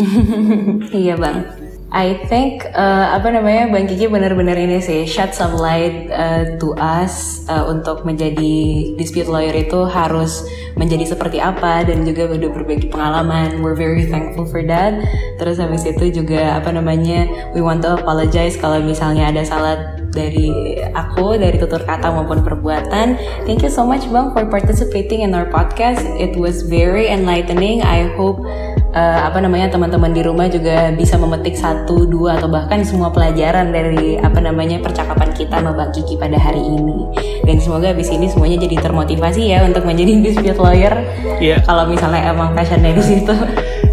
Iya 0.96 1.20
bang 1.20 1.69
I 1.90 2.22
think 2.30 2.70
uh, 2.70 3.18
apa 3.18 3.34
namanya 3.34 3.66
Bang 3.66 3.90
Kiki 3.90 4.06
benar-benar 4.06 4.54
ini 4.54 4.78
sih 4.78 5.10
shed 5.10 5.34
some 5.34 5.58
light 5.58 6.06
uh, 6.14 6.54
to 6.62 6.70
us 6.78 7.42
uh, 7.50 7.66
untuk 7.66 8.06
menjadi 8.06 8.94
dispute 8.94 9.26
lawyer 9.26 9.50
itu 9.58 9.90
harus 9.90 10.46
menjadi 10.78 11.18
seperti 11.18 11.42
apa 11.42 11.82
dan 11.82 12.06
juga 12.06 12.30
udah 12.30 12.50
berbagi 12.54 12.86
pengalaman. 12.94 13.58
We're 13.58 13.74
very 13.74 14.06
thankful 14.06 14.46
for 14.46 14.62
that. 14.70 15.02
Terus 15.42 15.58
habis 15.58 15.82
itu 15.82 16.22
juga 16.22 16.62
apa 16.62 16.70
namanya 16.70 17.26
we 17.58 17.60
want 17.60 17.82
to 17.82 17.98
apologize 17.98 18.54
kalau 18.54 18.78
misalnya 18.78 19.26
ada 19.26 19.42
salah 19.42 19.98
dari 20.14 20.78
aku 20.94 21.38
dari 21.42 21.58
tutur 21.58 21.82
kata 21.82 22.06
maupun 22.14 22.46
perbuatan. 22.46 23.18
Thank 23.50 23.66
you 23.66 23.70
so 23.70 23.82
much 23.82 24.06
Bang 24.14 24.30
for 24.30 24.46
participating 24.46 25.26
in 25.26 25.34
our 25.34 25.50
podcast. 25.50 26.06
It 26.22 26.38
was 26.38 26.62
very 26.62 27.10
enlightening. 27.10 27.82
I 27.82 28.14
hope 28.14 28.46
uh, 28.94 29.20
apa 29.26 29.38
namanya 29.42 29.70
teman-teman 29.70 30.10
di 30.10 30.22
rumah 30.22 30.46
juga 30.50 30.90
bisa 30.94 31.16
memetik 31.16 31.54
satu 31.54 32.06
dua 32.06 32.38
atau 32.38 32.48
bahkan 32.50 32.82
semua 32.82 33.10
pelajaran 33.10 33.70
dari 33.70 34.18
apa 34.18 34.38
namanya 34.42 34.82
percakapan 34.82 35.30
kita 35.34 35.58
sama 35.62 35.72
Bang 35.74 35.90
Kiki 35.94 36.18
pada 36.18 36.38
hari 36.38 36.62
ini 36.62 36.98
dan 37.46 37.56
semoga 37.58 37.90
abis 37.94 38.10
ini 38.10 38.26
semuanya 38.30 38.62
jadi 38.62 38.76
termotivasi 38.82 39.42
ya 39.50 39.62
untuk 39.66 39.86
menjadi 39.86 40.12
dispute 40.24 40.60
lawyer 40.60 40.94
Iya. 41.40 41.64
kalau 41.64 41.88
misalnya 41.88 42.30
emang 42.30 42.52
passionnya 42.52 42.92
di 42.92 43.04
situ 43.04 43.34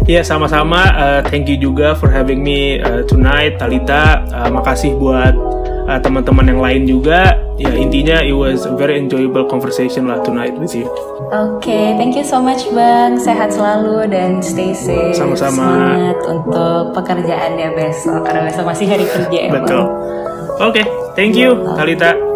Iya 0.08 0.24
sama-sama. 0.24 0.88
Uh, 0.96 1.20
thank 1.28 1.52
you 1.52 1.60
juga 1.60 1.92
for 1.92 2.08
having 2.08 2.40
me 2.40 2.80
uh, 2.80 3.04
tonight, 3.04 3.60
Talita. 3.60 4.24
Uh, 4.32 4.48
makasih 4.48 4.96
buat 4.96 5.36
uh, 5.88 5.98
teman-teman 5.98 6.44
yang 6.44 6.60
lain 6.60 6.82
juga. 6.84 7.40
Ya 7.58 7.74
intinya 7.74 8.22
it 8.22 8.36
was 8.36 8.68
a 8.68 8.74
very 8.76 9.00
enjoyable 9.00 9.48
conversation 9.48 10.06
lah 10.06 10.22
tonight 10.22 10.54
with 10.54 10.70
you. 10.76 10.86
Oke, 11.34 11.98
thank 11.98 12.14
you 12.14 12.22
so 12.22 12.38
much 12.38 12.68
Bang. 12.70 13.18
Sehat 13.18 13.50
selalu 13.50 14.06
dan 14.12 14.38
stay 14.38 14.70
safe. 14.76 15.16
Sama-sama. 15.16 15.58
Semangat 15.58 16.18
untuk 16.28 16.94
pekerjaannya 16.94 17.68
besok 17.74 18.22
karena 18.22 18.46
besok 18.46 18.64
masih 18.68 18.86
hari 18.86 19.04
kerja 19.08 19.38
ya 19.48 19.50
Betul. 19.50 19.84
Oke, 20.62 20.82
thank 21.18 21.34
you, 21.34 21.54
Talita. 21.74 22.27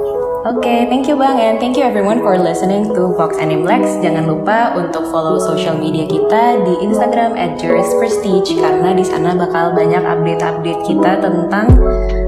Oke, 0.42 0.90
thank 0.90 1.06
you 1.06 1.14
Bang 1.14 1.38
and 1.38 1.62
thank 1.62 1.78
you 1.78 1.86
everyone 1.86 2.18
for 2.18 2.34
listening 2.34 2.90
to 2.90 3.14
Vox 3.14 3.38
Animlex. 3.38 4.02
Jangan 4.02 4.26
lupa 4.26 4.74
untuk 4.74 5.06
follow 5.14 5.38
social 5.38 5.78
media 5.78 6.02
kita 6.02 6.66
di 6.66 6.82
Instagram 6.82 7.38
at 7.38 7.62
Prestige 7.62 8.58
karena 8.58 8.90
di 8.90 9.06
sana 9.06 9.38
bakal 9.38 9.70
banyak 9.70 10.02
update-update 10.02 10.82
kita 10.82 11.22
tentang 11.22 11.70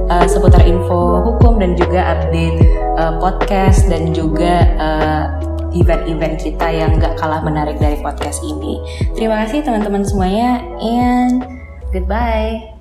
uh, 0.06 0.26
seputar 0.30 0.62
info 0.62 1.26
hukum 1.26 1.58
dan 1.58 1.74
juga 1.74 2.14
update 2.14 2.62
uh, 3.02 3.18
podcast 3.18 3.90
dan 3.90 4.14
juga 4.14 4.62
uh, 4.78 5.24
event-event 5.74 6.38
kita 6.38 6.70
yang 6.70 6.94
gak 7.02 7.18
kalah 7.18 7.42
menarik 7.42 7.82
dari 7.82 7.98
podcast 7.98 8.46
ini. 8.46 8.78
Terima 9.18 9.42
kasih 9.42 9.66
teman-teman 9.66 10.06
semuanya 10.06 10.62
and 10.78 11.42
goodbye. 11.90 12.73